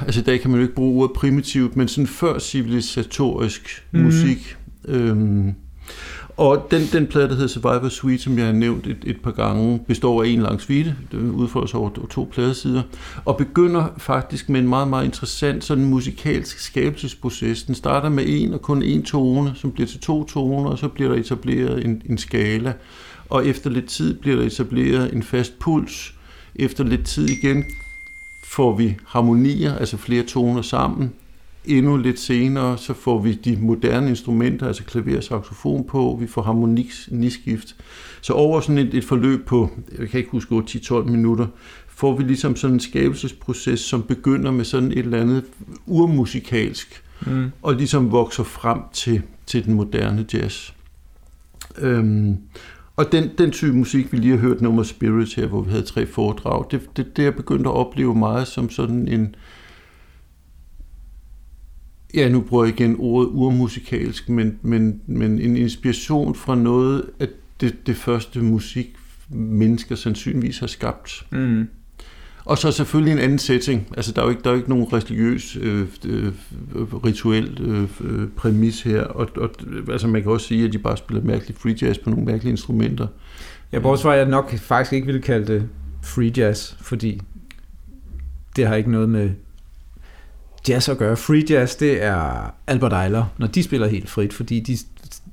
altså 0.02 0.22
i 0.22 0.24
dag 0.24 0.42
kan 0.42 0.52
man 0.52 0.60
jo 0.60 0.64
ikke 0.64 0.76
bruge 0.76 1.04
ordet 1.04 1.16
primitivt, 1.16 1.76
men 1.76 1.88
sådan 1.88 2.08
før 2.08 2.40
civilisatorisk 2.40 3.88
mm. 3.92 4.00
musik. 4.00 4.58
Øhm, 4.86 5.54
og 6.42 6.68
den, 6.72 6.82
den 6.94 7.08
plade, 7.08 7.28
der 7.28 7.34
hedder 7.34 7.48
Survivor 7.48 7.90
Suite, 7.90 8.24
som 8.24 8.38
jeg 8.38 8.46
har 8.46 8.54
nævnt 8.54 8.88
et, 8.88 8.98
et 9.04 9.22
par 9.24 9.32
gange, 9.32 9.80
består 9.88 10.24
af 10.24 10.28
en 10.28 10.42
lang 10.42 10.62
suite, 10.62 10.96
det 11.12 11.18
udføres 11.18 11.74
over 11.74 11.90
to 12.10 12.30
pladesider, 12.32 12.82
og 13.26 13.38
begynder 13.38 13.88
faktisk 13.98 14.50
med 14.50 14.60
en 14.60 14.68
meget, 14.68 14.88
meget 14.88 15.06
interessant 15.06 15.64
sådan 15.64 15.86
musikalsk 15.86 16.60
skabelsesproces. 16.60 17.64
Den 17.64 17.76
starter 17.76 18.10
med 18.10 18.24
en 18.28 18.54
og 18.54 18.62
kun 18.62 18.84
en 18.84 19.04
tone, 19.04 19.52
som 19.56 19.72
bliver 19.72 19.88
til 19.88 20.00
to 20.00 20.24
toner, 20.24 20.70
og 20.70 20.78
så 20.78 20.88
bliver 20.88 21.12
der 21.12 21.20
etableret 21.20 21.86
en, 21.86 22.02
en 22.10 22.18
skala, 22.18 22.74
og 23.30 23.48
efter 23.48 23.70
lidt 23.70 23.88
tid 23.88 24.14
bliver 24.14 24.38
der 24.38 24.46
etableret 24.46 25.14
en 25.14 25.24
fast 25.24 25.60
puls. 25.60 26.14
Efter 26.56 26.84
lidt 26.84 27.06
tid 27.06 27.30
igen 27.30 27.66
får 28.44 28.76
vi 28.76 28.98
harmonier, 29.06 29.76
altså 29.76 29.98
flere 29.98 30.24
toner 30.24 30.62
sammen, 30.62 31.14
endnu 31.66 31.98
lidt 31.98 32.20
senere, 32.20 32.78
så 32.78 32.94
får 32.94 33.22
vi 33.22 33.34
de 33.34 33.58
moderne 33.62 34.10
instrumenter, 34.10 34.68
altså 34.68 34.84
klaver 34.84 35.18
og 35.18 35.24
saxofon 35.24 35.84
på, 35.88 36.18
vi 36.22 36.28
får 36.28 36.42
harmoniskift. 36.42 37.76
Så 38.22 38.34
over 38.34 38.62
sådan 38.62 38.78
et, 38.78 38.94
et 38.94 39.04
forløb 39.04 39.46
på, 39.46 39.70
jeg 40.00 40.10
kan 40.10 40.18
ikke 40.18 40.32
huske 40.32 40.56
10-12 40.56 41.04
minutter, 41.04 41.48
får 41.88 42.18
vi 42.18 42.24
ligesom 42.24 42.56
sådan 42.56 42.74
en 42.74 42.80
skabelsesproces, 42.80 43.80
som 43.80 44.04
begynder 44.04 44.52
med 44.52 44.66
sådan 44.66 44.92
et 44.92 44.98
eller 44.98 45.22
andet 45.22 45.44
urmusikalsk, 45.86 47.04
mm. 47.28 47.52
og 47.62 47.74
ligesom 47.76 48.12
vokser 48.12 48.44
frem 48.44 48.80
til, 48.94 49.22
til 49.46 49.66
den 49.66 49.74
moderne 49.74 50.26
jazz. 50.34 50.72
Øhm, 51.78 52.38
og 52.96 53.12
den, 53.12 53.30
den 53.38 53.52
type 53.52 53.74
musik, 53.74 54.12
vi 54.12 54.18
lige 54.18 54.32
har 54.32 54.40
hørt, 54.40 54.62
nummer 54.62 54.84
Spirits 54.84 55.34
her, 55.34 55.48
hvor 55.48 55.62
vi 55.62 55.72
havde 55.72 55.84
tre 55.84 56.06
foredrag, 56.06 56.66
det, 56.72 56.98
det, 56.98 57.18
det 57.18 57.28
er 57.28 57.32
begyndt 57.32 57.68
at 57.68 57.74
opleve 57.74 58.16
meget 58.16 58.48
som 58.48 58.70
sådan 58.70 59.08
en, 59.08 59.36
ja, 62.16 62.30
nu 62.30 62.42
bruger 62.42 62.66
jeg 62.66 62.80
igen 62.80 62.96
ordet 63.00 63.30
urmusikalsk, 63.32 64.30
men, 64.30 64.60
men, 64.62 65.02
men 65.08 65.40
en 65.40 65.58
inspiration 65.58 66.36
fra 66.36 66.56
noget 66.56 67.04
af 67.20 67.28
det, 67.62 67.88
det 67.88 67.96
første 67.96 68.40
musik, 68.40 68.96
mennesker 69.30 69.96
sandsynligvis 69.96 70.60
har 70.60 70.68
skabt. 70.68 71.26
Mm. 71.32 71.68
Og 72.46 72.58
så 72.58 72.72
selvfølgelig 72.72 73.12
en 73.12 73.20
anden 73.20 73.40
setting. 73.40 73.88
Altså, 73.98 74.12
der 74.12 74.22
er 74.22 74.26
jo 74.26 74.30
ikke, 74.30 74.42
der 74.44 74.50
er 74.50 74.54
jo 74.54 74.58
ikke 74.58 74.70
nogen 74.70 74.94
religiøs, 74.94 75.58
øh, 75.62 75.88
øh, 76.06 76.34
rituel 76.76 77.58
øh, 77.62 77.90
øh, 78.02 78.28
præmis 78.28 78.82
her. 78.82 79.02
Og, 79.02 79.30
og, 79.38 79.50
altså, 79.90 80.08
man 80.08 80.22
kan 80.22 80.32
også 80.32 80.48
sige, 80.48 80.66
at 80.66 80.74
de 80.74 80.78
bare 80.78 80.98
spiller 80.98 81.24
mærkeligt 81.24 81.60
free 81.60 81.76
jazz 81.82 81.98
på 81.98 82.10
nogle 82.10 82.26
mærkelige 82.26 82.52
instrumenter. 82.52 83.08
Ja, 83.72 83.80
bortset 83.80 84.04
fra, 84.04 84.12
jeg 84.12 84.26
nok 84.26 84.58
faktisk 84.58 84.94
ikke 84.94 85.06
ville 85.06 85.22
kalde 85.22 85.54
det 85.54 85.70
free 86.04 86.32
jazz, 86.38 86.76
fordi 86.82 87.22
det 88.56 88.68
har 88.68 88.76
ikke 88.76 88.92
noget 88.92 89.10
med 89.10 89.30
jazz 90.70 90.90
at 90.90 90.98
gøre. 90.98 91.18
Free 91.18 91.44
jazz, 91.50 91.76
det 91.76 92.04
er 92.04 92.54
Albert 92.68 93.06
Eiler, 93.06 93.26
når 93.38 93.48
de 93.48 93.64
spiller 93.64 93.88
helt 93.88 94.10
frit, 94.10 94.34
fordi 94.34 94.60
de 94.60 94.78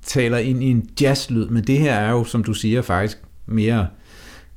taler 0.03 0.39
ind 0.39 0.63
i 0.63 0.71
en 0.71 0.91
jazzlyd, 1.01 1.47
men 1.47 1.65
det 1.65 1.79
her 1.79 1.95
er 1.95 2.11
jo, 2.11 2.25
som 2.25 2.45
du 2.45 2.53
siger, 2.53 2.83
faktisk 2.83 3.19
mere 3.47 3.87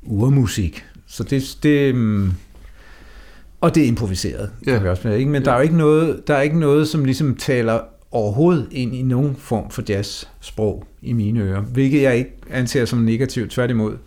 urmusik. 0.03 0.85
Så 1.07 1.23
det, 1.23 1.57
det 1.63 1.95
mm, 1.95 2.31
og 3.61 3.75
det 3.75 3.83
er 3.83 3.87
improviseret, 3.87 4.51
ja. 4.65 4.71
kan 4.71 4.83
vi 4.83 4.89
også 4.89 5.07
med, 5.07 5.17
ikke? 5.17 5.31
men 5.31 5.41
ja. 5.41 5.45
der 5.45 5.51
er 5.51 5.55
jo 5.55 5.61
ikke 5.61 5.77
noget, 5.77 6.27
der 6.27 6.35
er 6.35 6.41
ikke 6.41 6.59
noget, 6.59 6.87
som 6.87 7.05
ligesom 7.05 7.35
taler 7.35 7.79
overhovedet 8.11 8.67
ind 8.71 8.95
i 8.95 9.01
nogen 9.01 9.35
form 9.35 9.69
for 9.69 9.83
jazzsprog 9.89 10.87
i 11.01 11.13
mine 11.13 11.39
ører, 11.39 11.61
hvilket 11.61 12.01
jeg 12.01 12.17
ikke 12.17 12.31
anser 12.49 12.85
som 12.85 12.99
negativt, 12.99 13.51
tværtimod 13.51 13.97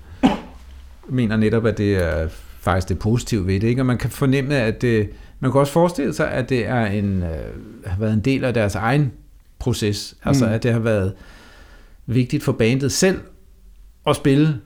mener 1.09 1.37
netop, 1.37 1.67
at 1.67 1.79
det 1.79 1.95
er 1.97 2.29
faktisk 2.61 2.89
det 2.89 2.99
positive 2.99 3.47
ved 3.47 3.61
det, 3.61 3.69
ikke? 3.69 3.83
og 3.83 3.87
man 3.87 3.99
kan 3.99 4.11
fornemme, 4.11 4.57
at 4.57 4.83
det, 4.83 5.11
man 5.41 5.53
kan 5.53 5.61
også 5.61 5.73
forestille 5.73 6.15
sig, 6.15 6.31
at 6.31 6.49
det 6.49 6.67
er 6.67 6.87
en, 6.87 7.23
øh, 7.23 7.87
har 7.87 7.99
været 7.99 8.13
en 8.15 8.21
del 8.21 8.45
af 8.45 8.55
deres 8.55 8.75
egen 8.75 9.13
proces. 9.59 10.17
Altså, 10.25 10.47
mm. 10.47 10.53
at 10.53 10.63
det 10.63 10.73
har 10.73 10.81
været 10.81 11.13
vigtigt 12.07 12.43
for 12.43 12.53
bandet 12.53 12.93
selv 12.93 13.21
at 14.07 14.17
spille 14.17 14.61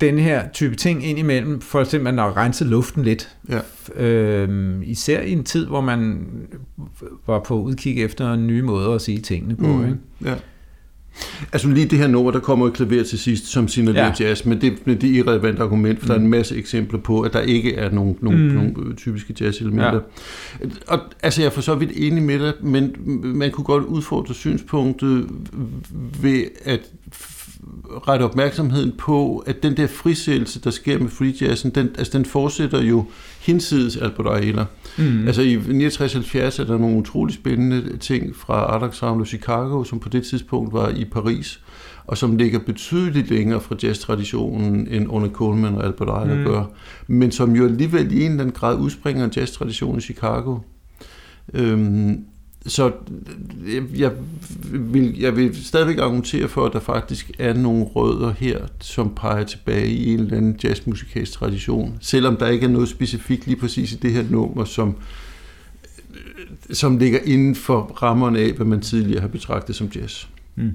den 0.00 0.18
her 0.18 0.48
type 0.52 0.76
ting 0.76 1.06
ind 1.06 1.18
imellem, 1.18 1.60
for 1.60 1.80
eksempel 1.80 2.18
at 2.18 2.36
rense 2.36 2.64
luften 2.64 3.02
lidt. 3.02 3.36
Ja. 3.48 3.60
Øhm, 4.04 4.82
især 4.82 5.20
i 5.20 5.32
en 5.32 5.44
tid, 5.44 5.66
hvor 5.66 5.80
man 5.80 6.26
var 7.26 7.40
på 7.40 7.60
udkig 7.60 8.02
efter 8.04 8.36
nye 8.36 8.62
måder 8.62 8.90
at 8.90 9.00
sige 9.00 9.18
tingene 9.18 9.56
på. 9.56 9.66
Mm. 9.66 9.84
Ikke? 9.84 9.98
Ja. 10.24 10.34
Altså 11.52 11.68
lige 11.68 11.86
det 11.86 11.98
her 11.98 12.06
nummer, 12.06 12.30
der 12.30 12.40
kommer 12.40 12.66
et 12.66 12.72
klaver 12.72 13.04
til 13.04 13.18
sidst, 13.18 13.46
som 13.46 13.68
signalerer 13.68 14.12
ja. 14.20 14.24
jazz, 14.24 14.44
men 14.44 14.60
det, 14.60 14.72
det 14.86 15.04
er 15.04 15.14
irrelevant 15.14 15.60
argument, 15.60 15.98
for 15.98 16.04
mm. 16.04 16.08
der 16.08 16.14
er 16.14 16.18
en 16.18 16.24
mm. 16.24 16.30
masse 16.30 16.56
eksempler 16.56 16.98
på, 17.00 17.20
at 17.20 17.32
der 17.32 17.40
ikke 17.40 17.74
er 17.74 17.90
nogen, 17.90 18.18
nogen, 18.20 18.48
mm. 18.48 18.54
nogen 18.54 18.96
typiske 18.96 19.34
jazz-elementer. 19.40 20.00
Ja. 20.60 20.66
Og 20.86 21.00
altså, 21.22 21.40
jeg 21.40 21.46
er 21.46 21.50
for 21.50 21.60
så 21.60 21.74
vidt 21.74 21.90
enig 21.94 22.22
med 22.22 22.38
dig, 22.38 22.52
men 22.60 22.96
man 23.24 23.50
kunne 23.50 23.64
godt 23.64 23.84
udfordre 23.84 24.34
synspunktet 24.34 25.26
ved 26.22 26.44
at 26.64 26.80
rette 28.08 28.22
opmærksomheden 28.22 28.92
på, 28.98 29.38
at 29.38 29.62
den 29.62 29.76
der 29.76 29.86
frisættelse, 29.86 30.60
der 30.60 30.70
sker 30.70 30.98
med 30.98 31.08
free 31.08 31.34
jazzen, 31.40 31.70
den, 31.70 31.90
altså 31.98 32.18
den 32.18 32.24
fortsætter 32.24 32.82
jo 32.82 33.04
hinsides 33.46 33.96
Albert 33.96 34.26
Ayala. 34.26 34.64
Mm. 34.98 35.26
Altså 35.26 35.42
i 35.42 35.56
69-70 35.56 36.38
er 36.38 36.64
der 36.66 36.78
nogle 36.78 36.96
utrolig 36.96 37.34
spændende 37.34 37.96
ting 37.96 38.36
fra 38.36 38.54
Art 38.54 38.82
Ensemble 38.82 39.26
Chicago, 39.26 39.84
som 39.84 40.00
på 40.00 40.08
det 40.08 40.26
tidspunkt 40.26 40.72
var 40.72 40.88
i 40.88 41.04
Paris, 41.04 41.60
og 42.04 42.18
som 42.18 42.36
ligger 42.36 42.58
betydeligt 42.58 43.30
længere 43.30 43.60
fra 43.60 43.76
jazztraditionen, 43.82 44.88
end 44.88 45.06
Orne 45.08 45.28
Coleman 45.28 45.74
og 45.74 45.84
Albert 45.84 46.08
Ayala 46.08 46.34
mm. 46.34 46.44
gør, 46.44 46.64
men 47.06 47.30
som 47.30 47.56
jo 47.56 47.64
alligevel 47.64 48.12
i 48.12 48.24
en 48.24 48.30
eller 48.30 48.42
anden 48.42 48.54
grad 48.54 48.78
udspringer 48.78 49.24
en 49.24 49.32
jazztradition 49.36 49.98
i 49.98 50.00
Chicago. 50.00 50.58
Øhm, 51.54 52.24
så 52.66 52.92
jeg 53.96 54.12
vil, 54.70 55.18
jeg 55.18 55.36
vil 55.36 55.64
stadigvæk 55.64 55.98
argumentere 55.98 56.48
for, 56.48 56.66
at 56.66 56.72
der 56.72 56.80
faktisk 56.80 57.30
er 57.38 57.52
nogle 57.52 57.84
rødder 57.84 58.32
her, 58.38 58.58
som 58.80 59.14
peger 59.14 59.44
tilbage 59.44 59.88
i 59.88 60.12
en 60.12 60.20
eller 60.20 60.36
anden 60.36 60.60
jazzmusikalsk 60.64 61.32
tradition, 61.32 61.98
selvom 62.00 62.36
der 62.36 62.48
ikke 62.48 62.66
er 62.66 62.70
noget 62.70 62.88
specifikt 62.88 63.46
lige 63.46 63.56
præcis 63.56 63.92
i 63.92 63.96
det 63.96 64.12
her 64.12 64.24
nummer, 64.30 64.64
som, 64.64 64.96
som 66.72 66.98
ligger 66.98 67.18
inden 67.24 67.54
for 67.54 67.82
rammerne 68.02 68.38
af, 68.38 68.52
hvad 68.52 68.66
man 68.66 68.80
tidligere 68.80 69.20
har 69.20 69.28
betragtet 69.28 69.76
som 69.76 69.90
jazz. 69.94 70.26
Mm. 70.56 70.72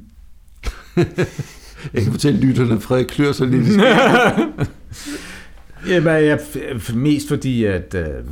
jeg 1.94 2.04
kan 2.04 2.12
fortælle 2.12 2.40
lytterne, 2.40 2.74
at 2.74 2.82
Frederik 2.82 3.06
klør 3.06 3.32
sig 3.32 3.48
lidt 3.48 3.68
i 3.68 3.72
Jamen, 5.88 6.26
jeg, 6.26 6.40
mest 6.96 7.28
fordi, 7.28 7.64
at 7.64 7.96
øh, 7.96 8.24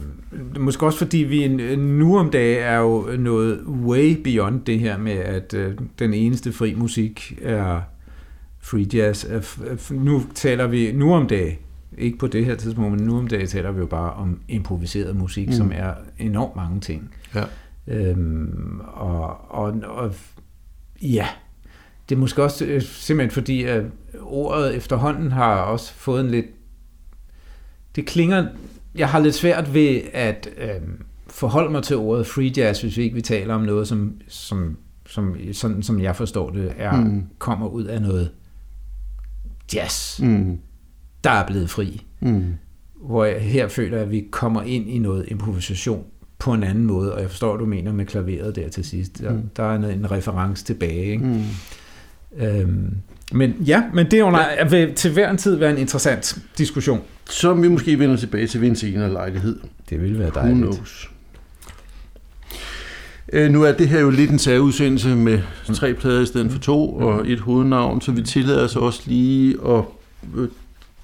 måske 0.60 0.86
også 0.86 0.98
fordi 0.98 1.18
vi 1.18 1.48
nu 1.78 2.18
om 2.18 2.32
dagen 2.32 2.64
er 2.64 2.78
jo 2.78 3.08
noget 3.20 3.64
way 3.68 4.22
beyond 4.24 4.62
det 4.66 4.80
her 4.80 4.98
med, 4.98 5.12
at 5.12 5.54
øh, 5.54 5.74
den 6.00 6.14
eneste 6.14 6.52
fri 6.52 6.74
musik 6.74 7.40
er 7.42 7.82
free 8.62 8.88
jazz. 8.94 9.26
Nu 9.92 10.24
taler 10.36 10.68
vi 10.68 10.92
nu 10.92 11.14
om 11.14 11.28
dagen, 11.28 11.58
ikke 11.98 12.18
på 12.18 12.28
det 12.28 12.46
her 12.46 12.56
tidspunkt, 12.56 12.92
men 12.92 13.08
nu 13.08 13.18
om 13.18 13.28
dagen 13.28 13.48
taler 13.48 13.72
vi 13.72 13.80
jo 13.80 13.86
bare 13.86 14.14
om 14.14 14.40
improviseret 14.48 15.16
musik, 15.16 15.48
mm. 15.48 15.54
som 15.54 15.72
er 15.76 15.94
enormt 16.20 16.56
mange 16.56 16.80
ting. 16.80 17.14
Ja. 17.36 17.44
Øhm, 17.88 18.80
og, 18.94 19.52
og, 19.52 19.74
og 19.84 20.16
ja, 21.02 21.28
det 22.10 22.16
er 22.16 22.20
måske 22.20 22.44
også 22.44 22.66
øh, 22.66 22.82
simpelthen 22.82 23.32
fordi, 23.32 23.64
at 23.64 23.84
ordet 24.22 24.76
efterhånden 24.76 25.32
har 25.32 25.56
også 25.56 25.94
fået 25.94 26.22
en 26.22 26.32
lidt 26.32 26.46
det 27.96 28.06
klinger, 28.06 28.48
jeg 28.96 29.10
har 29.10 29.20
lidt 29.20 29.36
svært 29.36 29.74
ved 29.74 30.02
at 30.14 30.50
øh, 30.58 30.82
forholde 31.28 31.72
mig 31.72 31.84
til 31.84 31.96
ordet 31.96 32.28
free 32.28 32.52
jazz, 32.58 32.82
hvis 32.82 32.98
vi 32.98 33.04
ikke 33.04 33.16
vi 33.16 33.22
taler 33.22 33.54
om 33.54 33.62
noget, 33.62 33.88
som, 33.88 34.14
som, 34.28 34.78
som 35.08 35.36
sådan 35.52 35.84
som 35.84 36.02
jeg 36.02 36.16
forstår 36.16 36.50
det, 36.50 36.74
er, 36.78 37.02
mm. 37.02 37.24
kommer 37.38 37.68
ud 37.68 37.84
af 37.84 38.02
noget 38.02 38.32
jazz, 39.74 40.22
mm. 40.22 40.60
der 41.24 41.32
er 41.32 41.48
blevet 41.48 41.70
fri. 41.70 42.06
Mm. 42.20 42.54
Hvor 43.02 43.26
jeg 43.26 43.42
her 43.42 43.68
føler, 43.68 44.02
at 44.02 44.12
vi 44.12 44.28
kommer 44.32 44.62
ind 44.62 44.90
i 44.90 44.98
noget 44.98 45.26
improvisation 45.28 46.06
på 46.40 46.54
en 46.54 46.64
anden 46.64 46.86
måde, 46.86 47.14
og 47.14 47.22
jeg 47.22 47.30
forstår, 47.30 47.52
hvad 47.52 47.60
du 47.60 47.66
mener 47.66 47.94
med 47.94 48.06
klaveret 48.06 48.56
der 48.56 48.70
til 48.70 48.86
sidst. 48.86 49.20
Der, 49.20 49.34
mm. 49.34 49.50
der 49.56 49.64
er 49.64 49.76
en, 49.76 49.84
en 49.84 50.12
reference 50.12 50.66
tilbage. 50.66 51.06
Ikke? 51.06 51.26
Mm. 51.26 51.44
Øhm, 52.38 52.96
men 53.32 53.56
ja, 53.66 53.84
men 53.94 54.12
det 54.12 54.22
under, 54.22 54.40
ja. 54.40 54.68
vil 54.68 54.94
til 54.94 55.12
hver 55.12 55.30
en 55.30 55.38
tid 55.38 55.56
være 55.56 55.72
en 55.72 55.78
interessant 55.78 56.38
diskussion. 56.58 57.02
Som 57.30 57.64
vi 57.64 57.68
måske 57.68 58.00
vender 58.00 58.16
tilbage 58.16 58.48
til 58.48 58.62
ved 58.62 58.68
en 58.68 58.76
senere 58.76 59.14
lejlighed. 59.14 59.60
Det 59.90 60.02
vil 60.02 60.20
være 60.20 60.32
dejligt. 60.36 60.58
Who 60.58 60.72
knows? 60.74 61.10
Øh, 63.34 63.52
nu 63.52 63.64
er 63.64 63.72
det 63.72 63.88
her 63.88 64.00
jo 64.00 64.10
lidt 64.10 64.32
en 64.32 64.40
særudsendelse 64.40 65.16
med 65.16 65.40
tre 65.74 65.94
plader 65.94 66.22
i 66.22 66.26
stedet 66.26 66.52
for 66.52 66.60
to 66.60 66.96
og 66.96 67.30
et 67.30 67.40
hovednavn, 67.40 68.02
så 68.02 68.12
vi 68.12 68.22
tillader 68.22 68.64
os 68.64 68.76
også 68.76 69.02
lige 69.06 69.58
at 69.68 69.84
øh, 70.36 70.48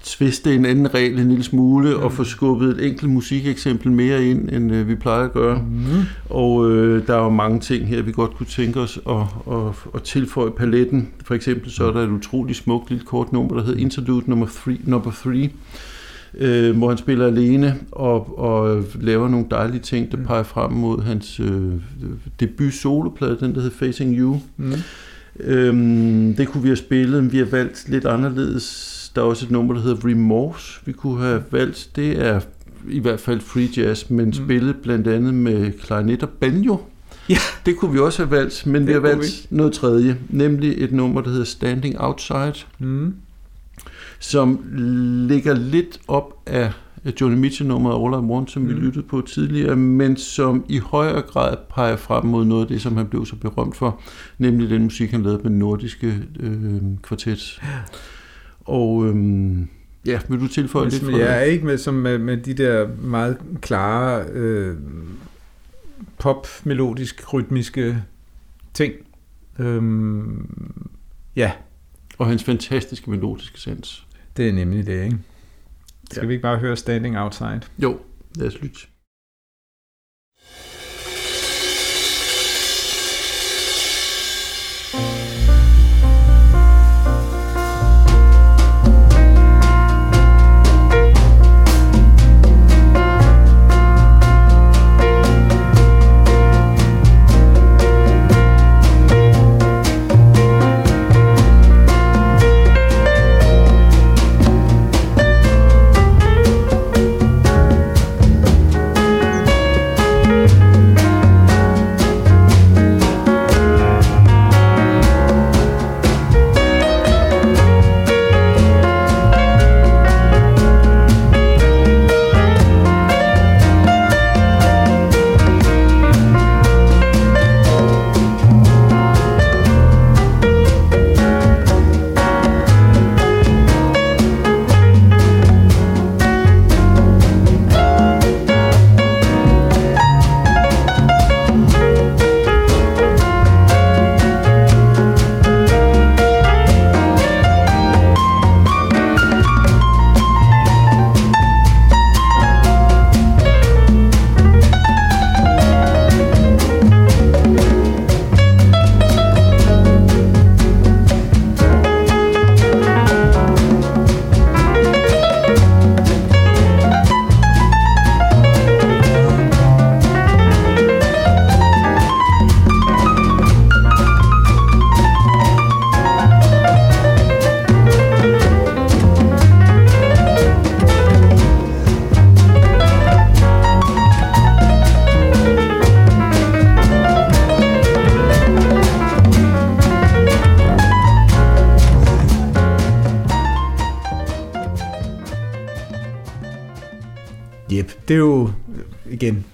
tviste 0.06 0.56
en 0.56 0.66
anden 0.66 0.94
regel 0.94 1.20
en 1.20 1.28
lille 1.30 1.44
smule 1.44 1.96
og 1.98 2.12
få 2.12 2.24
skubbet 2.24 2.70
et 2.70 2.86
enkelt 2.86 3.12
musikeksempel 3.12 3.92
mere 3.92 4.26
ind, 4.26 4.50
end 4.50 4.72
øh, 4.72 4.88
vi 4.88 4.96
plejer 4.96 5.24
at 5.24 5.34
gøre. 5.34 5.62
Mm. 5.70 6.02
Og 6.30 6.72
øh, 6.72 7.08
der 7.08 7.16
er 7.16 7.24
jo 7.24 7.30
mange 7.30 7.60
ting 7.60 7.88
her, 7.88 8.02
vi 8.02 8.12
godt 8.12 8.36
kunne 8.36 8.48
tænke 8.48 8.80
os 8.80 9.00
at, 9.10 9.16
at, 9.52 9.76
at 9.96 10.04
tilføje 10.04 10.52
paletten. 10.52 11.10
For 11.26 11.34
eksempel 11.34 11.72
så 11.72 11.88
er 11.88 11.92
der 11.92 12.02
et 12.02 12.10
utroligt 12.10 12.58
smukt 12.58 12.90
lille 12.90 13.06
kort 13.06 13.34
nummer, 13.34 13.56
der 13.56 13.64
hedder 13.64 13.80
Interlude 13.80 14.30
number 14.30 14.48
3, 14.48 14.78
number 14.84 15.12
3 15.12 15.50
øh, 16.38 16.78
hvor 16.78 16.90
han 16.90 16.98
spiller 16.98 17.28
alene 17.28 17.76
og, 17.92 18.40
og 18.40 18.84
laver 19.02 19.30
nogle 19.30 19.46
dejlige 19.52 19.80
ting, 19.80 20.12
der 20.12 20.18
mm. 20.18 20.26
peger 20.26 20.44
frem 20.44 20.72
mod 20.72 21.04
hans 21.04 21.40
øh, 21.40 21.74
debut 22.40 22.74
soloplade, 22.74 23.38
den 23.40 23.56
der 23.56 23.62
hedder 23.62 23.76
Facing 23.76 24.18
You. 24.18 24.40
Mm. 24.58 24.74
Øhm, 25.40 26.36
det 26.36 26.48
kunne 26.48 26.64
vi 26.64 26.70
have 26.70 26.76
spillet, 26.76 27.24
men 27.24 27.32
vi 27.32 27.38
har 27.38 27.46
valgt 27.46 27.90
lidt 27.90 28.06
anderledes. 28.06 28.95
Der 29.16 29.22
er 29.22 29.26
også 29.26 29.46
et 29.46 29.52
nummer, 29.52 29.74
der 29.74 29.82
hedder 29.82 30.08
Remorse, 30.08 30.82
vi 30.86 30.92
kunne 30.92 31.22
have 31.22 31.44
valgt. 31.52 31.90
Det 31.96 32.26
er 32.26 32.40
i 32.90 33.00
hvert 33.00 33.20
fald 33.20 33.40
free 33.40 33.70
jazz, 33.78 34.10
men 34.10 34.26
mm. 34.26 34.34
spillet 34.34 34.76
blandt 34.76 35.08
andet 35.08 35.34
med 35.34 35.72
klarinet 35.72 36.24
og 36.24 36.30
banjo. 36.30 36.78
Ja. 37.30 37.38
Det 37.66 37.78
kunne 37.78 37.94
vi 37.94 38.00
også 38.00 38.24
have 38.26 38.32
valgt, 38.32 38.66
men 38.66 38.82
det 38.82 38.88
vi 38.88 38.94
har 38.94 39.00
valgt 39.00 39.48
vi. 39.52 39.56
noget 39.58 39.74
tredje, 39.74 40.18
nemlig 40.30 40.84
et 40.84 40.92
nummer, 40.92 41.22
der 41.22 41.30
hedder 41.30 41.46
Standing 41.46 42.00
Outside. 42.00 42.66
Mm 42.80 43.16
som 44.20 44.60
ligger 45.28 45.54
lidt 45.54 46.00
op 46.08 46.42
af 46.46 46.72
Johnny 47.22 47.38
Mitchell-nummeret 47.38 47.96
All 47.96 48.26
I 48.26 48.32
Want, 48.32 48.52
som 48.52 48.62
mm. 48.62 48.70
vi 48.70 48.74
lyttede 48.74 49.06
på 49.06 49.22
tidligere, 49.22 49.76
men 49.76 50.18
som 50.18 50.66
i 50.70 50.78
højere 50.78 51.22
grad 51.22 51.58
peger 51.70 51.96
frem 51.96 52.26
mod 52.26 52.46
noget 52.46 52.62
af 52.62 52.68
det, 52.68 52.82
som 52.82 52.98
han 52.98 53.08
blev 53.08 53.26
så 53.26 53.36
berømt 53.36 53.76
for, 53.76 54.02
nemlig 54.38 54.70
den 54.70 54.84
musik, 54.84 55.12
han 55.12 55.24
lavede 55.24 55.44
med 55.44 55.52
nordiske 55.52 56.14
øh, 56.40 56.82
kvartet. 57.02 57.62
Og 58.66 59.06
øh, 59.06 59.58
ja, 60.06 60.20
vil 60.30 60.40
du 60.40 60.48
tilføje 60.48 60.90
lidt 60.90 61.02
det? 61.02 61.20
Jeg 61.20 61.38
er 61.38 61.42
ikke 61.42 61.66
med, 61.66 61.78
som 61.78 61.94
med, 61.94 62.18
med 62.18 62.38
de 62.38 62.54
der 62.54 62.88
meget 62.88 63.38
klare 63.62 64.26
øh, 64.32 64.78
pop-melodisk, 66.18 67.34
rytmiske 67.34 68.04
ting. 68.74 68.94
Øh, 69.60 69.84
ja. 71.36 71.52
Og 72.18 72.28
hans 72.28 72.44
fantastiske 72.44 73.10
melodiske 73.10 73.62
sans. 73.62 74.08
Det 74.38 74.50
er 74.50 74.54
nemlig 74.54 74.86
det, 74.86 75.04
ikke? 75.04 75.18
Skal 76.12 76.22
ja. 76.22 76.28
vi 76.28 76.34
ikke 76.34 76.42
bare 76.42 76.58
høre 76.58 76.76
Standing 76.76 77.18
Outside? 77.18 77.62
Jo, 77.80 78.00
lad 78.36 78.48
os 78.48 78.62
lytte. 78.62 78.80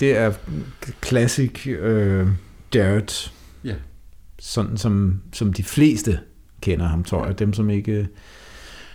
Det 0.02 0.18
er 0.18 0.32
classic 1.06 1.68
øh, 1.68 2.28
Jared. 2.76 3.30
Ja. 3.64 3.74
Sådan 4.40 4.78
som, 4.78 5.22
som 5.34 5.54
de 5.54 5.64
fleste 5.64 6.20
kender 6.62 6.88
ham, 6.88 7.04
tror 7.04 7.26
jeg. 7.26 7.40
Dem, 7.40 7.54
som 7.54 7.70
ikke 7.70 8.08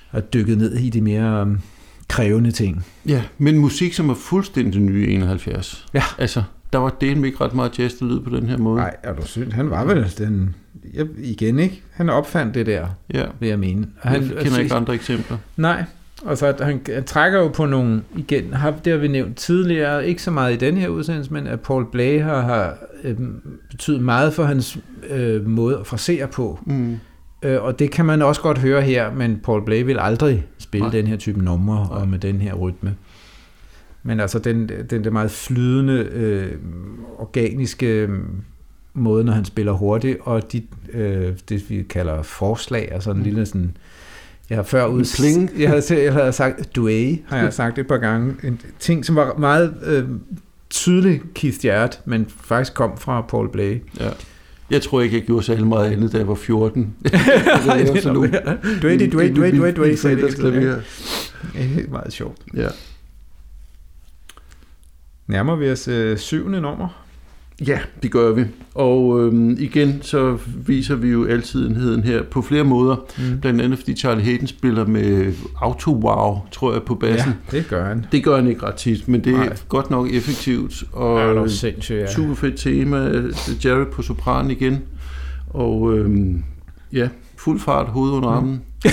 har 0.08 0.20
dykket 0.20 0.58
ned 0.58 0.72
i 0.72 0.90
de 0.90 1.00
mere 1.00 1.42
um, 1.42 1.60
krævende 2.08 2.50
ting. 2.50 2.86
Ja, 3.06 3.22
men 3.38 3.58
musik, 3.58 3.94
som 3.94 4.08
er 4.10 4.14
fuldstændig 4.14 4.80
ny 4.80 5.08
i 5.08 5.14
71. 5.14 5.86
Ja. 5.94 6.02
Altså, 6.18 6.42
der 6.72 6.78
var 6.78 6.96
delen 7.00 7.24
ikke 7.24 7.40
ret 7.40 7.54
meget 7.54 7.78
jazz, 7.78 7.94
der 7.94 8.06
lød 8.06 8.20
på 8.20 8.30
den 8.30 8.48
her 8.48 8.56
måde. 8.56 8.76
Nej, 8.76 8.96
er 9.02 9.14
du 9.14 9.26
synd? 9.26 9.52
Han 9.52 9.70
var 9.70 9.84
vel 9.84 10.14
den... 10.18 10.54
Ja, 10.94 11.04
igen, 11.18 11.58
ikke? 11.58 11.82
Han 11.92 12.10
opfandt 12.10 12.54
det 12.54 12.66
der, 12.66 12.86
Ja, 13.14 13.24
vil 13.40 13.48
jeg 13.48 13.58
mene. 13.58 13.88
Og 14.00 14.08
han, 14.08 14.22
jeg 14.22 14.42
kender 14.42 14.58
ikke 14.58 14.74
andre 14.74 14.94
eksempler. 14.94 15.38
Nej, 15.56 15.84
og 16.26 16.38
så 16.38 16.46
at 16.46 16.60
han, 16.60 16.80
han 16.94 17.04
trækker 17.04 17.38
jo 17.38 17.48
på 17.48 17.66
nogle, 17.66 18.02
igen, 18.16 18.52
har, 18.52 18.70
det 18.84 18.92
har 18.92 19.00
vi 19.00 19.08
nævnt 19.08 19.36
tidligere, 19.36 20.06
ikke 20.08 20.22
så 20.22 20.30
meget 20.30 20.54
i 20.54 20.56
den 20.56 20.76
her 20.76 20.88
udsendelse, 20.88 21.32
men 21.32 21.46
at 21.46 21.60
Paul 21.60 21.86
Blay 21.92 22.22
har, 22.22 22.40
har 22.40 22.76
øh, 23.04 23.16
betydet 23.70 24.00
meget 24.00 24.32
for 24.34 24.44
hans 24.44 24.78
øh, 25.10 25.46
måde 25.48 25.78
at 25.78 25.86
frasere 25.86 26.26
på. 26.28 26.58
Mm. 26.66 26.96
Øh, 27.42 27.62
og 27.62 27.78
det 27.78 27.90
kan 27.90 28.04
man 28.04 28.22
også 28.22 28.40
godt 28.40 28.58
høre 28.58 28.82
her, 28.82 29.14
men 29.14 29.40
Paul 29.44 29.64
Blay 29.64 29.82
vil 29.82 29.98
aldrig 30.00 30.46
spille 30.58 30.86
Nej. 30.86 30.92
den 30.96 31.06
her 31.06 31.16
type 31.16 31.44
numre 31.44 31.88
og 31.90 32.08
med 32.08 32.18
den 32.18 32.40
her 32.40 32.54
rytme. 32.54 32.94
Men 34.02 34.20
altså 34.20 34.38
den, 34.38 34.70
den 34.90 35.04
der 35.04 35.10
meget 35.10 35.30
flydende, 35.30 35.92
øh, 36.12 36.52
organiske 37.18 37.86
øh, 37.86 38.08
måde, 38.94 39.24
når 39.24 39.32
han 39.32 39.44
spiller 39.44 39.72
hurtigt, 39.72 40.18
og 40.20 40.52
de, 40.52 40.62
øh, 40.92 41.32
det 41.48 41.70
vi 41.70 41.82
kalder 41.82 42.22
forslag, 42.22 42.88
altså 42.92 43.10
en 43.10 43.16
Mm. 43.16 43.22
lille 43.22 43.46
sådan, 43.46 43.76
jeg 44.50 44.58
har 44.58 44.62
før 44.62 44.86
ud, 44.86 45.04
pling. 45.16 45.50
jeg 45.58 45.68
har, 45.70 45.94
jeg 45.94 46.12
har 46.12 46.30
sagt 46.30 46.76
duet, 46.76 47.18
har 47.26 47.38
jeg 47.38 47.52
sagt 47.52 47.78
et 47.78 47.86
par 47.86 47.96
gange, 47.96 48.34
en 48.44 48.60
ting, 48.78 49.04
som 49.04 49.16
var 49.16 49.34
meget 49.38 49.74
øh, 49.84 50.04
tydelig 50.70 51.20
Keith 51.34 51.66
Jarrett, 51.66 52.00
men 52.04 52.26
faktisk 52.44 52.74
kom 52.74 52.98
fra 52.98 53.20
Paul 53.20 53.50
Blay. 53.52 53.82
Ja. 54.00 54.08
Jeg 54.70 54.82
tror 54.82 55.00
ikke, 55.00 55.16
jeg 55.16 55.24
gjorde 55.26 55.42
særlig 55.46 55.66
meget 55.66 55.92
andet, 55.92 56.12
da 56.12 56.18
jeg 56.18 56.28
var 56.28 56.34
14. 56.34 56.80
Nej, 57.66 57.78
det 57.78 57.96
er 57.96 58.00
sådan 58.00 58.14
nok- 58.14 58.30
Duet, 58.82 59.12
duet, 59.12 59.36
duet, 59.36 59.54
duet, 59.54 59.76
duet, 59.76 59.98
sagde 59.98 60.22
det. 60.22 60.34
klaver. 60.36 60.60
Det 60.60 61.84
er 61.86 61.90
meget 61.90 62.12
sjovt. 62.12 62.38
Ja. 62.54 62.68
Nærmer 65.26 65.56
vi 65.56 65.70
os 65.70 65.88
øh, 65.88 66.18
syvende 66.18 66.60
nummer? 66.60 67.05
Ja, 67.66 67.78
det 68.02 68.10
gør 68.10 68.32
vi. 68.32 68.44
Og 68.74 69.20
øhm, 69.20 69.56
igen, 69.60 69.98
så 70.02 70.38
viser 70.66 70.94
vi 70.94 71.08
jo 71.08 71.26
altidenheden 71.26 72.02
her 72.04 72.22
på 72.22 72.42
flere 72.42 72.64
måder. 72.64 72.96
Mm. 73.18 73.40
Blandt 73.40 73.60
andet, 73.60 73.78
fordi 73.78 73.96
Charlie 73.96 74.24
Hayden 74.24 74.46
spiller 74.46 74.86
med 74.86 75.32
auto-wow, 75.62 76.48
tror 76.52 76.72
jeg, 76.72 76.82
på 76.82 76.94
bassen. 76.94 77.32
Ja, 77.52 77.56
det 77.58 77.68
gør 77.68 77.84
han. 77.88 78.06
Det 78.12 78.24
gør 78.24 78.36
han 78.36 78.46
ikke 78.48 78.66
ret 78.66 78.74
tit, 78.74 79.08
men 79.08 79.24
det 79.24 79.32
er 79.32 79.36
Nej. 79.36 79.56
godt 79.68 79.90
nok 79.90 80.08
effektivt. 80.10 80.84
Og 80.92 81.18
Ja, 81.20 81.28
det 81.30 81.36
er 81.38 81.46
sindssygt, 81.46 81.98
ja. 81.98 82.12
super 82.12 82.34
fedt 82.34 82.56
tema. 82.56 82.96
Jared 83.64 83.86
på 83.86 84.02
sopran 84.02 84.50
igen. 84.50 84.78
Og 85.50 85.98
øhm, 85.98 86.42
ja, 86.92 87.08
fuld 87.36 87.60
fart, 87.60 87.86
hoved 87.86 88.10
under 88.12 88.28
Mm. 88.30 88.36
armen. 88.36 88.60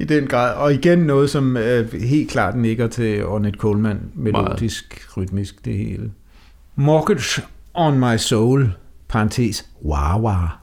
I 0.00 0.04
den 0.04 0.26
grad. 0.26 0.54
Og 0.54 0.74
igen 0.74 0.98
noget, 0.98 1.30
som 1.30 1.56
øh, 1.56 1.92
helt 1.92 2.30
klart 2.30 2.56
nikker 2.56 2.86
til 2.86 3.24
Ornette 3.26 3.58
Coleman. 3.58 3.98
Melodisk, 4.14 5.08
rytmisk, 5.16 5.64
det 5.64 5.74
hele. 5.74 6.10
Mortgage 6.80 7.40
on 7.74 7.98
my 7.98 8.16
soul, 8.16 8.74
parentes, 9.08 9.64
wah 9.82 10.16
wah. 10.16 10.58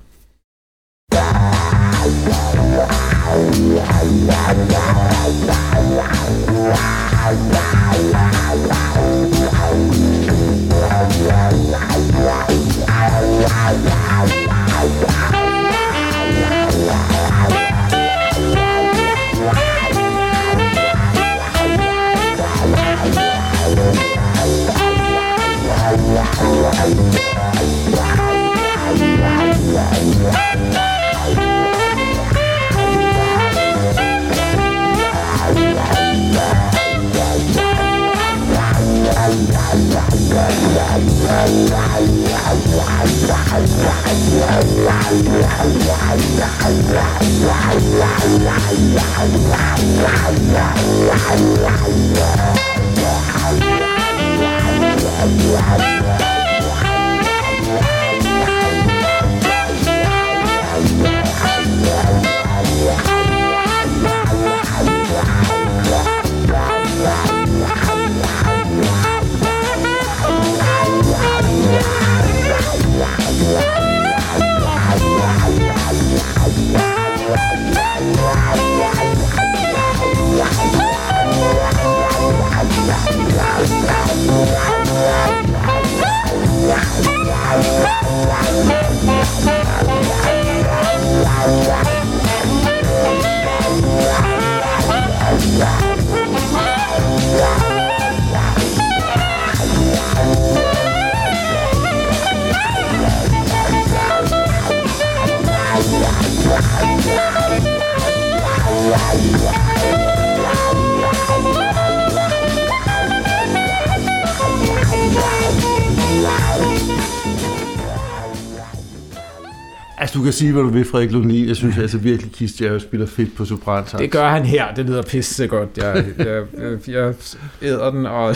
Altså, 120.06 120.20
du 120.20 120.24
kan 120.24 120.34
sige, 120.34 120.52
hvad 120.54 120.62
du 120.64 120.70
vil, 120.70 120.86
Frederik 120.86 121.12
Lundin. 121.12 121.48
Jeg 121.48 121.56
synes 121.56 121.78
altså 121.78 121.98
virkelig, 121.98 122.32
Keith 122.32 122.62
Jarrett 122.62 122.84
spiller 122.84 123.06
fedt 123.08 123.36
på 123.36 123.46
sopran 123.46 123.84
Det 124.00 124.12
gør 124.12 124.30
han 124.30 124.46
her. 124.46 124.74
Det 124.74 124.86
lyder 124.86 125.02
pisse 125.02 125.48
godt. 125.48 125.70
Jeg, 125.78 126.06
jeg, 126.18 126.44
jeg, 126.58 126.78
jeg 126.88 127.14
æder 127.62 127.92
den, 127.92 128.06
og 128.06 128.36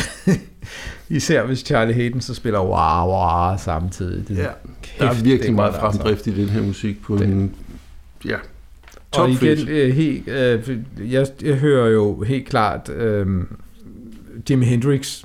især 1.09 1.45
hvis 1.45 1.59
Charlie 1.59 1.93
Hayden 1.93 2.21
så 2.21 2.33
spiller 2.33 2.61
wah 2.63 3.07
wah 3.09 3.59
samtidig. 3.59 4.27
Det, 4.27 4.37
Ja, 4.37 4.47
kæft, 4.83 4.99
der 4.99 5.09
er 5.09 5.13
virkelig 5.23 5.53
meget 5.53 5.67
altså. 5.73 5.81
fremdrift 5.81 6.27
i 6.27 6.41
den 6.41 6.49
her 6.49 6.61
musik 6.61 7.01
på 7.03 7.17
Det- 7.17 7.27
en... 7.27 7.55
Ja, 8.25 8.35
Og 9.11 9.29
igen, 9.29 9.67
øh, 9.67 9.95
helt, 9.95 10.27
øh, 10.27 10.77
jeg, 11.11 11.27
jeg 11.41 11.55
hører 11.55 11.89
jo 11.89 12.21
helt 12.21 12.47
klart 12.47 12.89
øh, 12.89 13.27
Jimi 14.49 14.65
Hendrix 14.65 15.23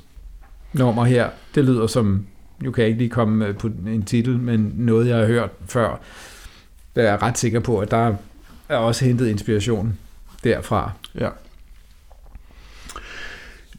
nummer 0.72 1.04
her. 1.04 1.28
Det 1.54 1.64
lyder 1.64 1.86
som, 1.86 2.26
nu 2.62 2.70
kan 2.70 2.82
jeg 2.82 2.88
ikke 2.88 2.98
lige 3.00 3.10
komme 3.10 3.52
på 3.54 3.66
en 3.86 4.02
titel, 4.02 4.38
men 4.38 4.72
noget 4.76 5.08
jeg 5.08 5.16
har 5.18 5.26
hørt 5.26 5.50
før. 5.66 6.00
Der 6.96 7.02
er 7.02 7.06
jeg 7.10 7.22
ret 7.22 7.38
sikker 7.38 7.60
på, 7.60 7.78
at 7.78 7.90
der 7.90 8.14
er 8.68 8.76
også 8.76 9.04
hentet 9.04 9.28
inspiration 9.28 9.98
derfra. 10.44 10.90
Ja. 11.20 11.28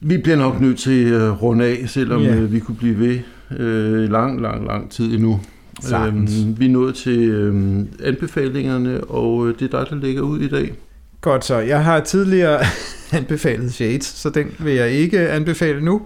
Vi 0.01 0.17
bliver 0.17 0.37
nok 0.37 0.61
nødt 0.61 0.79
til 0.79 1.13
at 1.13 1.41
runde 1.41 1.65
af, 1.65 1.83
selvom 1.89 2.21
Ja. 2.21 2.35
yeah. 2.35 2.51
vi 2.51 2.59
kunne 2.59 2.75
blive 2.77 2.99
ved 2.99 3.19
øh, 3.59 4.11
lang, 4.11 4.41
lang, 4.41 4.67
lang 4.67 4.91
tid 4.91 5.13
endnu. 5.13 5.39
Sagtens. 5.81 6.31
Øhm, 6.41 6.59
vi 6.59 6.65
er 6.65 6.69
nået 6.69 6.95
til 6.95 7.19
øhm, 7.19 7.87
anbefalingerne, 8.03 9.03
og 9.03 9.47
øh, 9.47 9.59
det 9.59 9.73
er 9.73 9.79
dig, 9.79 9.89
der 9.89 9.95
lægger 9.95 10.21
ud 10.21 10.39
i 10.39 10.47
dag. 10.49 10.73
Godt 11.21 11.45
så. 11.45 11.57
Jeg 11.57 11.83
har 11.83 11.99
tidligere 11.99 12.59
anbefalet 13.11 13.73
Shades, 13.73 14.05
så 14.05 14.29
den 14.29 14.47
vil 14.59 14.73
jeg 14.73 14.91
ikke 14.91 15.29
anbefale 15.29 15.81
nu. 15.85 16.01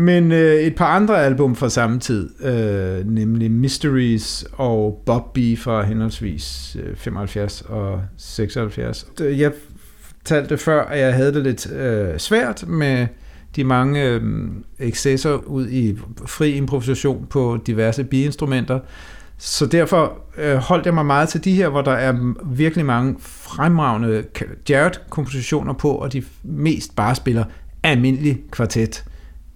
Men 0.00 0.32
øh, 0.32 0.54
et 0.54 0.74
par 0.74 0.86
andre 0.86 1.24
album 1.24 1.56
fra 1.56 1.68
samme 1.68 1.98
tid, 1.98 2.44
øh, 2.44 3.06
nemlig 3.06 3.50
Mysteries 3.50 4.46
og 4.52 5.02
Bobby 5.06 5.58
fra 5.58 5.82
henholdsvis 5.82 6.76
øh, 6.82 6.96
75 6.96 7.62
og 7.68 8.02
76. 8.16 9.06
Jeg 9.20 9.52
fortalte 10.16 10.58
før, 10.58 10.84
at 10.84 11.00
jeg 11.00 11.14
havde 11.14 11.34
det 11.34 11.42
lidt 11.42 11.72
øh, 11.72 12.18
svært 12.18 12.68
med 12.68 13.06
de 13.56 13.64
mange 13.64 14.04
øh, 14.04 14.22
excesser 14.78 15.34
ud 15.34 15.68
i 15.68 15.98
fri 16.26 16.52
improvisation 16.52 17.26
på 17.30 17.58
diverse 17.66 18.04
biinstrumenter. 18.04 18.80
Så 19.38 19.66
derfor 19.66 20.18
øh, 20.36 20.56
holdt 20.56 20.86
jeg 20.86 20.94
mig 20.94 21.06
meget 21.06 21.28
til 21.28 21.44
de 21.44 21.54
her, 21.54 21.68
hvor 21.68 21.82
der 21.82 21.92
er 21.92 22.34
virkelig 22.44 22.86
mange 22.86 23.16
fremragende 23.20 24.24
Jared-kompositioner 24.68 25.72
på, 25.72 25.90
og 25.90 26.12
de 26.12 26.22
mest 26.42 26.96
bare 26.96 27.14
spiller 27.14 27.44
almindelig 27.82 28.40
kvartet. 28.50 29.04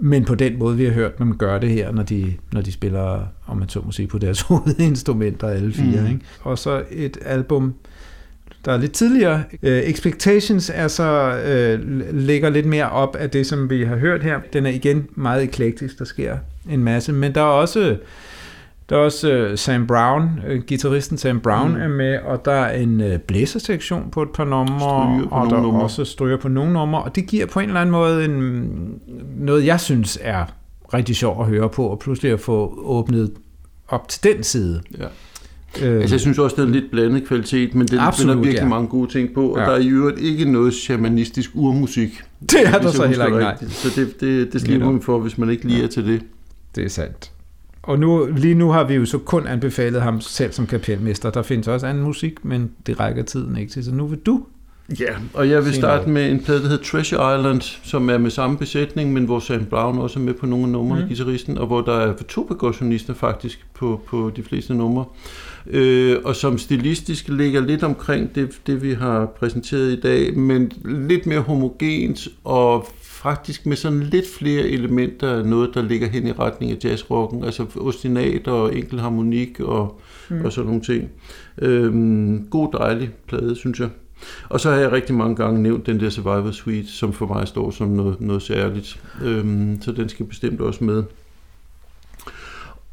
Men 0.05 0.24
på 0.24 0.34
den 0.34 0.59
måde, 0.59 0.76
vi 0.76 0.84
har 0.84 0.92
hørt 0.92 1.18
dem 1.18 1.36
gøre 1.36 1.61
det 1.61 1.70
her, 1.70 1.92
når 1.92 2.03
de, 2.03 2.34
når 2.53 2.61
de 2.61 2.72
spiller, 2.72 3.26
om 3.46 3.57
man 3.57 3.68
så 3.68 3.80
må 3.80 3.92
sige, 3.92 4.09
på 4.09 4.18
deres 4.18 4.40
hovedinstrumenter, 4.48 5.48
alle 5.48 5.72
fire. 5.72 6.00
Mm. 6.00 6.07
Ikke? 6.07 6.20
Og 6.40 6.59
så 6.59 6.82
et 6.90 7.18
album, 7.24 7.74
der 8.64 8.72
er 8.72 8.76
lidt 8.76 8.92
tidligere. 8.92 9.42
Uh, 9.53 9.68
Expectations 9.68 10.70
er 10.74 10.88
så, 10.88 11.38
uh, 11.78 12.18
ligger 12.18 12.50
lidt 12.50 12.66
mere 12.66 12.90
op 12.90 13.16
af 13.16 13.30
det, 13.30 13.46
som 13.46 13.70
vi 13.70 13.84
har 13.84 13.96
hørt 13.96 14.22
her. 14.22 14.40
Den 14.53 14.66
er 14.66 14.70
igen 14.70 15.07
meget 15.14 15.42
eklektisk, 15.42 15.98
der 15.98 16.05
sker 16.05 16.36
en 16.70 16.84
masse, 16.84 17.12
men 17.12 17.34
der 17.34 17.40
er 17.40 17.44
også 17.44 17.96
der 18.93 18.99
er 18.99 19.03
også 19.05 19.49
uh, 19.51 19.59
Sam 19.59 19.86
Brown, 19.86 20.30
uh, 20.51 20.62
gitarristen 20.62 21.18
Sam 21.18 21.40
Brown 21.40 21.70
mm. 21.70 21.80
er 21.80 21.88
med, 21.88 22.18
og 22.18 22.45
der 22.45 22.53
er 22.53 22.78
en 22.78 23.01
uh, 23.01 23.16
blæsersektion 23.26 24.09
på 24.11 24.22
et 24.22 24.28
par 24.34 24.45
numre, 24.45 25.28
og 25.30 25.51
der 25.51 25.57
er 25.57 25.62
numre. 25.62 25.82
også 25.82 26.05
stryger 26.05 26.36
på 26.36 26.49
nogle 26.49 26.72
numre, 26.72 27.03
og 27.03 27.14
det 27.14 27.26
giver 27.26 27.47
på 27.47 27.61
en 27.61 27.68
eller 27.68 27.80
anden 27.80 27.93
måde 27.93 28.24
en, 28.24 29.01
noget, 29.36 29.66
jeg 29.66 29.80
synes 29.80 30.18
er 30.20 30.45
rigtig 30.95 31.16
sjovt 31.16 31.40
at 31.40 31.47
høre 31.47 31.68
på, 31.68 31.86
og 31.86 31.99
pludselig 31.99 32.32
at 32.32 32.40
få 32.40 32.82
åbnet 32.84 33.32
op 33.88 34.09
til 34.09 34.22
den 34.22 34.43
side. 34.43 34.82
Ja. 34.99 35.05
Øh, 35.82 36.01
altså, 36.01 36.14
jeg 36.14 36.20
synes 36.20 36.38
også, 36.38 36.57
det 36.57 36.62
er 36.62 36.68
lidt 36.68 36.90
blandet 36.90 37.26
kvalitet, 37.26 37.74
men 37.74 37.86
den 37.86 37.99
absolut, 37.99 38.36
virkelig 38.36 38.55
ja. 38.55 38.68
mange 38.68 38.88
gode 38.88 39.11
ting 39.11 39.34
på, 39.34 39.49
og 39.49 39.59
ja. 39.59 39.64
der 39.64 39.70
er 39.70 39.78
i 39.78 39.88
øvrigt 39.88 40.18
ikke 40.18 40.53
noget 40.53 40.74
shamanistisk 40.74 41.51
urmusik. 41.55 42.22
Det 42.40 42.66
er 42.66 42.78
der 42.78 42.90
så 42.90 43.07
heller 43.07 43.26
ikke, 43.26 43.38
nej. 43.38 43.64
Så 43.68 44.01
det, 44.01 44.20
det, 44.20 44.53
det 44.53 44.61
slipper 44.61 44.90
man 44.90 45.03
for, 45.03 45.18
hvis 45.18 45.38
man 45.38 45.51
ikke 45.51 45.64
lige 45.64 45.84
er 45.84 45.88
til 45.88 46.07
det. 46.07 46.22
Det 46.74 46.84
er 46.84 46.88
sandt. 46.88 47.32
Og 47.83 47.99
nu, 47.99 48.28
lige 48.37 48.55
nu 48.55 48.70
har 48.70 48.85
vi 48.85 48.95
jo 48.95 49.05
så 49.05 49.18
kun 49.18 49.47
anbefalet 49.47 50.03
ham 50.03 50.20
selv 50.20 50.53
som 50.53 50.66
kapelmester. 50.66 51.30
Der 51.30 51.43
findes 51.43 51.68
også 51.68 51.87
anden 51.87 52.05
musik, 52.05 52.45
men 52.45 52.70
det 52.87 53.01
rækker 53.01 53.22
tiden 53.22 53.57
ikke 53.57 53.72
til. 53.72 53.85
Så 53.85 53.95
nu 53.95 54.07
vil 54.07 54.18
du 54.18 54.45
Ja, 55.01 55.14
og 55.35 55.51
jeg 55.51 55.64
vil 55.64 55.74
starte 55.74 56.11
med 56.11 56.30
en 56.30 56.41
plade, 56.41 56.62
der 56.62 56.68
hedder 56.68 56.85
Treasure 56.85 57.39
Island, 57.39 57.61
som 57.61 58.11
er 58.11 58.18
med 58.18 58.30
samme 58.30 58.59
besætning, 58.59 59.12
men 59.12 59.24
hvor 59.24 59.39
Sam 59.39 59.64
Brown 59.64 59.99
også 59.99 60.18
er 60.18 60.22
med 60.22 60.35
på 60.35 60.47
nogle 60.47 60.64
af 60.64 60.70
numrene, 60.70 61.03
mm. 61.03 61.09
guitaristen, 61.09 61.59
og 61.59 61.66
hvor 61.66 61.80
der 61.80 61.93
er 61.93 62.14
to 62.28 62.43
percussionister 62.49 63.14
faktisk 63.14 63.66
på, 63.74 64.01
på 64.07 64.33
de 64.37 64.43
fleste 64.43 64.74
numre. 64.74 65.05
Øh, 65.66 66.16
og 66.24 66.37
som 66.37 66.59
stilistisk 66.59 67.28
ligger 67.28 67.61
lidt 67.61 67.83
omkring 67.83 68.35
det, 68.35 68.61
det, 68.66 68.83
vi 68.83 68.93
har 68.93 69.26
præsenteret 69.26 69.93
i 69.93 70.01
dag, 70.01 70.39
men 70.39 70.72
lidt 70.85 71.26
mere 71.26 71.41
homogent 71.41 72.28
og 72.45 72.87
faktisk 73.22 73.66
med 73.66 73.76
sådan 73.76 74.00
lidt 74.00 74.24
flere 74.38 74.62
elementer, 74.62 75.42
noget 75.42 75.70
der 75.74 75.82
ligger 75.82 76.08
hen 76.08 76.26
i 76.26 76.32
retning 76.32 76.72
af 76.72 76.78
jazzrocken, 76.84 77.44
altså 77.44 77.66
ostinat 77.76 78.48
og 78.48 78.76
enkel 78.76 79.00
harmonik 79.00 79.60
og, 79.60 80.00
mm. 80.30 80.44
og 80.44 80.52
sådan 80.52 80.66
nogle 80.66 80.82
ting. 80.82 81.10
Øhm, 81.58 82.46
god 82.50 82.68
dejlig 82.72 83.10
plade, 83.26 83.56
synes 83.56 83.80
jeg. 83.80 83.88
Og 84.48 84.60
så 84.60 84.70
har 84.70 84.76
jeg 84.76 84.92
rigtig 84.92 85.14
mange 85.14 85.36
gange 85.36 85.62
nævnt 85.62 85.86
den 85.86 86.00
der 86.00 86.10
Survivor 86.10 86.50
Suite, 86.50 86.88
som 86.88 87.12
for 87.12 87.26
mig 87.26 87.48
står 87.48 87.70
som 87.70 87.88
noget, 87.88 88.20
noget 88.20 88.42
særligt. 88.42 89.00
Øhm, 89.24 89.82
så 89.82 89.92
den 89.92 90.08
skal 90.08 90.26
bestemt 90.26 90.60
også 90.60 90.84
med. 90.84 91.02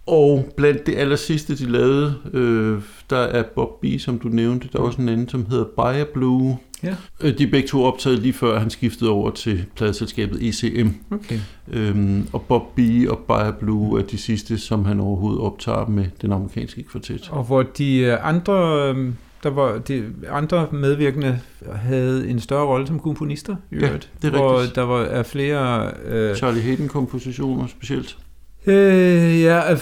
Og 0.06 0.54
blandt 0.58 0.86
det 0.86 0.98
aller 0.98 1.16
sidste, 1.16 1.58
de 1.58 1.72
lavede, 1.72 2.16
øh, 2.34 2.82
der 3.10 3.18
er 3.18 3.44
Bob 3.56 3.82
B., 3.82 3.86
som 4.00 4.20
du 4.20 4.28
nævnte. 4.28 4.70
Der 4.74 4.80
er 4.80 4.84
også 4.84 5.02
en 5.02 5.10
anden, 5.10 5.30
som 5.30 5.46
hedder 5.46 5.66
Bayer 5.66 6.06
Blue. 6.14 6.58
Ja. 6.84 6.96
Øh, 7.22 7.38
de 7.38 7.44
er 7.44 7.52
begge 7.52 7.68
to 7.68 7.84
optaget 7.84 8.20
lige 8.20 8.34
før 8.34 8.60
han 8.60 8.70
skiftede 8.70 9.10
over 9.10 9.32
til 9.32 9.66
pladeselskabet 9.76 10.48
ECM. 10.48 10.90
Okay. 11.12 11.40
Øhm, 11.68 12.28
og 12.34 12.42
Bob 12.42 12.76
B. 12.76 12.80
og 13.10 13.20
Bayer 13.28 13.52
Blue 13.52 14.00
er 14.00 14.04
de 14.04 14.18
sidste, 14.18 14.58
som 14.58 14.86
han 14.86 15.00
overhovedet 15.00 15.42
optager 15.42 15.88
med 15.88 16.06
den 16.22 16.32
amerikanske 16.32 16.84
kvartet. 16.84 17.30
Og 17.32 17.44
hvor 17.44 17.64
de 17.64 17.98
øh, 17.98 18.28
andre 18.28 18.88
øhm, 18.90 19.16
der 19.44 19.50
var 19.50 19.78
de 19.78 20.06
andre 20.30 20.68
medvirkende 20.72 21.40
havde 21.76 22.30
en 22.30 22.40
større 22.40 22.66
rolle 22.66 22.88
som 22.88 23.00
komponister. 23.00 23.56
I 23.72 23.76
ja, 23.76 23.90
det 24.22 24.34
er 24.34 24.38
hvor 24.38 24.58
rigtigt. 24.58 24.76
der 24.76 24.82
var 24.82 25.00
er 25.00 25.24
flere... 25.24 25.92
Øh, 26.06 26.36
Charlie 26.36 26.62
Hayden-kompositioner 26.62 27.68
specielt. 27.68 28.18
Øh, 28.66 29.42
ja, 29.42 29.74
uh, 29.74 29.80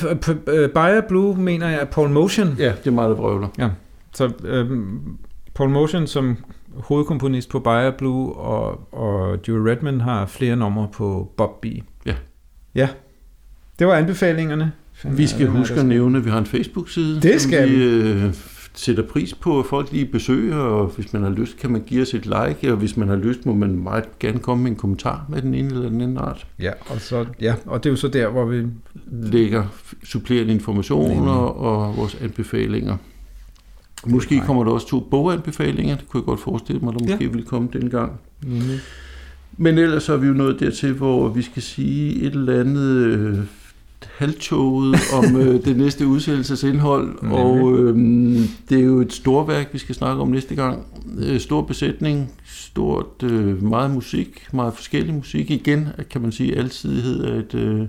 Bayer 0.73 1.01
Blue 1.07 1.37
mener 1.37 1.69
jeg 1.69 1.87
Paul 1.91 2.09
Motion. 2.09 2.55
Ja, 2.59 2.73
det 2.83 2.87
er 2.87 2.91
meget, 2.91 3.09
der 3.09 3.15
brøvler. 3.15 3.47
Ja, 3.57 3.69
så 4.13 4.31
øh, 4.43 4.69
Paul 5.53 5.69
Motion 5.69 6.07
som 6.07 6.37
hovedkomponist 6.79 7.49
på 7.49 7.59
Bayer 7.59 7.91
Blue, 7.97 8.33
og, 8.33 8.93
og 8.93 9.39
Joe 9.47 9.71
Redman 9.71 10.01
har 10.01 10.25
flere 10.25 10.55
numre 10.55 10.87
på 10.93 11.31
Bob 11.37 11.61
B. 11.61 11.65
Ja. 12.05 12.15
Ja, 12.75 12.89
det 13.79 13.87
var 13.87 13.93
anbefalingerne. 13.93 14.71
Vi 15.03 15.27
skal 15.27 15.47
huske 15.47 15.75
at 15.75 15.85
nævne, 15.85 16.17
at 16.17 16.25
vi 16.25 16.29
har 16.29 16.37
en 16.37 16.45
Facebook-side. 16.45 17.21
Det 17.21 17.41
skal 17.41 17.69
vi. 17.69 17.83
Øh, 17.83 18.33
sætter 18.77 19.03
pris 19.03 19.33
på, 19.33 19.59
at 19.59 19.65
folk 19.65 19.91
lige 19.91 20.05
besøger, 20.05 20.55
og 20.55 20.87
hvis 20.87 21.13
man 21.13 21.23
har 21.23 21.29
lyst, 21.29 21.57
kan 21.57 21.71
man 21.71 21.81
give 21.81 22.01
os 22.01 22.13
et 22.13 22.25
like, 22.25 22.71
og 22.71 22.77
hvis 22.77 22.97
man 22.97 23.07
har 23.07 23.15
lyst, 23.15 23.45
må 23.45 23.53
man 23.53 23.75
meget 23.75 24.19
gerne 24.19 24.39
komme 24.39 24.63
med 24.63 24.71
en 24.71 24.77
kommentar 24.77 25.25
med 25.29 25.41
den 25.41 25.53
ene 25.53 25.69
eller 25.69 25.89
den 25.89 26.01
anden 26.01 26.17
art. 26.17 26.47
Ja, 26.59 26.71
og, 26.89 27.01
så, 27.01 27.25
ja, 27.41 27.55
og 27.65 27.83
det 27.83 27.89
er 27.89 27.91
jo 27.91 27.97
så 27.97 28.07
der, 28.07 28.29
hvor 28.29 28.45
vi 28.45 28.65
lægger 29.11 29.63
supplerende 30.03 30.53
informationer 30.53 31.31
og 31.31 31.97
vores 31.97 32.17
anbefalinger. 32.21 32.97
Måske 34.05 34.41
kommer 34.45 34.63
der 34.63 34.71
også 34.71 34.87
to 34.87 34.99
boganbefalinger, 34.99 35.95
det 35.95 36.09
kunne 36.09 36.21
jeg 36.21 36.25
godt 36.25 36.39
forestille 36.39 36.81
mig, 36.81 36.93
der 36.93 36.99
måske 36.99 37.23
ja. 37.23 37.29
vil 37.29 37.45
komme 37.45 37.69
dengang. 37.73 38.11
Mm-hmm. 38.43 38.79
Men 39.57 39.77
ellers 39.77 40.09
er 40.09 40.17
vi 40.17 40.27
jo 40.27 40.33
nået 40.33 40.59
dertil, 40.59 40.93
hvor 40.93 41.29
vi 41.29 41.41
skal 41.41 41.61
sige 41.61 42.21
et 42.21 42.33
eller 42.33 42.59
andet 42.59 42.87
øh, 42.87 43.39
halvtoget 44.17 44.95
om 45.13 45.35
øh, 45.35 45.61
det 45.65 45.77
næste 45.77 46.07
udsættelsesindhold, 46.07 47.17
og 47.21 47.79
øh, 47.79 47.95
det 48.69 48.79
er 48.79 48.83
jo 48.83 49.01
et 49.01 49.13
storværk, 49.13 49.69
vi 49.73 49.77
skal 49.77 49.95
snakke 49.95 50.21
om 50.21 50.27
næste 50.27 50.55
gang. 50.55 50.85
Øh, 51.19 51.39
stor 51.39 51.61
besætning, 51.61 52.31
stort, 52.45 53.23
øh, 53.23 53.63
meget 53.63 53.91
musik, 53.91 54.47
meget 54.53 54.73
forskellig 54.73 55.13
musik. 55.13 55.51
Igen 55.51 55.87
kan 56.09 56.21
man 56.21 56.31
sige, 56.31 56.57
alsidighed 56.57 57.23
er 57.23 57.35
et, 57.35 57.53
øh, 57.53 57.81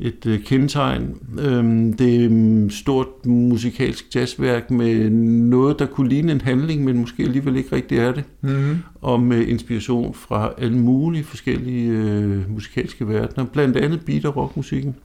et 0.00 0.26
øh, 0.26 0.44
kendetegn. 0.44 1.16
Øh, 1.38 1.64
det 1.98 2.24
er 2.24 2.28
et 2.64 2.72
stort 2.72 3.26
musikalsk 3.26 4.14
jazzværk 4.14 4.70
med 4.70 5.10
noget, 5.10 5.78
der 5.78 5.86
kunne 5.86 6.08
ligne 6.08 6.32
en 6.32 6.40
handling, 6.40 6.84
men 6.84 6.98
måske 6.98 7.22
alligevel 7.22 7.56
ikke 7.56 7.76
rigtig 7.76 7.98
er 7.98 8.12
det. 8.12 8.24
Mm-hmm. 8.40 8.78
Og 8.94 9.20
med 9.20 9.46
inspiration 9.46 10.14
fra 10.14 10.52
alle 10.58 10.78
mulige 10.78 11.24
forskellige 11.24 11.90
øh, 11.90 12.50
musikalske 12.50 13.08
verdener, 13.08 13.44
blandt 13.44 13.76
andet 13.76 14.04
beat- 14.04 14.24
og 14.24 14.36
rockmusikken. 14.36 14.96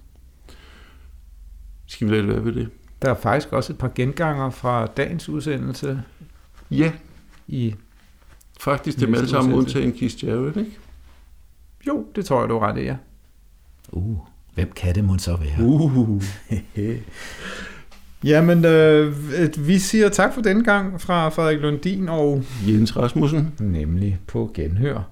Skal 1.86 2.08
vi 2.08 2.12
lade 2.14 2.22
det 2.22 2.30
være 2.30 2.46
ved 2.46 2.54
det? 2.54 2.70
Der 3.02 3.10
er 3.10 3.16
faktisk 3.16 3.54
også 3.54 3.74
et 3.74 3.80
par 3.80 3.92
genganger 3.96 4.50
fra 4.50 4.86
dagens 4.86 5.30
udsendelse. 5.30 6.02
Ja. 6.72 6.92
I 7.48 7.76
Faktisk 8.60 9.00
dem 9.00 9.14
alle 9.14 9.28
sammen 9.28 9.54
undtagen 9.54 9.92
Keith 9.92 10.26
Jarrett, 10.26 10.58
ikke? 10.58 10.72
Jo, 11.88 12.06
det 12.16 12.26
tror 12.26 12.40
jeg, 12.40 12.50
du 12.50 12.56
er 12.56 12.68
ret 12.68 12.78
i, 12.78 12.82
ja. 12.82 12.96
Uh, 13.92 14.18
hvem 14.58 14.72
kan 14.76 14.96
det 14.96 15.04
måske 15.04 15.24
så 15.24 15.36
være? 15.36 15.68
Uh. 15.68 16.24
Jamen, 18.24 18.66
øh, 18.66 19.14
vi 19.68 19.80
siger 19.80 20.10
tak 20.10 20.34
for 20.34 20.42
den 20.42 20.64
gang 20.64 21.02
fra 21.02 21.30
Frederik 21.30 21.60
Lundin 21.60 22.10
og 22.10 22.44
Jens 22.68 22.98
Rasmussen. 22.98 23.54
Nemlig 23.60 24.20
på 24.28 24.52
genhør. 24.54 25.10